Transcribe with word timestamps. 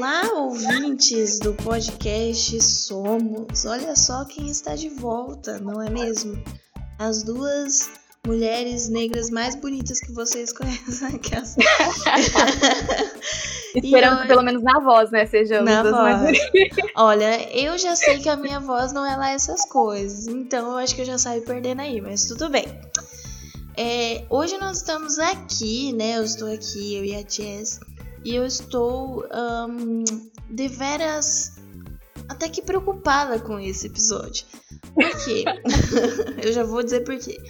Olá, 0.00 0.32
ouvintes 0.32 1.38
do 1.38 1.52
podcast 1.52 2.58
Somos. 2.62 3.66
Olha 3.66 3.94
só 3.94 4.24
quem 4.24 4.48
está 4.48 4.74
de 4.74 4.88
volta, 4.88 5.58
não 5.58 5.82
é 5.82 5.90
mesmo? 5.90 6.42
As 6.98 7.22
duas 7.22 7.90
mulheres 8.26 8.88
negras 8.88 9.28
mais 9.28 9.54
bonitas 9.54 10.00
que 10.00 10.10
vocês 10.12 10.52
conhecem. 10.56 11.20
Esperando 13.76 14.16
eu... 14.16 14.22
que 14.22 14.28
pelo 14.28 14.42
menos 14.42 14.62
na 14.62 14.80
voz, 14.80 15.10
né, 15.10 15.26
sejam 15.26 15.62
na 15.62 15.82
voz. 15.82 15.94
mais 15.94 16.22
bonitas. 16.22 16.90
Olha, 16.96 17.54
eu 17.54 17.76
já 17.76 17.94
sei 17.94 18.20
que 18.20 18.28
a 18.30 18.36
minha 18.36 18.58
voz 18.58 18.94
não 18.94 19.04
é 19.04 19.14
lá 19.14 19.32
essas 19.32 19.66
coisas, 19.66 20.26
então 20.26 20.70
eu 20.70 20.78
acho 20.78 20.94
que 20.94 21.02
eu 21.02 21.06
já 21.06 21.18
saio 21.18 21.42
perdendo 21.42 21.82
aí, 21.82 22.00
mas 22.00 22.24
tudo 22.24 22.48
bem. 22.48 22.66
É, 23.76 24.24
hoje 24.30 24.56
nós 24.56 24.78
estamos 24.78 25.18
aqui, 25.18 25.92
né? 25.92 26.16
Eu 26.16 26.24
estou 26.24 26.50
aqui, 26.50 26.96
eu 26.96 27.04
e 27.04 27.14
a 27.14 27.20
Jess, 27.20 27.80
e 28.24 28.34
eu 28.34 28.44
estou 28.44 29.24
um, 29.32 30.04
deveras 30.48 31.52
até 32.28 32.48
que 32.48 32.62
preocupada 32.62 33.40
com 33.40 33.58
esse 33.58 33.86
episódio. 33.86 34.46
Por 34.94 35.24
quê? 35.24 35.44
eu 36.44 36.52
já 36.52 36.62
vou 36.64 36.82
dizer 36.82 37.00
por 37.04 37.18
quê. 37.18 37.40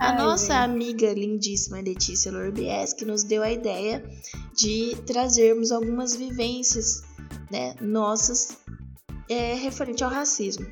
A 0.00 0.10
Ai, 0.10 0.18
nossa 0.18 0.54
gente. 0.54 0.64
amiga 0.64 1.12
lindíssima 1.12 1.80
Letícia 1.80 2.30
Lorbies 2.30 2.92
que 2.92 3.04
nos 3.04 3.24
deu 3.24 3.42
a 3.42 3.50
ideia 3.50 4.04
de 4.54 4.96
trazermos 5.06 5.72
algumas 5.72 6.14
vivências 6.14 7.02
né, 7.50 7.74
nossas 7.80 8.56
é, 9.28 9.54
referente 9.54 10.04
ao 10.04 10.10
racismo. 10.10 10.66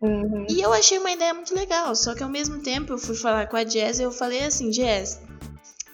Uhum. 0.00 0.46
E 0.48 0.60
eu 0.60 0.72
achei 0.72 0.98
uma 0.98 1.10
ideia 1.10 1.34
muito 1.34 1.54
legal, 1.54 1.94
só 1.94 2.14
que 2.14 2.22
ao 2.22 2.28
mesmo 2.28 2.58
tempo 2.60 2.92
eu 2.92 2.98
fui 2.98 3.16
falar 3.16 3.48
com 3.48 3.56
a 3.56 3.64
Jess 3.64 3.98
e 3.98 4.02
eu 4.02 4.12
falei 4.12 4.44
assim, 4.44 4.72
Jess, 4.72 5.20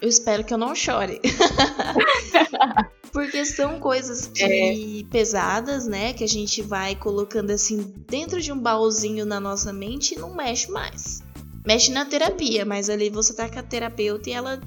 eu 0.04 0.08
espero 0.08 0.44
que 0.44 0.52
eu 0.52 0.58
não 0.58 0.74
chore. 0.74 1.18
Porque 3.10 3.42
são 3.46 3.80
coisas 3.80 4.26
que 4.26 4.42
é. 4.42 5.10
pesadas, 5.10 5.86
né? 5.86 6.12
Que 6.12 6.24
a 6.24 6.28
gente 6.28 6.60
vai 6.60 6.94
colocando 6.94 7.50
assim 7.50 7.94
dentro 8.06 8.38
de 8.38 8.52
um 8.52 8.58
baúzinho 8.58 9.24
na 9.24 9.40
nossa 9.40 9.72
mente 9.72 10.14
e 10.14 10.18
não 10.18 10.34
mexe 10.34 10.70
mais. 10.70 11.22
Mexe 11.64 11.90
na 11.90 12.04
terapia, 12.04 12.66
mas 12.66 12.90
ali 12.90 13.08
você 13.08 13.32
tá 13.32 13.48
com 13.48 13.58
a 13.58 13.62
terapeuta 13.62 14.28
e 14.28 14.34
ela 14.34 14.60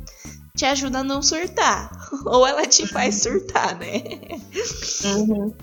te 0.56 0.66
ajuda 0.66 1.00
a 1.00 1.04
não 1.04 1.22
surtar. 1.22 1.92
Ou 2.26 2.48
ela 2.48 2.66
te 2.66 2.88
faz 2.88 3.22
surtar, 3.22 3.78
né? 3.78 4.02
Uhum. 5.06 5.54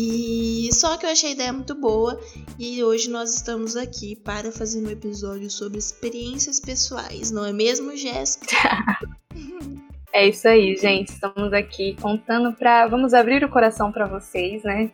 E 0.00 0.72
só 0.72 0.96
que 0.96 1.04
eu 1.04 1.10
achei 1.10 1.30
a 1.30 1.32
ideia 1.32 1.52
muito 1.52 1.74
boa 1.74 2.20
e 2.56 2.84
hoje 2.84 3.10
nós 3.10 3.34
estamos 3.34 3.76
aqui 3.76 4.14
para 4.14 4.52
fazer 4.52 4.80
um 4.80 4.88
episódio 4.88 5.50
sobre 5.50 5.76
experiências 5.76 6.60
pessoais, 6.60 7.32
não 7.32 7.44
é 7.44 7.52
mesmo, 7.52 7.96
Jéssica? 7.96 8.46
é 10.14 10.28
isso 10.28 10.46
aí, 10.46 10.76
gente. 10.76 11.08
Estamos 11.08 11.52
aqui 11.52 11.96
contando 12.00 12.52
para, 12.52 12.86
vamos 12.86 13.12
abrir 13.12 13.42
o 13.42 13.48
coração 13.48 13.90
para 13.90 14.06
vocês, 14.06 14.62
né? 14.62 14.92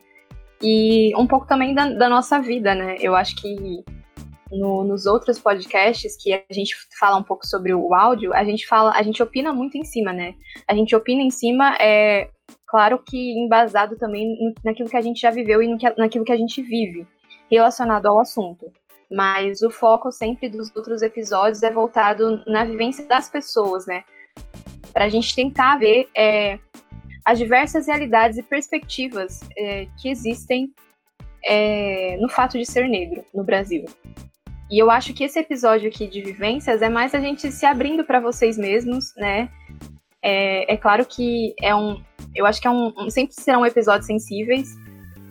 E 0.62 1.14
um 1.18 1.26
pouco 1.26 1.46
também 1.46 1.74
da, 1.74 1.86
da 1.90 2.08
nossa 2.08 2.40
vida, 2.40 2.74
né? 2.74 2.96
Eu 2.98 3.14
acho 3.14 3.36
que 3.36 3.84
no, 4.50 4.84
nos 4.84 5.04
outros 5.04 5.38
podcasts 5.38 6.16
que 6.16 6.32
a 6.32 6.42
gente 6.50 6.74
fala 6.98 7.18
um 7.18 7.22
pouco 7.22 7.46
sobre 7.46 7.74
o 7.74 7.94
áudio, 7.94 8.32
a 8.32 8.42
gente 8.42 8.66
fala, 8.66 8.92
a 8.92 9.02
gente 9.02 9.22
opina 9.22 9.52
muito 9.52 9.76
em 9.76 9.84
cima, 9.84 10.14
né? 10.14 10.34
A 10.66 10.74
gente 10.74 10.96
opina 10.96 11.20
em 11.20 11.30
cima 11.30 11.76
é, 11.78 12.30
claro 12.74 12.98
que 12.98 13.38
embasado 13.38 13.96
também 13.96 14.52
naquilo 14.64 14.88
que 14.88 14.96
a 14.96 15.00
gente 15.00 15.20
já 15.20 15.30
viveu 15.30 15.62
e 15.62 15.78
naquilo 15.96 16.24
que 16.24 16.32
a 16.32 16.36
gente 16.36 16.60
vive 16.60 17.06
relacionado 17.48 18.06
ao 18.06 18.18
assunto. 18.18 18.66
Mas 19.08 19.62
o 19.62 19.70
foco 19.70 20.10
sempre 20.10 20.48
dos 20.48 20.74
outros 20.74 21.00
episódios 21.00 21.62
é 21.62 21.70
voltado 21.70 22.42
na 22.48 22.64
vivência 22.64 23.06
das 23.06 23.28
pessoas, 23.28 23.86
né? 23.86 24.02
Para 24.92 25.04
a 25.04 25.08
gente 25.08 25.36
tentar 25.36 25.78
ver 25.78 26.08
é, 26.16 26.58
as 27.24 27.38
diversas 27.38 27.86
realidades 27.86 28.38
e 28.38 28.42
perspectivas 28.42 29.38
é, 29.56 29.86
que 29.96 30.08
existem 30.08 30.74
é, 31.44 32.16
no 32.16 32.28
fato 32.28 32.58
de 32.58 32.66
ser 32.66 32.88
negro 32.88 33.24
no 33.32 33.44
Brasil. 33.44 33.84
E 34.68 34.82
eu 34.82 34.90
acho 34.90 35.14
que 35.14 35.22
esse 35.22 35.38
episódio 35.38 35.88
aqui 35.88 36.08
de 36.08 36.20
vivências 36.20 36.82
é 36.82 36.88
mais 36.88 37.14
a 37.14 37.20
gente 37.20 37.52
se 37.52 37.64
abrindo 37.64 38.02
para 38.02 38.18
vocês 38.18 38.58
mesmos, 38.58 39.14
né? 39.16 39.48
É, 40.26 40.72
é 40.72 40.76
claro 40.78 41.04
que 41.04 41.54
é 41.60 41.74
um, 41.74 42.02
eu 42.34 42.46
acho 42.46 42.58
que 42.58 42.66
é 42.66 42.70
um, 42.70 43.10
sempre 43.10 43.34
serão 43.34 43.66
episódios 43.66 44.06
sensíveis, 44.06 44.74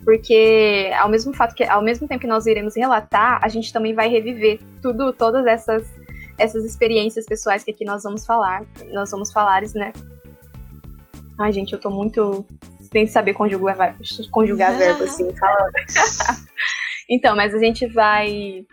porque 0.05 0.91
ao 0.99 1.09
mesmo 1.09 1.33
fato 1.33 1.55
que 1.55 1.63
ao 1.63 1.81
mesmo 1.81 2.07
tempo 2.07 2.21
que 2.21 2.27
nós 2.27 2.45
iremos 2.45 2.75
relatar, 2.75 3.39
a 3.41 3.47
gente 3.47 3.73
também 3.73 3.95
vai 3.95 4.07
reviver 4.07 4.59
tudo, 4.83 5.11
todas 5.11 5.47
essas 5.47 5.91
essas 6.37 6.63
experiências 6.63 7.25
pessoais 7.25 7.63
que 7.63 7.71
aqui 7.71 7.85
nós 7.85 8.03
vamos 8.03 8.23
falar, 8.23 8.63
nós 8.91 9.09
vamos 9.09 9.31
falar, 9.31 9.63
né? 9.73 9.91
Ai, 11.39 11.51
gente, 11.51 11.73
eu 11.73 11.79
tô 11.79 11.89
muito 11.89 12.45
sem 12.91 13.07
saber 13.07 13.33
conjugar, 13.33 13.97
conjugar 14.29 14.73
verbo 14.77 15.05
assim, 15.05 15.33
falando. 15.35 15.73
então, 17.09 17.35
mas 17.35 17.53
a 17.55 17.57
gente 17.57 17.87
vai 17.87 18.63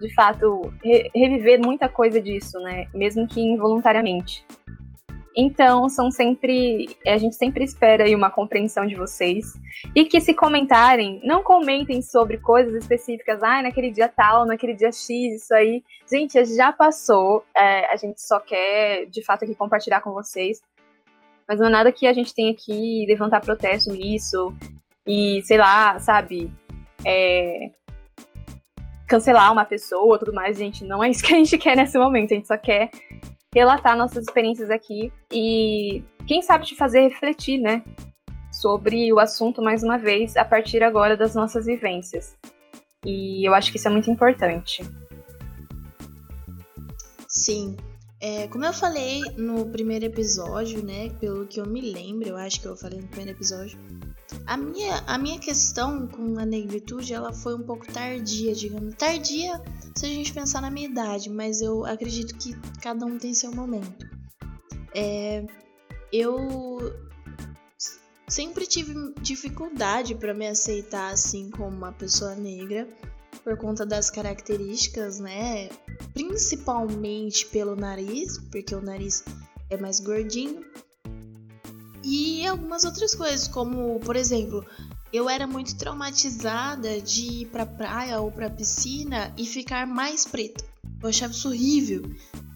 de 0.00 0.14
fato 0.14 0.72
re 0.82 1.08
reviver 1.14 1.60
muita 1.60 1.88
coisa 1.88 2.20
disso, 2.20 2.58
né? 2.60 2.86
Mesmo 2.92 3.28
que 3.28 3.40
involuntariamente. 3.40 4.44
Então, 5.36 5.88
são 5.88 6.10
sempre. 6.10 6.96
A 7.06 7.16
gente 7.16 7.36
sempre 7.36 7.64
espera 7.64 8.04
aí 8.04 8.14
uma 8.14 8.30
compreensão 8.30 8.86
de 8.86 8.94
vocês. 8.94 9.54
E 9.94 10.04
que 10.04 10.20
se 10.20 10.34
comentarem, 10.34 11.20
não 11.24 11.42
comentem 11.42 12.02
sobre 12.02 12.38
coisas 12.38 12.74
específicas. 12.74 13.42
Ah, 13.42 13.62
naquele 13.62 13.90
dia 13.90 14.08
tal, 14.08 14.46
naquele 14.46 14.74
dia 14.74 14.92
X, 14.92 15.10
isso 15.10 15.54
aí. 15.54 15.82
Gente, 16.10 16.44
já 16.44 16.72
passou. 16.72 17.44
É, 17.56 17.86
a 17.92 17.96
gente 17.96 18.20
só 18.20 18.38
quer, 18.38 19.06
de 19.06 19.24
fato, 19.24 19.44
aqui 19.44 19.54
compartilhar 19.54 20.00
com 20.02 20.12
vocês. 20.12 20.60
Mas 21.48 21.58
não 21.58 21.66
é 21.66 21.70
nada 21.70 21.92
que 21.92 22.06
a 22.06 22.12
gente 22.12 22.34
tenha 22.34 22.54
que 22.54 23.06
levantar 23.06 23.40
protesto 23.40 23.90
nisso. 23.92 24.54
E, 25.06 25.42
sei 25.44 25.56
lá, 25.56 25.98
sabe? 25.98 26.52
É, 27.04 27.70
cancelar 29.08 29.52
uma 29.52 29.64
pessoa 29.64 30.18
tudo 30.18 30.32
mais, 30.32 30.56
gente. 30.56 30.84
Não 30.84 31.02
é 31.02 31.10
isso 31.10 31.22
que 31.22 31.34
a 31.34 31.36
gente 31.36 31.58
quer 31.58 31.76
nesse 31.76 31.98
momento. 31.98 32.32
A 32.32 32.34
gente 32.34 32.48
só 32.48 32.56
quer 32.56 32.90
relatar 33.54 33.96
nossas 33.96 34.24
experiências 34.24 34.70
aqui 34.70 35.12
e, 35.30 36.02
quem 36.26 36.40
sabe, 36.42 36.66
te 36.66 36.74
fazer 36.74 37.08
refletir, 37.08 37.58
né? 37.58 37.82
Sobre 38.50 39.12
o 39.12 39.18
assunto 39.18 39.62
mais 39.62 39.82
uma 39.82 39.98
vez, 39.98 40.36
a 40.36 40.44
partir 40.44 40.82
agora 40.82 41.16
das 41.16 41.34
nossas 41.34 41.66
vivências. 41.66 42.36
E 43.04 43.46
eu 43.46 43.54
acho 43.54 43.70
que 43.70 43.78
isso 43.78 43.88
é 43.88 43.90
muito 43.90 44.10
importante. 44.10 44.82
Sim. 47.28 47.76
É, 48.20 48.46
como 48.46 48.64
eu 48.64 48.72
falei 48.72 49.20
no 49.36 49.66
primeiro 49.66 50.04
episódio, 50.04 50.84
né? 50.84 51.10
Pelo 51.20 51.46
que 51.46 51.60
eu 51.60 51.66
me 51.66 51.80
lembro, 51.80 52.28
eu 52.28 52.36
acho 52.36 52.60
que 52.60 52.66
eu 52.66 52.76
falei 52.76 53.00
no 53.00 53.08
primeiro 53.08 53.36
episódio, 53.36 53.76
a 54.46 54.56
minha, 54.56 55.02
a 55.06 55.18
minha 55.18 55.38
questão 55.38 56.06
com 56.06 56.38
a 56.38 56.44
negritude, 56.44 57.12
ela 57.12 57.32
foi 57.32 57.54
um 57.54 57.62
pouco 57.62 57.86
tardia, 57.92 58.54
digamos. 58.54 58.94
Tardia 58.94 59.60
se 59.94 60.06
a 60.06 60.08
gente 60.08 60.32
pensar 60.32 60.60
na 60.60 60.70
minha 60.70 60.88
idade, 60.88 61.30
mas 61.30 61.60
eu 61.60 61.84
acredito 61.84 62.34
que 62.36 62.54
cada 62.80 63.04
um 63.06 63.18
tem 63.18 63.34
seu 63.34 63.52
momento. 63.52 64.06
É, 64.94 65.46
eu 66.12 66.92
sempre 68.28 68.66
tive 68.66 68.94
dificuldade 69.20 70.14
para 70.14 70.34
me 70.34 70.46
aceitar 70.46 71.12
assim 71.12 71.50
como 71.50 71.76
uma 71.76 71.92
pessoa 71.92 72.34
negra 72.34 72.88
por 73.44 73.56
conta 73.56 73.84
das 73.84 74.10
características, 74.10 75.18
né? 75.18 75.68
Principalmente 76.14 77.46
pelo 77.46 77.74
nariz, 77.74 78.38
porque 78.50 78.74
o 78.74 78.80
nariz 78.80 79.24
é 79.70 79.76
mais 79.76 80.00
gordinho 80.00 80.64
e 82.02 82.46
algumas 82.46 82.84
outras 82.84 83.14
coisas, 83.14 83.48
como, 83.48 83.98
por 84.00 84.16
exemplo, 84.16 84.64
eu 85.12 85.28
era 85.28 85.46
muito 85.46 85.76
traumatizada 85.76 87.00
de 87.00 87.42
ir 87.42 87.46
pra 87.46 87.66
praia 87.66 88.20
ou 88.20 88.30
pra 88.30 88.48
piscina 88.48 89.32
e 89.36 89.46
ficar 89.46 89.86
mais 89.86 90.24
preta. 90.24 90.64
Eu 91.02 91.08
achava 91.08 91.32
isso 91.32 91.48
horrível, 91.48 92.02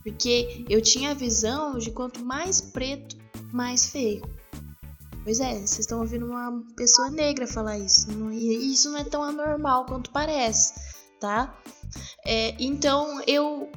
porque 0.03 0.65
eu 0.69 0.81
tinha 0.81 1.11
a 1.11 1.15
visão 1.15 1.79
de 1.79 1.91
quanto 1.91 2.25
mais 2.25 2.61
preto, 2.61 3.17
mais 3.53 3.87
feio. 3.87 4.23
Pois 5.25 5.41
é, 5.41 5.55
vocês 5.55 5.81
estão 5.81 6.01
ouvindo 6.01 6.25
uma 6.25 6.63
pessoa 6.77 7.11
negra 7.11 7.47
falar 7.47 7.79
isso. 7.79 8.07
E 8.33 8.73
isso 8.73 8.91
não 8.91 8.99
é 8.99 9.05
tão 9.05 9.23
anormal 9.23 9.85
quanto 9.85 10.11
parece, 10.11 10.75
tá? 11.21 11.53
É, 12.25 12.55
então 12.61 13.21
eu 13.27 13.69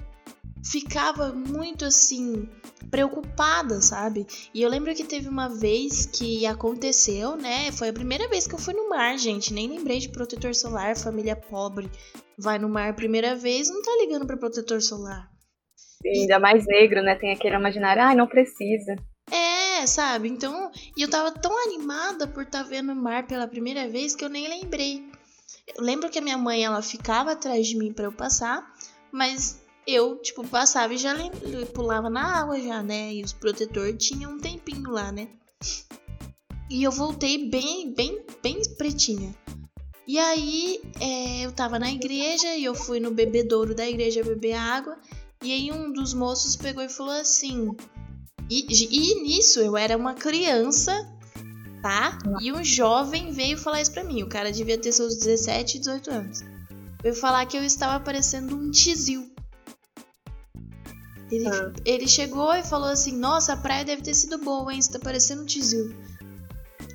ficava 0.64 1.32
muito 1.34 1.86
assim 1.86 2.50
preocupada, 2.90 3.82
sabe? 3.82 4.26
E 4.54 4.62
eu 4.62 4.70
lembro 4.70 4.94
que 4.96 5.04
teve 5.04 5.28
uma 5.28 5.48
vez 5.48 6.06
que 6.06 6.46
aconteceu, 6.46 7.36
né? 7.36 7.72
Foi 7.72 7.90
a 7.90 7.94
primeira 7.94 8.28
vez 8.28 8.48
que 8.48 8.56
eu 8.56 8.60
fui 8.60 8.74
no 8.74 8.90
mar, 8.90 9.18
gente. 9.18 9.54
Nem 9.54 9.68
lembrei 9.68 10.00
de 10.00 10.10
protetor 10.10 10.56
solar, 10.56 10.98
família 10.98 11.36
pobre. 11.36 11.90
Vai 12.38 12.58
no 12.58 12.70
mar 12.70 12.96
primeira 12.96 13.36
vez, 13.36 13.70
não 13.70 13.82
tá 13.82 13.92
ligando 14.02 14.26
para 14.26 14.38
protetor 14.38 14.82
solar. 14.82 15.30
Sim, 16.02 16.22
ainda 16.22 16.40
mais 16.40 16.66
negro, 16.66 17.02
né? 17.02 17.16
Tem 17.16 17.32
aquele 17.32 17.56
imaginário, 17.56 18.02
ai, 18.02 18.14
ah, 18.14 18.18
não 18.18 18.28
precisa. 18.28 18.96
É, 19.32 19.86
sabe? 19.86 20.30
Então, 20.30 20.72
e 20.98 21.02
eu 21.02 21.10
tava 21.10 21.32
tão 21.32 21.56
animada 21.68 22.28
por 22.28 22.44
estar 22.44 22.64
tá 22.64 22.70
vendo 22.70 22.94
o 22.94 22.96
mar 22.96 23.28
pela 23.28 23.48
primeira 23.48 23.88
vez 23.88 24.16
que 24.16 24.24
eu 24.24 24.30
nem 24.30 24.48
lembrei. 24.48 25.04
Eu 25.76 25.84
lembro 25.84 26.10
que 26.10 26.18
a 26.18 26.22
minha 26.22 26.38
mãe, 26.38 26.64
ela 26.64 26.82
ficava 26.82 27.34
atrás 27.34 27.68
de 27.68 27.78
mim 27.78 27.94
para 27.94 28.06
eu 28.06 28.12
passar, 28.12 28.66
mas 29.12 29.62
eu, 29.86 30.18
tipo, 30.18 30.48
passava 30.48 30.94
e 30.94 30.98
já 30.98 31.16
pulava 31.74 32.10
na 32.10 32.42
água 32.42 32.60
já, 32.60 32.84
né? 32.84 33.14
E 33.14 33.24
os 33.24 33.34
protetores 33.34 33.96
tinham 33.98 34.34
um 34.34 34.40
tempinho 34.40 34.90
lá, 34.90 35.12
né? 35.12 35.30
E 36.70 36.84
eu 36.84 36.92
voltei 36.92 37.50
bem, 37.50 37.92
bem, 37.94 38.24
bem 38.44 38.62
pretinha. 38.78 39.34
E 40.08 40.18
aí 40.18 40.82
é, 41.00 41.46
eu 41.46 41.52
tava 41.52 41.78
na 41.78 41.92
igreja 41.92 42.56
e 42.56 42.64
eu 42.64 42.74
fui 42.74 43.00
no 43.00 43.12
bebedouro 43.12 43.76
da 43.76 43.88
igreja 43.88 44.24
beber 44.24 44.54
água. 44.54 44.98
E 45.44 45.52
aí 45.54 45.72
um 45.72 45.92
dos 45.92 46.14
moços 46.14 46.56
pegou 46.56 46.84
e 46.84 46.90
falou 46.90 47.14
assim. 47.14 47.76
E, 48.50 48.66
e 48.70 49.22
nisso 49.22 49.60
eu 49.60 49.78
era 49.78 49.96
uma 49.96 50.14
criança, 50.16 50.92
tá? 51.82 52.18
E 52.42 52.52
um 52.52 52.64
jovem 52.64 53.32
veio 53.32 53.58
falar 53.58 53.82
isso 53.82 53.92
pra 53.92 54.04
mim. 54.04 54.24
O 54.24 54.30
cara 54.30 54.52
devia 54.52 54.78
ter 54.78 54.92
seus 54.92 55.16
17, 55.18 55.80
18 55.80 56.12
anos. 56.12 56.40
Veio 57.02 57.16
falar 57.16 57.46
que 57.46 57.58
eu 57.58 57.64
estava 57.64 58.04
parecendo 58.04 58.56
um 58.56 58.72
tizil. 58.72 59.29
Ele, 61.32 61.48
ah. 61.48 61.72
ele 61.86 62.08
chegou 62.08 62.54
e 62.54 62.64
falou 62.64 62.90
assim: 62.90 63.16
Nossa, 63.16 63.54
a 63.54 63.58
praia 63.58 63.86
deve 63.86 64.02
ter 64.02 64.14
sido 64.14 64.38
boa, 64.38 64.74
hein? 64.74 64.82
Você 64.82 64.92
tá 64.92 65.00
parecendo 65.00 65.44
um 65.44 65.46
tizil. 65.46 65.94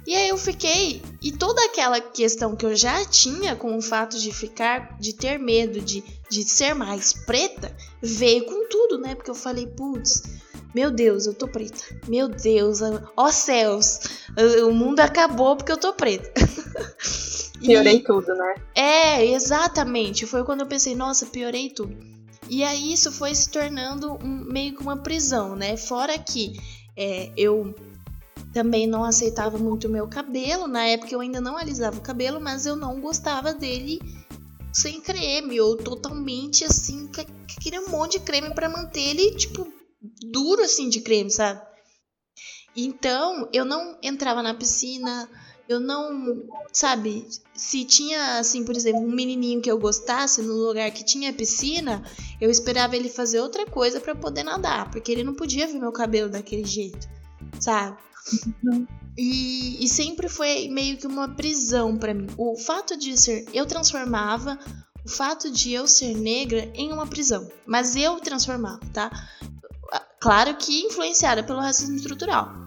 E 0.06 0.14
aí 0.14 0.28
eu 0.28 0.36
fiquei. 0.36 1.02
E 1.22 1.32
toda 1.32 1.64
aquela 1.64 2.00
questão 2.00 2.54
que 2.54 2.66
eu 2.66 2.74
já 2.74 3.04
tinha 3.06 3.56
com 3.56 3.76
o 3.76 3.80
fato 3.82 4.18
de 4.18 4.32
ficar, 4.32 4.98
de 4.98 5.14
ter 5.14 5.38
medo 5.38 5.80
de, 5.80 6.04
de 6.28 6.44
ser 6.44 6.74
mais 6.74 7.12
preta, 7.12 7.74
veio 8.02 8.44
com 8.44 8.68
tudo, 8.68 8.98
né? 8.98 9.14
Porque 9.14 9.30
eu 9.30 9.34
falei, 9.34 9.66
putz, 9.66 10.22
meu 10.74 10.90
Deus, 10.90 11.26
eu 11.26 11.32
tô 11.32 11.48
preta. 11.48 11.82
Meu 12.06 12.28
Deus, 12.28 12.80
ó 13.16 13.30
céus, 13.30 14.00
o 14.66 14.72
mundo 14.72 15.00
acabou 15.00 15.56
porque 15.56 15.72
eu 15.72 15.78
tô 15.78 15.94
preta. 15.94 16.30
Piorei 17.64 17.96
e, 17.96 18.02
tudo, 18.02 18.34
né? 18.34 18.54
É, 18.74 19.24
exatamente. 19.24 20.26
Foi 20.26 20.44
quando 20.44 20.60
eu 20.60 20.66
pensei, 20.66 20.94
nossa, 20.94 21.24
piorei 21.24 21.70
tudo. 21.70 21.96
E 22.48 22.62
aí 22.62 22.92
isso 22.92 23.10
foi 23.10 23.34
se 23.34 23.48
tornando 23.50 24.12
um, 24.22 24.44
meio 24.44 24.74
que 24.74 24.82
uma 24.82 24.96
prisão, 24.96 25.56
né? 25.56 25.76
Fora 25.76 26.18
que 26.18 26.58
é, 26.96 27.32
eu 27.36 27.74
também 28.52 28.86
não 28.86 29.02
aceitava 29.04 29.58
muito 29.58 29.86
o 29.86 29.90
meu 29.90 30.06
cabelo. 30.06 30.66
Na 30.66 30.84
época 30.84 31.14
eu 31.14 31.20
ainda 31.20 31.40
não 31.40 31.56
alisava 31.56 31.98
o 31.98 32.02
cabelo, 32.02 32.40
mas 32.40 32.66
eu 32.66 32.76
não 32.76 33.00
gostava 33.00 33.52
dele 33.52 34.00
sem 34.72 35.00
creme 35.00 35.60
ou 35.60 35.76
totalmente 35.76 36.64
assim, 36.64 37.06
que, 37.08 37.24
que 37.24 37.60
queria 37.60 37.80
um 37.80 37.90
monte 37.90 38.18
de 38.18 38.24
creme 38.24 38.52
para 38.54 38.68
manter 38.68 39.00
ele 39.00 39.36
tipo 39.36 39.72
duro 40.30 40.62
assim 40.62 40.88
de 40.88 41.00
creme, 41.00 41.30
sabe? 41.30 41.60
Então, 42.76 43.48
eu 43.52 43.64
não 43.64 43.96
entrava 44.02 44.42
na 44.42 44.52
piscina, 44.52 45.28
eu 45.68 45.80
não, 45.80 46.44
sabe, 46.72 47.26
se 47.54 47.84
tinha 47.84 48.38
assim, 48.38 48.64
por 48.64 48.76
exemplo, 48.76 49.00
um 49.00 49.10
menininho 49.10 49.60
que 49.60 49.70
eu 49.70 49.78
gostasse 49.78 50.42
no 50.42 50.52
lugar 50.54 50.90
que 50.90 51.04
tinha 51.04 51.32
piscina, 51.32 52.02
eu 52.40 52.50
esperava 52.50 52.96
ele 52.96 53.08
fazer 53.08 53.40
outra 53.40 53.64
coisa 53.66 54.00
para 54.00 54.14
poder 54.14 54.42
nadar, 54.42 54.90
porque 54.90 55.10
ele 55.10 55.24
não 55.24 55.34
podia 55.34 55.66
ver 55.66 55.78
meu 55.78 55.92
cabelo 55.92 56.28
daquele 56.28 56.64
jeito, 56.64 57.08
sabe? 57.60 57.96
E, 59.16 59.84
e, 59.84 59.88
sempre 59.88 60.28
foi 60.28 60.66
meio 60.66 60.96
que 60.96 61.06
uma 61.06 61.28
prisão 61.28 61.96
para 61.96 62.12
mim. 62.12 62.26
O 62.36 62.56
fato 62.56 62.96
de 62.96 63.16
ser. 63.16 63.46
Eu 63.54 63.64
transformava 63.64 64.58
o 65.04 65.08
fato 65.08 65.52
de 65.52 65.72
eu 65.72 65.86
ser 65.86 66.16
negra 66.16 66.68
em 66.74 66.92
uma 66.92 67.06
prisão. 67.06 67.48
Mas 67.64 67.94
eu 67.94 68.18
transformava, 68.18 68.80
tá? 68.92 69.12
Claro 70.18 70.56
que 70.56 70.82
influenciada 70.86 71.44
pelo 71.44 71.60
racismo 71.60 71.94
estrutural. 71.94 72.63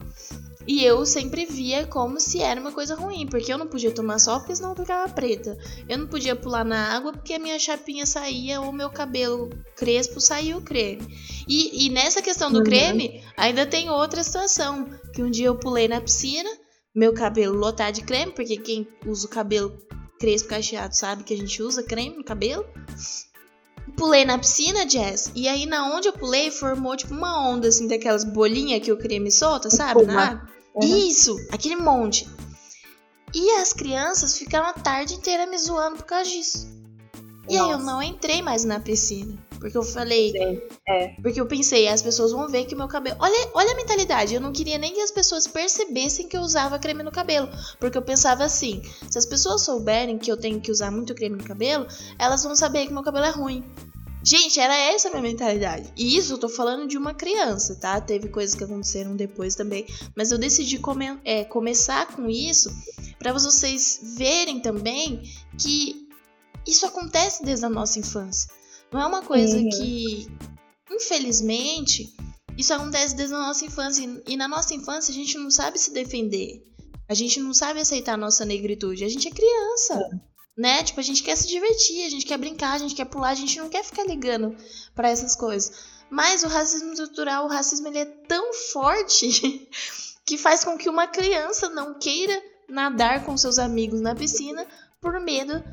E 0.67 0.83
eu 0.83 1.05
sempre 1.05 1.45
via 1.45 1.87
como 1.87 2.19
se 2.19 2.41
era 2.41 2.59
uma 2.59 2.73
coisa 2.73 2.93
ruim, 2.93 3.25
porque 3.25 3.51
eu 3.51 3.57
não 3.57 3.67
podia 3.67 3.89
tomar 3.89 4.19
sol 4.19 4.39
porque 4.39 4.53
senão 4.53 4.71
eu 4.71 4.75
ficava 4.75 5.11
preta. 5.13 5.57
Eu 5.87 5.97
não 5.97 6.07
podia 6.07 6.35
pular 6.35 6.65
na 6.65 6.93
água 6.93 7.13
porque 7.13 7.35
a 7.35 7.39
minha 7.39 7.57
chapinha 7.57 8.05
saía 8.05 8.59
ou 8.59 8.73
meu 8.73 8.89
cabelo 8.89 9.49
crespo 9.77 10.19
saía 10.19 10.57
o 10.57 10.61
creme. 10.61 11.07
E, 11.47 11.85
e 11.85 11.89
nessa 11.89 12.21
questão 12.21 12.51
do 12.51 12.59
uhum. 12.59 12.65
creme, 12.65 13.23
ainda 13.37 13.65
tem 13.65 13.89
outra 13.89 14.21
situação. 14.21 14.89
Que 15.13 15.23
um 15.23 15.31
dia 15.31 15.47
eu 15.47 15.55
pulei 15.55 15.87
na 15.87 16.01
piscina, 16.01 16.49
meu 16.93 17.13
cabelo 17.13 17.57
lotado 17.57 17.95
de 17.95 18.01
creme, 18.01 18.33
porque 18.33 18.57
quem 18.57 18.85
usa 19.05 19.25
o 19.25 19.29
cabelo 19.29 19.73
crespo 20.19 20.49
cacheado 20.49 20.95
sabe 20.95 21.23
que 21.23 21.33
a 21.33 21.37
gente 21.37 21.63
usa 21.63 21.81
creme 21.81 22.17
no 22.17 22.25
cabelo. 22.25 22.65
Pulei 23.95 24.25
na 24.25 24.37
piscina, 24.37 24.87
Jess, 24.87 25.31
e 25.33 25.47
aí 25.47 25.65
na 25.65 25.95
onde 25.95 26.09
eu 26.09 26.13
pulei 26.13 26.51
formou 26.51 26.95
tipo 26.97 27.13
uma 27.13 27.47
onda 27.47 27.69
assim 27.69 27.87
daquelas 27.87 28.25
bolinhas 28.25 28.81
que 28.81 28.91
o 28.91 28.97
creme 28.97 29.31
solta, 29.31 29.69
sabe? 29.69 30.03
Na 30.03 30.23
água. 30.23 30.56
Uhum. 30.77 30.97
Isso, 30.97 31.35
aquele 31.51 31.75
monte. 31.75 32.27
E 33.33 33.51
as 33.55 33.73
crianças 33.73 34.37
ficaram 34.37 34.67
a 34.67 34.73
tarde 34.73 35.15
inteira 35.15 35.45
me 35.45 35.57
zoando 35.57 35.97
por 35.97 36.05
causa 36.05 36.29
disso. 36.29 36.67
E 37.49 37.57
Nossa. 37.57 37.65
aí 37.65 37.71
eu 37.71 37.79
não 37.79 38.01
entrei 38.03 38.41
mais 38.41 38.63
na 38.63 38.79
piscina. 38.79 39.37
Porque 39.59 39.77
eu 39.77 39.83
falei. 39.83 40.31
Sim, 40.31 40.61
é. 40.87 41.07
Porque 41.21 41.41
eu 41.41 41.47
pensei, 41.47 41.87
as 41.87 42.01
pessoas 42.01 42.31
vão 42.31 42.47
ver 42.47 42.65
que 42.65 42.75
meu 42.75 42.87
cabelo. 42.87 43.17
Olha, 43.19 43.49
olha 43.53 43.71
a 43.71 43.75
mentalidade. 43.75 44.35
Eu 44.35 44.41
não 44.41 44.51
queria 44.51 44.77
nem 44.77 44.93
que 44.93 45.01
as 45.01 45.11
pessoas 45.11 45.47
percebessem 45.47 46.27
que 46.27 46.37
eu 46.37 46.41
usava 46.41 46.77
creme 46.77 47.03
no 47.03 47.11
cabelo. 47.11 47.49
Porque 47.79 47.97
eu 47.97 48.01
pensava 48.01 48.43
assim: 48.43 48.81
se 49.09 49.17
as 49.17 49.25
pessoas 49.25 49.63
souberem 49.63 50.17
que 50.17 50.31
eu 50.31 50.37
tenho 50.37 50.61
que 50.61 50.71
usar 50.71 50.91
muito 50.91 51.15
creme 51.15 51.37
no 51.37 51.43
cabelo, 51.43 51.87
elas 52.19 52.43
vão 52.43 52.55
saber 52.55 52.85
que 52.85 52.93
meu 52.93 53.03
cabelo 53.03 53.25
é 53.25 53.31
ruim. 53.31 53.63
Gente, 54.23 54.59
era 54.59 54.75
essa 54.75 55.07
a 55.07 55.11
minha 55.11 55.23
mentalidade. 55.23 55.91
E 55.95 56.17
isso 56.17 56.33
eu 56.33 56.37
tô 56.37 56.49
falando 56.49 56.87
de 56.87 56.97
uma 56.97 57.13
criança, 57.13 57.75
tá? 57.75 57.99
Teve 58.01 58.29
coisas 58.29 58.55
que 58.55 58.63
aconteceram 58.63 59.15
depois 59.15 59.55
também. 59.55 59.85
Mas 60.15 60.31
eu 60.31 60.37
decidi 60.37 60.79
come 60.79 61.17
é, 61.23 61.43
começar 61.43 62.07
com 62.07 62.29
isso 62.29 62.69
para 63.19 63.31
vocês 63.31 63.99
verem 64.17 64.59
também 64.59 65.23
que 65.57 66.07
isso 66.65 66.85
acontece 66.85 67.43
desde 67.43 67.65
a 67.65 67.69
nossa 67.69 67.99
infância. 67.99 68.51
Não 68.91 69.01
é 69.01 69.05
uma 69.05 69.21
coisa 69.21 69.57
uhum. 69.57 69.69
que, 69.69 70.27
infelizmente, 70.91 72.13
isso 72.57 72.73
acontece 72.73 73.15
desde 73.15 73.35
a 73.35 73.39
nossa 73.39 73.65
infância. 73.65 74.03
E 74.27 74.35
na 74.35 74.47
nossa 74.47 74.73
infância 74.73 75.11
a 75.11 75.15
gente 75.15 75.37
não 75.37 75.51
sabe 75.51 75.79
se 75.79 75.93
defender. 75.93 76.63
A 77.07 77.13
gente 77.13 77.39
não 77.39 77.53
sabe 77.53 77.79
aceitar 77.79 78.13
a 78.13 78.17
nossa 78.17 78.43
negritude. 78.43 79.05
A 79.05 79.09
gente 79.09 79.27
é 79.27 79.31
criança. 79.31 80.09
Né? 80.57 80.83
Tipo, 80.83 80.99
a 80.99 81.03
gente 81.03 81.21
quer 81.21 81.35
se 81.35 81.47
divertir, 81.47 82.05
a 82.05 82.09
gente 82.09 82.25
quer 82.25 82.37
brincar, 82.37 82.73
a 82.73 82.77
gente 82.79 82.95
quer 82.95 83.05
pular, 83.05 83.29
a 83.29 83.35
gente 83.35 83.59
não 83.59 83.69
quer 83.69 83.83
ficar 83.83 84.03
ligando 84.05 84.55
para 84.95 85.09
essas 85.09 85.35
coisas. 85.35 85.97
Mas 86.09 86.43
o 86.43 86.47
racismo 86.47 86.93
estrutural, 86.93 87.45
o 87.45 87.49
racismo 87.49 87.87
ele 87.87 87.99
é 87.99 88.05
tão 88.05 88.53
forte 88.53 89.69
que 90.25 90.37
faz 90.37 90.63
com 90.63 90.77
que 90.77 90.89
uma 90.89 91.05
criança 91.07 91.69
não 91.69 91.99
queira 91.99 92.41
nadar 92.67 93.23
com 93.23 93.37
seus 93.37 93.59
amigos 93.59 94.01
na 94.01 94.15
piscina 94.15 94.65
por 94.99 95.19
medo 95.19 95.63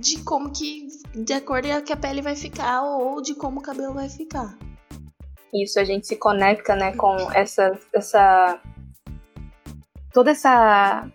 de 0.00 0.22
como 0.22 0.50
que 0.52 0.88
de 1.14 1.32
acordo 1.32 1.68
com 1.68 1.82
que 1.82 1.92
a 1.92 1.96
pele 1.96 2.22
vai 2.22 2.36
ficar 2.36 2.82
ou 2.82 3.20
de 3.20 3.34
como 3.34 3.60
o 3.60 3.62
cabelo 3.62 3.94
vai 3.94 4.08
ficar. 4.08 4.56
Isso 5.52 5.80
a 5.80 5.84
gente 5.84 6.06
se 6.06 6.16
conecta, 6.16 6.76
né, 6.76 6.94
com 6.94 7.16
essa 7.32 7.78
essa 7.92 8.60
toda 10.12 10.30
essa 10.30 11.10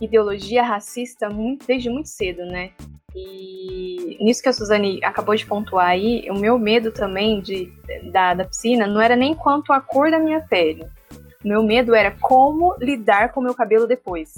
ideologia 0.00 0.62
racista 0.62 1.28
muito, 1.28 1.66
desde 1.66 1.90
muito 1.90 2.08
cedo, 2.08 2.44
né? 2.44 2.70
E 3.14 4.18
nisso 4.20 4.42
que 4.42 4.48
a 4.48 4.52
Suzane 4.52 5.02
acabou 5.02 5.34
de 5.34 5.46
pontuar 5.46 5.88
aí, 5.88 6.28
o 6.30 6.38
meu 6.38 6.58
medo 6.58 6.92
também 6.92 7.40
de, 7.40 7.72
da, 8.12 8.34
da 8.34 8.44
piscina 8.44 8.86
não 8.86 9.00
era 9.00 9.16
nem 9.16 9.34
quanto 9.34 9.72
a 9.72 9.80
cor 9.80 10.10
da 10.10 10.18
minha 10.18 10.40
pele. 10.40 10.86
O 11.42 11.48
meu 11.48 11.62
medo 11.62 11.94
era 11.94 12.10
como 12.10 12.76
lidar 12.78 13.32
com 13.32 13.40
o 13.40 13.42
meu 13.42 13.54
cabelo 13.54 13.86
depois. 13.86 14.34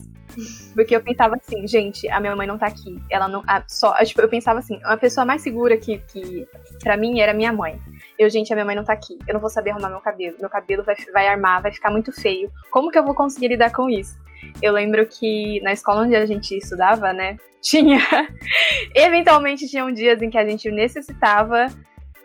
Porque 0.75 0.95
eu 0.95 1.01
pensava 1.01 1.37
assim, 1.37 1.67
gente, 1.67 2.09
a 2.09 2.21
minha 2.21 2.37
mãe 2.37 2.47
não 2.47 2.59
tá 2.59 2.67
aqui. 2.67 3.03
Ela 3.11 3.27
não. 3.27 3.43
A, 3.47 3.63
só, 3.67 3.95
tipo, 4.05 4.21
eu 4.21 4.29
pensava 4.29 4.59
assim, 4.59 4.79
a 4.85 4.97
pessoa 4.97 5.25
mais 5.25 5.43
segura 5.43 5.77
que, 5.77 5.99
que 5.99 6.47
para 6.83 6.97
mim 6.97 7.21
era 7.21 7.35
minha 7.35 7.53
mãe. 7.53 7.81
Eu, 8.19 8.29
gente, 8.31 8.53
a 8.53 8.57
minha 8.57 8.65
mãe 8.65 8.77
não 8.77 8.85
tá 8.85 8.93
aqui. 8.93 9.19
Eu 9.27 9.35
não 9.35 9.41
vou 9.41 9.51
saber 9.51 9.71
arrumar 9.71 9.89
meu 9.89 10.01
cabelo. 10.01 10.37
Meu 10.39 10.51
cabelo 10.51 10.85
vai, 10.85 10.95
vai 11.13 11.27
armar, 11.27 11.63
vai 11.63 11.73
ficar 11.73 11.91
muito 11.91 12.13
feio. 12.13 12.51
Como 12.71 12.91
que 12.91 12.99
eu 12.99 13.05
vou 13.05 13.15
conseguir 13.15 13.49
lidar 13.49 13.73
com 13.73 13.89
isso? 13.89 14.17
Eu 14.63 14.73
lembro 14.73 15.07
que 15.07 15.61
na 15.63 15.73
escola 15.73 16.03
onde 16.03 16.17
a 16.17 16.27
gente 16.27 16.57
estudava, 16.57 17.13
né, 17.13 17.37
tinha. 17.63 18.01
eventualmente 18.95 19.69
tinham 19.69 19.93
dias 19.93 20.23
em 20.23 20.31
que 20.31 20.39
a 20.39 20.47
gente 20.47 20.71
necessitava 20.71 21.67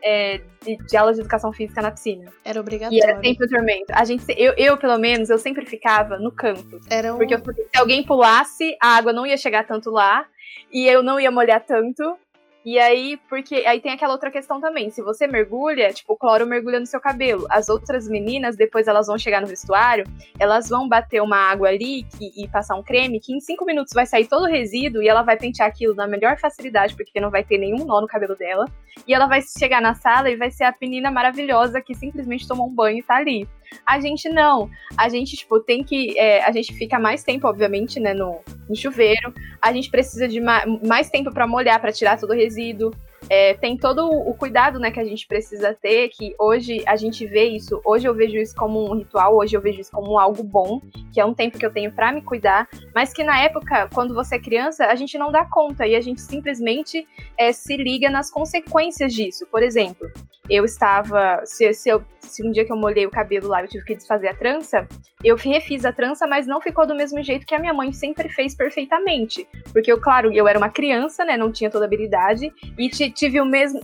é, 0.04 0.42
de, 0.62 0.78
de 0.78 0.98
aulas 0.98 1.16
de 1.16 1.22
educação 1.22 1.54
física 1.54 1.82
na 1.82 1.92
piscina. 1.92 2.32
Era 2.44 2.60
obrigatório. 2.60 2.98
E 2.98 3.02
era 3.02 3.22
sempre 3.22 3.46
o 3.46 3.50
tormento. 3.50 3.94
A 3.94 4.04
gente, 4.04 4.26
eu, 4.38 4.54
eu, 4.58 4.78
pelo 4.78 4.98
menos, 4.98 5.30
eu 5.30 5.38
sempre 5.38 5.66
ficava 5.66 6.20
no 6.20 6.32
canto. 6.32 6.80
Era 6.90 7.14
um... 7.14 7.18
Porque 7.18 7.34
eu, 7.34 7.40
se 7.40 7.78
alguém 7.78 8.04
pulasse, 8.04 8.76
a 8.82 8.98
água 8.98 9.14
não 9.14 9.26
ia 9.26 9.38
chegar 9.38 9.66
tanto 9.66 9.90
lá. 9.90 10.26
E 10.72 10.88
eu 10.88 11.02
não 11.02 11.20
ia 11.20 11.32
molhar 11.32 11.64
tanto. 11.64 12.18
E 12.66 12.80
aí, 12.80 13.20
porque 13.30 13.56
aí 13.68 13.82
tem 13.82 13.92
aquela 13.92 14.14
outra 14.14 14.32
questão 14.32 14.62
também. 14.62 14.90
Se 14.90 15.02
você 15.02 15.28
mergulha, 15.28 15.92
tipo, 15.92 16.14
o 16.14 16.18
cloro 16.18 16.48
mergulha 16.48 16.80
no 16.80 16.86
seu 16.86 17.00
cabelo. 17.00 17.46
As 17.50 17.68
outras 17.68 18.08
meninas, 18.08 18.56
depois 18.56 18.88
elas 18.88 19.08
vão 19.08 19.18
chegar 19.18 19.42
no 19.42 19.48
vestuário, 19.48 20.06
elas 20.40 20.70
vão 20.70 20.88
bater 20.88 21.22
uma 21.22 21.36
água 21.36 21.68
ali 21.68 22.04
que, 22.04 22.32
e 22.42 22.48
passar 22.48 22.76
um 22.76 22.84
creme, 22.84 23.20
que 23.20 23.36
em 23.36 23.42
cinco 23.42 23.66
minutos 23.66 23.94
vai 23.94 24.06
sair 24.06 24.28
todo 24.28 24.44
o 24.44 24.50
resíduo 24.50 25.04
e 25.04 25.10
ela 25.10 25.24
vai 25.24 25.38
pentear 25.38 25.68
aquilo 25.68 25.94
na 25.94 26.08
melhor 26.08 26.38
facilidade, 26.40 26.96
porque 26.96 27.20
não 27.20 27.30
vai 27.30 27.44
ter 27.44 27.58
nenhum 27.58 27.86
nó 27.86 28.00
no 28.00 28.08
cabelo 28.08 28.36
dela. 28.36 28.66
E 29.06 29.14
ela 29.14 29.28
vai 29.28 29.42
chegar 29.42 29.82
na 29.82 29.94
sala 29.94 30.30
e 30.30 30.38
vai 30.38 30.50
ser 30.50 30.64
a 30.64 30.76
menina 30.82 31.12
maravilhosa 31.12 31.82
que 31.82 31.94
simplesmente 31.94 32.48
tomou 32.48 32.68
um 32.68 32.74
banho 32.74 33.00
e 33.00 33.04
tá 33.04 33.16
ali. 33.16 33.48
A 33.86 34.00
gente 34.00 34.30
não. 34.30 34.70
A 34.98 35.10
gente, 35.10 35.36
tipo, 35.36 35.60
tem 35.60 35.84
que. 35.84 36.18
É, 36.18 36.44
a 36.44 36.52
gente 36.52 36.74
fica 36.74 37.00
mais 37.00 37.24
tempo, 37.24 37.48
obviamente, 37.48 38.00
né, 38.00 38.14
no, 38.14 38.40
no 38.70 38.76
chuveiro. 38.76 39.34
A 39.62 39.72
gente 39.72 39.90
precisa 39.90 40.28
de 40.28 40.40
ma 40.40 40.64
mais 40.86 41.10
tempo 41.10 41.32
para 41.34 41.48
molhar, 41.48 41.80
para 41.80 41.92
tirar 41.92 42.20
todo 42.20 42.32
o 42.32 42.36
resíduo. 42.36 42.94
É, 43.30 43.54
tem 43.54 43.78
todo 43.78 44.08
o 44.08 44.34
cuidado 44.34 44.80
né, 44.80 44.92
que 44.92 45.00
a 45.00 45.04
gente 45.04 45.28
precisa 45.28 45.74
ter, 45.74 46.10
que 46.10 46.36
hoje 46.40 46.84
a 46.86 46.96
gente 46.96 47.26
vê 47.26 47.46
isso, 47.46 47.82
hoje 47.86 48.08
eu 48.08 48.14
vejo 48.14 48.38
isso 48.38 48.56
como 48.56 48.90
um 48.90 48.96
ritual, 48.96 49.36
hoje 49.36 49.56
eu 49.56 49.62
vejo 49.62 49.82
isso 49.82 49.92
como 49.92 50.20
algo 50.20 50.44
bom, 50.44 50.82
que 51.12 51.20
é 51.20 51.26
um 51.26 51.34
tempo 51.34 51.58
que 51.58 51.66
eu 51.66 51.72
tenho 51.72 51.92
para 51.92 52.12
me 52.12 52.22
cuidar, 52.22 52.68
mas 52.94 53.14
que 53.14 53.24
na 53.24 53.40
época, 53.42 53.90
quando 53.94 54.14
você 54.14 54.36
é 54.36 54.40
criança, 54.40 54.86
a 54.86 54.96
gente 54.96 55.18
não 55.18 55.32
dá 55.32 55.46
conta 55.46 55.88
e 55.88 55.96
a 55.96 56.02
gente 56.02 56.22
simplesmente 56.22 57.08
é, 57.38 57.52
se 57.52 57.76
liga 57.78 58.10
nas 58.10 58.30
consequências 58.30 59.14
disso. 59.14 59.46
Por 59.52 59.64
exemplo, 59.64 60.12
eu 60.50 60.66
estava. 60.66 61.42
Se, 61.46 61.74
se, 61.74 61.90
eu, 61.90 62.04
se 62.20 62.46
um 62.46 62.52
dia 62.52 62.66
que 62.66 62.72
eu 62.72 62.76
molhei 62.76 63.06
o 63.06 63.12
cabelo 63.12 63.48
lá 63.48 63.62
eu 63.62 63.68
tive 63.68 63.86
que 63.86 63.96
desfazer 63.96 64.28
a 64.28 64.34
trança, 64.34 64.88
eu 65.24 65.38
refiz 65.38 65.86
a 65.86 65.94
trança, 65.94 66.28
mas 66.28 66.46
não 66.46 66.60
ficou 66.60 66.86
do 66.86 66.94
mesmo 66.94 67.24
jeito 67.24 67.46
que 67.46 67.56
a 67.56 67.60
minha 67.60 67.74
mãe 67.74 67.94
sempre 67.94 68.28
fez 68.28 68.54
perfeitamente. 68.54 69.48
Porque 69.72 69.92
eu, 69.92 70.00
claro, 70.00 70.34
eu 70.34 70.48
era 70.48 70.58
uma 70.58 70.70
criança, 70.70 71.24
né? 71.24 71.38
Não 71.38 71.52
tinha 71.52 71.70
toda 71.70 71.86
habilidade. 71.86 72.52
E 72.78 72.90
tive 73.14 73.40
o 73.40 73.46
mesmo. 73.46 73.80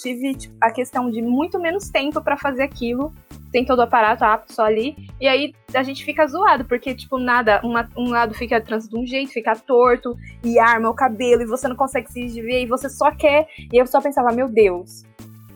Tive 0.00 0.34
tipo, 0.34 0.54
a 0.60 0.70
questão 0.70 1.10
de 1.10 1.22
muito 1.22 1.58
menos 1.58 1.88
tempo 1.88 2.22
para 2.22 2.36
fazer 2.36 2.62
aquilo. 2.62 3.12
Tem 3.52 3.64
todo 3.64 3.78
o 3.78 3.82
aparato 3.82 4.24
apto 4.24 4.52
só 4.52 4.64
ali. 4.64 4.96
E 5.20 5.26
aí 5.26 5.54
a 5.74 5.82
gente 5.82 6.04
fica 6.04 6.26
zoado, 6.26 6.64
porque, 6.64 6.94
tipo, 6.94 7.18
nada, 7.18 7.60
uma, 7.64 7.88
um 7.96 8.10
lado 8.10 8.34
fica 8.34 8.60
trans 8.60 8.88
de 8.88 8.96
um 8.96 9.06
jeito, 9.06 9.32
fica 9.32 9.54
torto, 9.54 10.16
e 10.44 10.58
arma 10.58 10.90
o 10.90 10.94
cabelo, 10.94 11.42
e 11.42 11.46
você 11.46 11.66
não 11.66 11.76
consegue 11.76 12.10
se 12.12 12.20
desviar, 12.20 12.60
e 12.60 12.66
você 12.66 12.88
só 12.90 13.10
quer. 13.10 13.48
E 13.72 13.76
eu 13.78 13.86
só 13.86 14.00
pensava, 14.00 14.32
meu 14.32 14.48
Deus, 14.48 15.04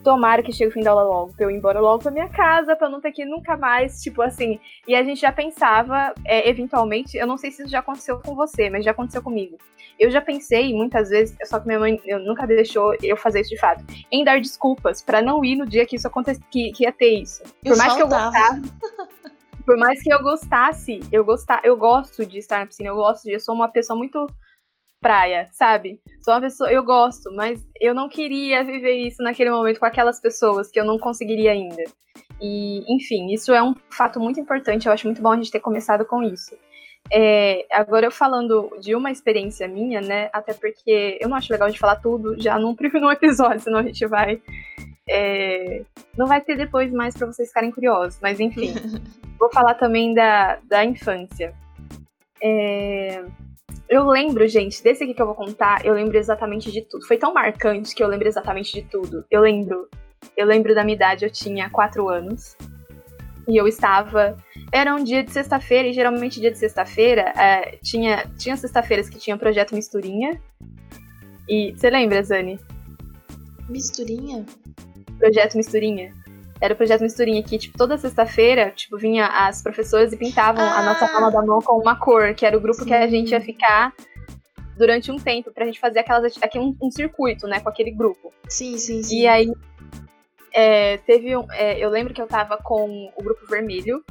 tomara 0.02 0.42
que 0.42 0.52
chegue 0.52 0.71
o 0.71 0.73
fim 0.73 0.83
da 0.83 0.90
aula 0.90 1.04
logo, 1.04 1.33
pra 1.35 1.45
eu 1.45 1.50
ir 1.50 1.57
embora 1.57 1.80
logo 1.80 2.02
pra 2.02 2.11
minha 2.11 2.28
casa, 2.28 2.75
pra 2.75 2.88
não 2.88 3.00
ter 3.00 3.12
que 3.12 3.23
ir 3.23 3.26
nunca 3.26 3.57
mais, 3.57 4.02
tipo 4.02 4.23
assim. 4.23 4.59
E 4.87 4.95
a 4.95 5.02
gente 5.02 5.21
já 5.21 5.33
pensava, 5.33 6.14
é, 6.25 6.49
eventualmente, 6.49 7.16
eu 7.16 7.26
não 7.26 7.37
sei 7.37 7.50
se 7.50 7.62
isso 7.62 7.71
já 7.71 7.80
aconteceu 7.80 8.19
com 8.19 8.35
você, 8.35 8.71
mas 8.71 8.85
já 8.85 8.90
aconteceu 8.90 9.23
comigo. 9.23 9.57
Eu 9.99 10.11
já 10.11 10.21
pensei 10.21 10.73
muitas 10.75 11.11
vezes, 11.11 11.37
só 11.45 11.61
que 11.61 11.66
minha 11.66 11.78
mãe 11.78 12.00
eu 12.07 12.19
nunca 12.19 12.47
deixou 12.47 12.95
eu 13.02 13.16
fazer 13.16 13.40
isso 13.40 13.50
de 13.50 13.59
fato, 13.59 13.85
em 14.11 14.25
dar 14.25 14.40
desculpas 14.40 15.02
para 15.02 15.21
não 15.21 15.45
ir 15.45 15.57
no 15.57 15.66
dia 15.66 15.85
que 15.85 15.97
isso 15.97 16.07
acontecesse, 16.07 16.45
que, 16.50 16.73
que 16.73 16.85
ia 16.85 16.92
ter 16.92 17.21
isso. 17.21 17.42
Por 17.62 17.73
eu 17.73 17.76
mais 17.76 17.95
que 17.95 18.02
eu 18.02 18.09
gostasse. 18.09 18.73
por 19.66 19.76
mais 19.76 20.02
que 20.02 20.12
eu 20.12 20.23
gostasse, 20.23 21.00
eu 21.12 21.25
gostar, 21.25 21.61
eu 21.64 21.76
gosto 21.76 22.25
de 22.25 22.38
estar 22.38 22.61
na 22.61 22.66
piscina, 22.66 22.88
eu 22.88 22.97
gosto 22.97 23.25
de, 23.25 23.33
eu 23.33 23.40
sou 23.40 23.54
uma 23.54 23.69
pessoa 23.69 23.97
muito 23.97 24.26
praia, 25.00 25.49
sabe? 25.52 26.00
Sou 26.23 26.35
uma 26.35 26.40
pessoa, 26.40 26.71
eu 26.71 26.85
gosto, 26.85 27.33
mas 27.35 27.64
eu 27.80 27.95
não 27.95 28.09
queria 28.09 28.62
viver 28.62 28.95
isso 28.95 29.23
naquele 29.23 29.50
momento 29.50 29.80
com 29.80 29.87
aquelas 29.87 30.21
pessoas 30.21 30.71
que 30.71 30.78
eu 30.78 30.85
não 30.85 30.99
conseguiria 30.99 31.52
ainda. 31.52 31.83
E, 32.40 32.85
enfim, 32.95 33.33
isso 33.33 33.52
é 33.52 33.62
um 33.62 33.75
fato 33.90 34.21
muito 34.21 34.38
importante, 34.38 34.87
eu 34.87 34.92
acho 34.92 35.07
muito 35.07 35.23
bom 35.23 35.33
a 35.33 35.37
gente 35.37 35.50
ter 35.50 35.61
começado 35.61 36.04
com 36.04 36.23
isso. 36.23 36.57
É, 37.12 37.66
agora 37.73 38.07
eu 38.07 38.11
falando 38.11 38.71
de 38.80 38.95
uma 38.95 39.11
experiência 39.11 39.66
minha, 39.66 40.00
né? 40.00 40.28
Até 40.33 40.52
porque 40.52 41.19
eu 41.21 41.28
não 41.28 41.37
acho 41.37 41.52
legal 41.52 41.71
de 41.71 41.78
falar 41.78 41.97
tudo 41.97 42.40
já 42.40 42.59
num, 42.59 42.76
num 42.95 43.11
episódio, 43.11 43.61
senão 43.61 43.78
a 43.78 43.83
gente 43.83 44.07
vai. 44.07 44.40
É, 45.09 45.83
não 46.16 46.26
vai 46.26 46.40
ter 46.40 46.57
depois 46.57 46.92
mais 46.92 47.16
para 47.16 47.26
vocês 47.26 47.49
ficarem 47.49 47.71
curiosos, 47.71 48.19
mas 48.21 48.38
enfim. 48.38 48.75
vou 49.40 49.50
falar 49.50 49.75
também 49.75 50.14
da, 50.14 50.59
da 50.69 50.85
infância. 50.85 51.54
É, 52.42 53.25
eu 53.90 54.06
lembro, 54.06 54.47
gente, 54.47 54.80
desse 54.85 55.02
aqui 55.02 55.12
que 55.12 55.20
eu 55.20 55.26
vou 55.26 55.35
contar, 55.35 55.85
eu 55.85 55.92
lembro 55.92 56.16
exatamente 56.16 56.70
de 56.70 56.80
tudo. 56.82 57.04
Foi 57.04 57.18
tão 57.18 57.35
marcante 57.35 57.92
que 57.92 58.00
eu 58.00 58.06
lembro 58.06 58.28
exatamente 58.28 58.73
de 58.73 58.82
tudo. 58.82 59.25
Eu 59.28 59.40
lembro, 59.40 59.88
eu 60.37 60.47
lembro 60.47 60.73
da 60.76 60.85
minha 60.85 60.94
idade, 60.94 61.25
eu 61.25 61.30
tinha 61.30 61.68
quatro 61.68 62.09
anos. 62.09 62.56
E 63.49 63.56
eu 63.56 63.66
estava. 63.66 64.37
Era 64.70 64.94
um 64.94 65.02
dia 65.02 65.25
de 65.25 65.32
sexta-feira, 65.32 65.88
e 65.88 65.92
geralmente 65.92 66.38
dia 66.38 66.52
de 66.52 66.59
sexta-feira 66.59 67.32
é, 67.37 67.78
tinha, 67.82 68.30
tinha 68.38 68.56
sexta-feiras 68.56 69.11
que 69.11 69.18
tinha 69.18 69.37
projeto 69.37 69.75
Misturinha. 69.75 70.40
E 71.49 71.73
você 71.73 71.90
lembra, 71.90 72.23
Zani? 72.23 72.61
Misturinha? 73.68 74.47
Projeto 75.18 75.56
Misturinha. 75.56 76.14
Era 76.61 76.75
o 76.75 76.76
projeto 76.76 77.00
Misturinha 77.00 77.43
que, 77.43 77.59
tipo, 77.59 77.79
toda 77.79 77.97
sexta-feira, 77.97 78.71
tipo, 78.71 78.99
vinha 78.99 79.26
as 79.26 79.62
professoras 79.62 80.12
e 80.12 80.17
pintavam 80.17 80.62
ah. 80.62 80.79
a 80.79 80.85
nossa 80.85 81.09
palma 81.09 81.31
da 81.31 81.43
mão 81.43 81.61
com 81.61 81.81
uma 81.81 81.97
cor, 81.97 82.35
que 82.35 82.45
era 82.45 82.57
o 82.57 82.61
grupo 82.61 82.81
Sim. 82.81 82.87
que 82.87 82.95
a 82.95 83.07
gente 83.07 83.31
ia 83.31 83.40
ficar 83.40 83.95
durante 84.76 85.11
um 85.11 85.19
tempo 85.19 85.50
pra 85.52 85.67
gente 85.67 85.79
fazer 85.79 86.00
aquelas 86.00 86.37
aqui 86.43 86.59
um, 86.59 86.76
um 86.83 86.90
circuito, 86.90 87.47
né, 87.47 87.61
com 87.61 87.69
aquele 87.69 87.90
grupo. 87.90 88.33
Sim, 88.49 88.79
sim, 88.79 89.02
sim. 89.02 89.21
E 89.21 89.26
aí 89.26 89.52
é, 90.55 90.97
teve 90.99 91.37
um, 91.37 91.47
é, 91.52 91.79
eu 91.79 91.90
lembro 91.90 92.14
que 92.14 92.21
eu 92.21 92.26
tava 92.26 92.57
com 92.57 93.12
o 93.17 93.23
grupo 93.23 93.47
vermelho. 93.47 94.05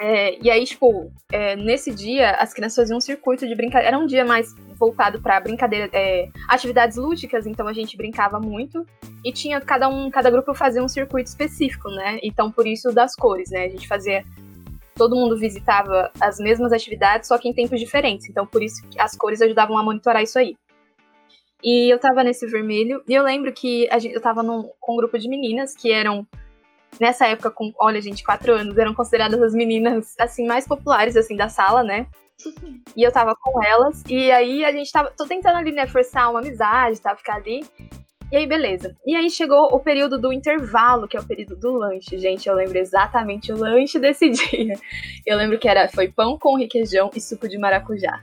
É, 0.00 0.36
e 0.42 0.50
aí, 0.50 0.64
tipo, 0.64 1.12
é, 1.30 1.54
nesse 1.54 1.94
dia, 1.94 2.32
as 2.32 2.52
crianças 2.52 2.76
faziam 2.76 2.98
um 2.98 3.00
circuito 3.00 3.46
de 3.46 3.54
brincadeira. 3.54 3.88
Era 3.88 3.98
um 3.98 4.06
dia 4.06 4.24
mais 4.24 4.54
voltado 4.78 5.20
para 5.20 5.40
brincadeira, 5.40 5.88
é, 5.92 6.28
atividades 6.48 6.96
lúdicas, 6.96 7.46
então 7.46 7.68
a 7.68 7.72
gente 7.72 7.96
brincava 7.96 8.40
muito. 8.40 8.84
E 9.24 9.32
tinha 9.32 9.60
cada 9.60 9.88
um, 9.88 10.10
cada 10.10 10.30
grupo 10.30 10.52
fazia 10.54 10.82
um 10.82 10.88
circuito 10.88 11.28
específico, 11.28 11.88
né? 11.90 12.18
Então 12.22 12.50
por 12.50 12.66
isso 12.66 12.92
das 12.92 13.14
cores, 13.14 13.50
né? 13.50 13.66
A 13.66 13.68
gente 13.68 13.86
fazia 13.86 14.24
todo 14.96 15.16
mundo 15.16 15.36
visitava 15.36 16.10
as 16.20 16.38
mesmas 16.38 16.72
atividades, 16.72 17.26
só 17.26 17.36
que 17.36 17.48
em 17.48 17.52
tempos 17.52 17.80
diferentes. 17.80 18.28
Então 18.28 18.46
por 18.46 18.62
isso 18.62 18.82
as 18.98 19.16
cores 19.16 19.40
ajudavam 19.40 19.78
a 19.78 19.82
monitorar 19.82 20.22
isso 20.22 20.38
aí. 20.38 20.56
E 21.62 21.92
eu 21.92 21.98
tava 21.98 22.22
nesse 22.22 22.46
vermelho, 22.46 23.02
e 23.08 23.14
eu 23.14 23.22
lembro 23.22 23.52
que 23.52 23.88
gente, 23.98 24.14
eu 24.14 24.20
tava 24.20 24.42
num, 24.42 24.68
com 24.78 24.92
um 24.92 24.96
grupo 24.96 25.18
de 25.18 25.28
meninas 25.28 25.74
que 25.74 25.90
eram 25.90 26.26
nessa 27.00 27.26
época 27.26 27.50
com, 27.50 27.72
olha, 27.78 28.00
gente, 28.00 28.24
quatro 28.24 28.52
anos, 28.52 28.76
eram 28.76 28.94
consideradas 28.94 29.40
as 29.42 29.52
meninas 29.52 30.14
assim 30.18 30.46
mais 30.46 30.66
populares 30.66 31.16
assim 31.16 31.36
da 31.36 31.48
sala, 31.48 31.82
né? 31.82 32.06
E 32.96 33.02
eu 33.02 33.12
tava 33.12 33.34
com 33.40 33.62
elas, 33.62 34.02
e 34.08 34.30
aí 34.30 34.64
a 34.64 34.72
gente 34.72 34.90
tava. 34.90 35.10
Tô 35.16 35.26
tentando 35.26 35.56
ali, 35.56 35.72
né, 35.72 35.86
forçar 35.86 36.30
uma 36.30 36.40
amizade, 36.40 37.00
tá? 37.00 37.14
Ficar 37.16 37.36
ali. 37.36 37.64
E 38.32 38.36
aí, 38.36 38.46
beleza. 38.46 38.96
E 39.06 39.14
aí 39.14 39.30
chegou 39.30 39.72
o 39.72 39.78
período 39.78 40.18
do 40.18 40.32
intervalo, 40.32 41.06
que 41.06 41.16
é 41.16 41.20
o 41.20 41.26
período 41.26 41.56
do 41.56 41.72
lanche. 41.72 42.18
Gente, 42.18 42.48
eu 42.48 42.54
lembro 42.54 42.78
exatamente 42.78 43.52
o 43.52 43.56
lanche 43.56 43.98
desse 44.00 44.28
dia. 44.28 44.74
Eu 45.24 45.36
lembro 45.36 45.58
que 45.58 45.68
era 45.68 45.88
foi 45.88 46.08
pão 46.08 46.38
com 46.38 46.56
requeijão 46.56 47.10
e 47.14 47.20
suco 47.20 47.48
de 47.48 47.58
maracujá. 47.58 48.20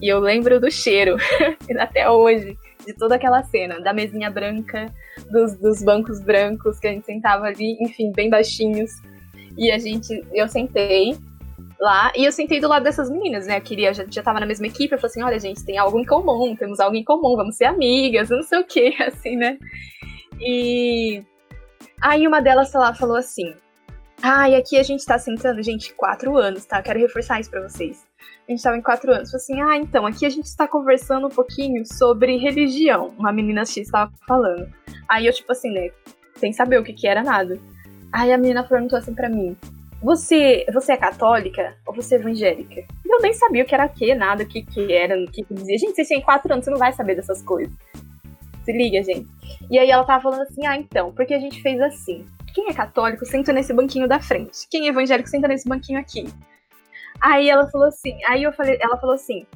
E 0.00 0.08
eu 0.08 0.20
lembro 0.20 0.60
do 0.60 0.70
cheiro, 0.70 1.16
até 1.80 2.08
hoje, 2.08 2.56
de 2.86 2.94
toda 2.94 3.16
aquela 3.16 3.42
cena, 3.42 3.80
da 3.80 3.92
mesinha 3.92 4.30
branca, 4.30 4.92
dos, 5.30 5.56
dos 5.56 5.82
bancos 5.82 6.20
brancos 6.20 6.78
que 6.78 6.86
a 6.86 6.92
gente 6.92 7.04
sentava 7.04 7.46
ali, 7.46 7.76
enfim, 7.80 8.12
bem 8.12 8.30
baixinhos. 8.30 8.90
E 9.58 9.70
a 9.70 9.78
gente, 9.78 10.24
eu 10.32 10.46
sentei 10.48 11.16
lá. 11.80 12.12
E 12.16 12.24
eu 12.24 12.32
sentei 12.32 12.60
do 12.60 12.68
lado 12.68 12.84
dessas 12.84 13.10
meninas, 13.10 13.46
né? 13.46 13.58
Eu 13.58 13.62
queria, 13.62 13.92
já, 13.92 14.04
já 14.08 14.22
tava 14.22 14.40
na 14.40 14.46
mesma 14.46 14.66
equipe. 14.66 14.94
Eu 14.94 14.98
falei 14.98 15.10
assim: 15.10 15.22
olha, 15.22 15.38
gente, 15.38 15.64
tem 15.64 15.78
algo 15.78 15.98
em 15.98 16.04
comum, 16.04 16.54
temos 16.56 16.80
algo 16.80 16.96
em 16.96 17.04
comum, 17.04 17.36
vamos 17.36 17.56
ser 17.56 17.64
amigas, 17.64 18.30
não 18.30 18.42
sei 18.42 18.60
o 18.60 18.64
que, 18.64 18.94
assim, 19.02 19.36
né? 19.36 19.58
E 20.40 21.22
aí 22.00 22.26
uma 22.26 22.40
delas 22.40 22.72
lá 22.72 22.94
falou 22.94 23.16
assim: 23.16 23.54
ah, 24.22 24.48
e 24.48 24.54
aqui 24.54 24.78
a 24.78 24.82
gente 24.82 25.04
tá 25.04 25.18
sentando, 25.18 25.62
gente, 25.62 25.92
quatro 25.94 26.36
anos, 26.36 26.64
tá? 26.64 26.82
Quero 26.82 26.98
reforçar 26.98 27.40
isso 27.40 27.50
pra 27.50 27.62
vocês. 27.62 28.06
A 28.48 28.52
gente 28.52 28.62
tava 28.62 28.76
em 28.76 28.82
quatro 28.82 29.12
anos. 29.12 29.30
Falei 29.30 29.42
assim, 29.42 29.60
ah, 29.60 29.76
então, 29.76 30.06
aqui 30.06 30.24
a 30.24 30.30
gente 30.30 30.46
está 30.46 30.68
conversando 30.68 31.26
um 31.26 31.30
pouquinho 31.30 31.84
sobre 31.84 32.36
religião. 32.36 33.12
Uma 33.18 33.32
menina 33.32 33.64
X 33.64 33.78
estava 33.78 34.12
falando. 34.26 34.68
Aí 35.08 35.26
eu, 35.26 35.32
tipo 35.32 35.50
assim, 35.50 35.70
né, 35.70 35.90
sem 36.36 36.52
saber 36.52 36.78
o 36.78 36.84
que 36.84 36.92
que 36.92 37.08
era 37.08 37.22
nada. 37.22 37.58
Aí 38.12 38.32
a 38.32 38.38
menina 38.38 38.62
perguntou 38.62 38.98
assim 38.98 39.14
pra 39.14 39.28
mim, 39.28 39.56
você, 40.02 40.64
você 40.72 40.92
é 40.92 40.96
católica 40.96 41.76
ou 41.86 41.94
você 41.94 42.14
é 42.14 42.18
evangélica? 42.18 42.84
Eu 43.04 43.20
nem 43.20 43.32
sabia 43.32 43.62
o 43.62 43.66
que 43.66 43.74
era 43.74 43.88
que, 43.88 44.14
nada, 44.14 44.44
o 44.44 44.46
que, 44.46 44.62
que 44.62 44.92
era, 44.92 45.18
o 45.18 45.26
que, 45.30 45.42
que 45.42 45.54
dizia. 45.54 45.78
Gente, 45.78 45.96
você 45.96 46.04
tem 46.04 46.22
quatro 46.22 46.52
anos, 46.52 46.64
você 46.64 46.70
não 46.70 46.78
vai 46.78 46.92
saber 46.92 47.16
dessas 47.16 47.42
coisas. 47.42 47.74
Se 48.64 48.72
liga, 48.72 49.02
gente. 49.02 49.28
E 49.70 49.78
aí 49.78 49.90
ela 49.90 50.04
tava 50.04 50.22
falando 50.22 50.42
assim, 50.42 50.66
ah, 50.66 50.76
então, 50.76 51.12
porque 51.12 51.34
a 51.34 51.38
gente 51.38 51.62
fez 51.62 51.80
assim. 51.80 52.24
Quem 52.54 52.68
é 52.68 52.72
católico 52.72 53.24
senta 53.26 53.52
nesse 53.52 53.72
banquinho 53.72 54.08
da 54.08 54.20
frente. 54.20 54.66
Quem 54.70 54.86
é 54.86 54.88
evangélico 54.90 55.28
senta 55.28 55.48
nesse 55.48 55.68
banquinho 55.68 55.98
aqui. 55.98 56.26
Aí 57.20 57.48
ela 57.48 57.66
falou 57.70 57.88
assim, 57.88 58.18
aí 58.26 58.42
eu 58.42 58.52
falei, 58.52 58.78
ela 58.80 58.96
falou 58.98 59.14
assim. 59.14 59.46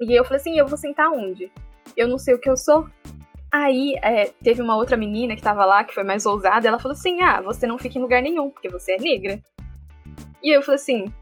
E 0.00 0.12
eu 0.14 0.24
falei 0.24 0.40
assim, 0.40 0.58
eu 0.58 0.66
vou 0.66 0.76
sentar 0.76 1.10
onde? 1.10 1.50
Eu 1.96 2.08
não 2.08 2.18
sei 2.18 2.34
o 2.34 2.40
que 2.40 2.50
eu 2.50 2.56
sou. 2.56 2.88
Aí 3.52 3.94
é, 4.02 4.30
teve 4.42 4.62
uma 4.62 4.76
outra 4.76 4.96
menina 4.96 5.36
que 5.36 5.42
tava 5.42 5.64
lá, 5.66 5.84
que 5.84 5.92
foi 5.94 6.04
mais 6.04 6.24
ousada, 6.24 6.66
ela 6.66 6.78
falou 6.78 6.96
assim: 6.96 7.20
Ah, 7.20 7.42
você 7.42 7.66
não 7.66 7.78
fica 7.78 7.98
em 7.98 8.00
lugar 8.00 8.22
nenhum, 8.22 8.48
porque 8.48 8.70
você 8.70 8.92
é 8.92 8.98
negra. 8.98 9.42
E 10.42 10.56
eu 10.56 10.62
falei 10.62 10.76
assim, 10.76 11.12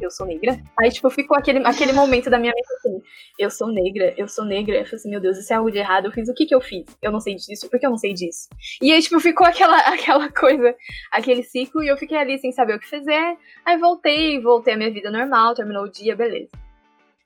eu 0.00 0.10
sou 0.10 0.26
negra? 0.26 0.60
Aí, 0.78 0.90
tipo, 0.90 1.08
ficou 1.10 1.36
aquele, 1.36 1.58
aquele 1.66 1.92
momento 1.92 2.28
da 2.30 2.38
minha 2.38 2.52
mente 2.54 2.66
assim, 2.74 3.02
eu 3.38 3.50
sou 3.50 3.68
negra, 3.68 4.14
eu 4.16 4.28
sou 4.28 4.44
negra. 4.44 4.76
Eu 4.76 4.84
falei 4.84 4.96
assim, 4.96 5.10
meu 5.10 5.20
Deus, 5.20 5.38
isso 5.38 5.52
é 5.52 5.56
algo 5.56 5.70
de 5.70 5.78
errado. 5.78 6.06
Eu 6.06 6.12
fiz 6.12 6.28
o 6.28 6.34
que 6.34 6.46
que 6.46 6.54
eu 6.54 6.60
fiz? 6.60 6.86
Eu 7.00 7.12
não 7.12 7.20
sei 7.20 7.34
disso, 7.34 7.68
por 7.70 7.78
que 7.78 7.86
eu 7.86 7.90
não 7.90 7.98
sei 7.98 8.12
disso? 8.12 8.48
E 8.82 8.92
aí, 8.92 9.00
tipo, 9.00 9.18
ficou 9.20 9.46
aquela, 9.46 9.78
aquela 9.92 10.30
coisa, 10.30 10.74
aquele 11.12 11.42
ciclo, 11.42 11.82
e 11.82 11.88
eu 11.88 11.96
fiquei 11.96 12.16
ali 12.16 12.38
sem 12.38 12.52
saber 12.52 12.76
o 12.76 12.80
que 12.80 12.88
fazer. 12.88 13.36
Aí 13.64 13.76
voltei, 13.78 14.40
voltei 14.40 14.74
à 14.74 14.76
minha 14.76 14.90
vida 14.90 15.10
normal, 15.10 15.54
terminou 15.54 15.84
o 15.84 15.90
dia, 15.90 16.14
beleza. 16.14 16.50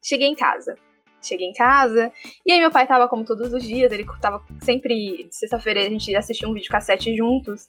Cheguei 0.03 0.29
em 0.29 0.35
casa. 0.35 0.77
Cheguei 1.23 1.49
em 1.49 1.53
casa, 1.53 2.11
e 2.47 2.53
aí 2.53 2.61
meu 2.61 2.71
pai 2.71 2.87
tava 2.87 3.07
como 3.07 3.27
todos 3.27 3.53
os 3.53 3.62
dias, 3.62 3.93
ele 3.93 4.07
tava 4.23 4.43
sempre, 4.62 5.29
sexta-feira 5.31 5.81
a 5.81 5.89
gente 5.91 6.17
assistia 6.17 6.49
um 6.49 6.55
vídeo 6.55 6.71
cassete 6.71 7.15
juntos, 7.15 7.69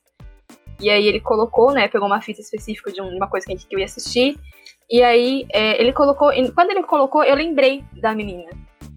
e 0.82 0.90
aí 0.90 1.08
ele 1.08 1.20
colocou, 1.20 1.72
né, 1.72 1.88
pegou 1.88 2.08
uma 2.08 2.22
fita 2.22 2.42
específica 2.42 2.92
de 2.92 3.02
uma 3.02 3.28
coisa 3.28 3.46
que, 3.46 3.54
a 3.54 3.56
gente, 3.56 3.68
que 3.68 3.76
eu 3.76 3.80
ia 3.80 3.86
assistir, 3.86 4.38
e 4.90 5.02
aí 5.02 5.46
é, 5.54 5.82
ele 5.82 5.94
colocou. 5.94 6.32
Quando 6.54 6.72
ele 6.72 6.84
colocou, 6.84 7.24
eu 7.24 7.36
lembrei 7.36 7.84
da 8.02 8.14
menina. 8.14 8.50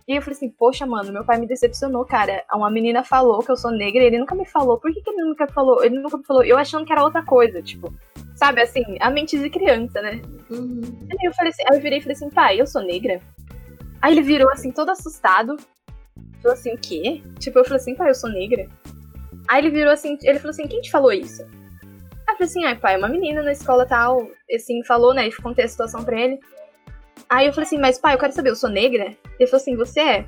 E 0.06 0.12
aí 0.12 0.18
eu 0.18 0.22
falei 0.22 0.36
assim, 0.36 0.50
poxa, 0.50 0.84
mano, 0.84 1.12
meu 1.12 1.24
pai 1.24 1.38
me 1.38 1.46
decepcionou, 1.46 2.04
cara. 2.04 2.44
Uma 2.52 2.70
menina 2.70 3.02
falou 3.04 3.38
que 3.42 3.50
eu 3.50 3.56
sou 3.56 3.70
negra 3.70 4.02
e 4.02 4.06
ele 4.06 4.18
nunca 4.18 4.34
me 4.34 4.44
falou. 4.44 4.78
Por 4.78 4.92
que, 4.92 5.00
que 5.00 5.08
ele 5.08 5.22
nunca 5.22 5.46
falou? 5.46 5.82
Ele 5.82 5.98
nunca 5.98 6.18
me 6.18 6.24
falou. 6.24 6.44
Eu 6.44 6.58
achando 6.58 6.84
que 6.84 6.92
era 6.92 7.02
outra 7.02 7.24
coisa, 7.24 7.62
tipo. 7.62 7.94
Sabe, 8.34 8.60
assim, 8.60 8.82
a 9.00 9.08
mente 9.08 9.38
de 9.38 9.48
criança, 9.48 10.02
né? 10.02 10.20
Uhum. 10.50 10.82
Aí 11.10 11.26
eu 11.26 11.32
falei 11.32 11.52
assim, 11.52 11.62
aí 11.70 11.76
eu 11.76 11.80
virei 11.80 12.00
e 12.00 12.02
falei 12.02 12.16
assim, 12.16 12.28
pai, 12.28 12.60
eu 12.60 12.66
sou 12.66 12.82
negra? 12.82 13.20
Aí 14.02 14.12
ele 14.12 14.22
virou 14.22 14.50
assim, 14.50 14.72
todo 14.72 14.90
assustado. 14.90 15.56
Falou 16.42 16.54
assim, 16.54 16.74
o 16.74 16.78
quê? 16.78 17.22
Tipo, 17.38 17.60
eu 17.60 17.64
falei 17.64 17.78
assim, 17.78 17.94
pai, 17.94 18.10
eu 18.10 18.14
sou 18.14 18.28
negra. 18.28 18.68
Aí 19.48 19.62
ele 19.62 19.70
virou 19.70 19.92
assim, 19.92 20.18
ele 20.22 20.40
falou 20.40 20.50
assim, 20.50 20.66
quem 20.66 20.80
te 20.80 20.90
falou 20.90 21.12
isso? 21.12 21.46
Aí 22.34 22.46
eu 22.46 22.48
falei 22.48 22.50
assim, 22.50 22.64
ai, 22.64 22.76
pai, 22.76 22.98
uma 22.98 23.08
menina 23.08 23.42
na 23.42 23.52
escola 23.52 23.86
tal, 23.86 24.28
assim, 24.52 24.82
falou, 24.84 25.14
né? 25.14 25.28
E 25.28 25.32
contei 25.32 25.64
a 25.64 25.68
situação 25.68 26.02
pra 26.02 26.20
ele. 26.20 26.40
Aí 27.28 27.46
eu 27.46 27.52
falei 27.52 27.66
assim, 27.66 27.78
mas 27.78 27.98
pai, 27.98 28.14
eu 28.14 28.18
quero 28.18 28.32
saber, 28.32 28.50
eu 28.50 28.56
sou 28.56 28.68
negra? 28.68 29.14
Ele 29.38 29.48
falou 29.48 29.60
assim, 29.60 29.76
você 29.76 30.00
é? 30.00 30.26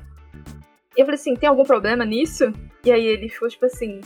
Eu 0.95 1.05
falei 1.05 1.19
assim, 1.19 1.35
tem 1.35 1.49
algum 1.49 1.65
problema 1.65 2.05
nisso? 2.05 2.51
E 2.85 2.91
aí 2.91 3.05
ele 3.05 3.27
ficou 3.27 3.49
tipo 3.49 3.65
assim. 3.65 3.99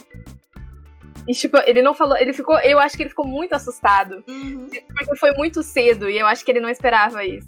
E 1.27 1.33
tipo, 1.33 1.57
ele 1.65 1.83
não 1.83 1.93
falou, 1.93 2.17
ele 2.17 2.33
ficou, 2.33 2.59
eu 2.61 2.79
acho 2.79 2.97
que 2.97 3.03
ele 3.03 3.09
ficou 3.09 3.27
muito 3.27 3.53
assustado. 3.53 4.23
Uhum. 4.27 4.67
Porque 4.67 5.15
foi 5.15 5.31
muito 5.33 5.61
cedo 5.61 6.09
e 6.09 6.17
eu 6.17 6.25
acho 6.25 6.43
que 6.43 6.51
ele 6.51 6.59
não 6.59 6.69
esperava 6.69 7.23
isso. 7.23 7.47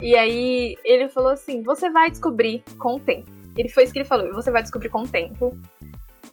E 0.00 0.16
aí 0.16 0.76
ele 0.84 1.08
falou 1.08 1.30
assim: 1.30 1.62
você 1.62 1.88
vai 1.88 2.10
descobrir 2.10 2.64
com 2.78 2.96
o 2.96 3.00
tempo. 3.00 3.30
Ele 3.56 3.68
foi 3.68 3.84
isso 3.84 3.92
que 3.92 4.00
ele 4.00 4.08
falou, 4.08 4.32
você 4.32 4.50
vai 4.50 4.62
descobrir 4.62 4.88
com 4.88 5.02
o 5.02 5.08
tempo. 5.08 5.56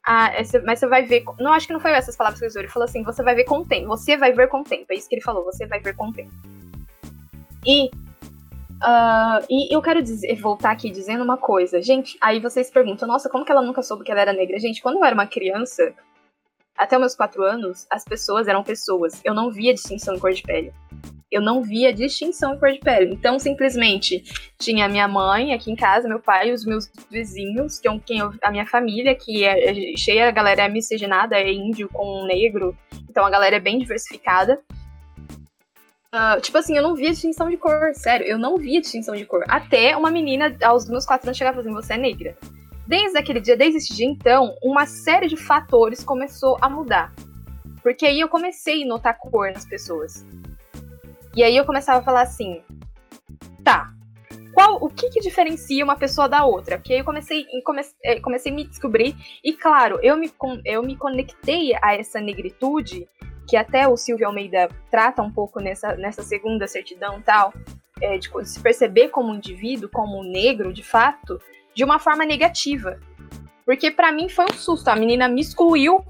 Ah, 0.06 0.32
essa, 0.34 0.62
mas 0.65 0.79
você 0.79 0.88
vai 0.88 1.03
ver. 1.03 1.24
Não, 1.39 1.53
acho 1.53 1.68
que 1.68 1.74
não 1.74 1.79
foi 1.79 1.91
essas 1.91 2.15
palavras 2.15 2.39
que 2.39 2.46
ele 2.46 2.50
usou. 2.50 2.62
Ele 2.62 2.70
falou 2.70 2.86
assim: 2.86 3.03
você 3.03 3.24
vai 3.24 3.36
ver 3.36 3.44
com 3.44 3.60
o 3.60 3.65
tempo. 3.65 3.88
Você 3.88 4.18
vai 4.18 4.32
ver 4.34 4.48
com 4.48 4.62
o 4.62 4.63
tempo. 4.63 4.86
É 4.89 4.96
isso 4.96 5.08
que 5.08 5.15
ele 5.15 5.22
falou, 5.22 5.44
você 5.44 5.65
vai 5.65 5.79
ver 5.79 5.96
com 5.96 6.10
o 6.10 6.13
tempo. 6.13 6.32
E 7.65 7.89
Uh, 8.79 9.44
e 9.50 9.75
eu 9.75 9.82
quero 9.82 10.01
dizer, 10.01 10.34
voltar 10.36 10.72
aqui 10.72 10.89
dizendo 10.89 11.24
uma 11.24 11.38
coisa. 11.38 11.82
Gente, 11.82 12.18
aí 12.22 12.39
vocês 12.39 12.72
perguntam, 12.72 13.08
nossa, 13.08 13.29
como 13.29 13.44
que 13.44 13.51
ela 13.51 13.62
nunca 13.62 13.82
soube 13.82 14.06
que 14.06 14.12
ela 14.12 14.22
era 14.22 14.34
negra? 14.34 14.58
Gente, 14.58 14.82
quando 14.82 14.98
eu 14.98 15.03
era 15.03 15.13
uma 15.13 15.27
criança, 15.27 15.94
até 16.79 16.98
meus 16.98 17.13
quatro 17.13 17.43
anos, 17.43 17.86
as 17.91 18.05
pessoas 18.05 18.48
eram 18.48 18.63
pessoas. 18.63 19.19
Eu 19.25 19.33
não 19.33 19.51
via 19.51 19.74
distinção 19.74 20.15
em 20.15 20.19
cor 20.19 20.31
de 20.31 20.41
pele. 20.41 20.71
Eu 21.29 21.41
não 21.41 21.62
via 21.62 21.93
distinção 21.93 22.55
em 22.55 22.57
cor 22.57 22.71
de 22.71 22.79
pele. 22.79 23.13
Então, 23.13 23.38
simplesmente, 23.38 24.24
tinha 24.57 24.88
minha 24.88 25.05
mãe 25.05 25.53
aqui 25.53 25.69
em 25.69 25.75
casa, 25.75 26.07
meu 26.07 26.21
pai, 26.21 26.53
os 26.53 26.63
meus 26.65 26.89
vizinhos, 27.12 27.79
que 27.79 27.88
é 27.89 28.00
quem 28.00 28.19
eu, 28.19 28.33
a 28.41 28.50
minha 28.50 28.65
família, 28.65 29.13
que 29.13 29.43
é, 29.43 29.91
é 29.91 29.98
cheia, 29.98 30.29
a 30.29 30.31
galera 30.31 30.63
é 30.63 30.69
miscigenada, 30.69 31.36
é 31.36 31.51
índio 31.51 31.89
com 31.89 32.25
negro. 32.25 32.75
Então, 33.09 33.25
a 33.25 33.29
galera 33.29 33.57
é 33.57 33.59
bem 33.59 33.77
diversificada. 33.77 34.57
Uh, 36.15 36.39
tipo 36.41 36.57
assim, 36.57 36.77
eu 36.77 36.81
não 36.81 36.95
via 36.95 37.12
distinção 37.12 37.50
de 37.50 37.57
cor, 37.57 37.93
sério, 37.93 38.25
eu 38.25 38.38
não 38.38 38.57
via 38.57 38.79
distinção 38.79 39.15
de 39.15 39.25
cor. 39.25 39.43
Até 39.50 39.98
uma 39.98 40.09
menina, 40.09 40.55
aos 40.63 40.89
meus 40.89 41.05
quatro 41.05 41.27
anos, 41.27 41.38
chegava 41.38 41.59
e 41.59 41.62
falava 41.62 41.79
assim, 41.79 41.88
você 41.88 41.93
é 41.93 41.98
negra. 41.98 42.38
Desde 42.89 43.19
aquele 43.19 43.39
dia, 43.39 43.55
desde 43.55 43.77
esse 43.77 43.96
dia 43.96 44.08
então, 44.08 44.58
uma 44.63 44.88
série 44.88 45.27
de 45.27 45.38
fatores 45.38 46.03
começou 46.03 46.58
a 46.60 46.67
mudar. 46.67 47.13
Porque 47.84 48.03
aí 48.03 48.19
eu 48.19 48.27
comecei 48.27 48.81
a 48.81 48.88
notar 48.88 49.15
cor 49.15 49.51
nas 49.51 49.63
pessoas. 49.63 50.25
E 51.36 51.43
aí 51.43 51.55
eu 51.55 51.65
começava 51.65 52.00
a 52.00 52.01
falar 52.01 52.24
assim, 52.24 52.63
tá, 53.63 53.93
qual, 54.55 54.84
o 54.84 54.89
que, 54.89 55.08
que 55.12 55.19
diferencia 55.19 55.86
uma 55.86 55.98
pessoa 55.98 56.27
da 56.27 56.43
outra? 56.43 56.79
Porque 56.79 56.93
aí 56.93 57.00
eu 57.00 57.05
comecei, 57.05 57.46
comecei, 57.63 57.93
eh, 58.03 58.19
comecei 58.22 58.51
a 58.51 58.55
me 58.55 58.63
descobrir, 58.63 59.15
e 59.43 59.53
claro, 59.53 60.00
eu 60.01 60.17
me, 60.17 60.34
eu 60.65 60.81
me 60.81 60.98
conectei 60.98 61.75
a 61.84 61.93
essa 61.93 62.19
negritude 62.19 63.08
que 63.48 63.55
até 63.55 63.88
o 63.88 63.96
Silvio 63.96 64.25
Almeida 64.25 64.67
trata 64.89 65.22
um 65.22 65.31
pouco 65.31 65.60
nessa, 65.60 65.96
nessa 65.96 66.24
segunda 66.24 66.67
certidão 66.67 67.22
tal, 67.22 67.53
é, 68.01 68.17
de, 68.17 68.31
de 68.31 68.50
se 68.50 68.60
perceber 68.60 69.10
como 69.10 69.31
um 69.31 69.36
indivíduo, 69.36 69.89
como 69.93 70.19
um 70.19 70.24
negro, 70.24 70.74
de 70.74 70.81
fato, 70.81 71.39
de 71.73 71.83
uma 71.83 71.99
forma 71.99 72.25
negativa. 72.25 72.99
Porque 73.65 73.91
para 73.91 74.11
mim 74.11 74.29
foi 74.29 74.45
um 74.45 74.53
susto. 74.53 74.88
A 74.88 74.95
menina 74.95 75.27
me 75.27 75.41
excluiu 75.41 76.03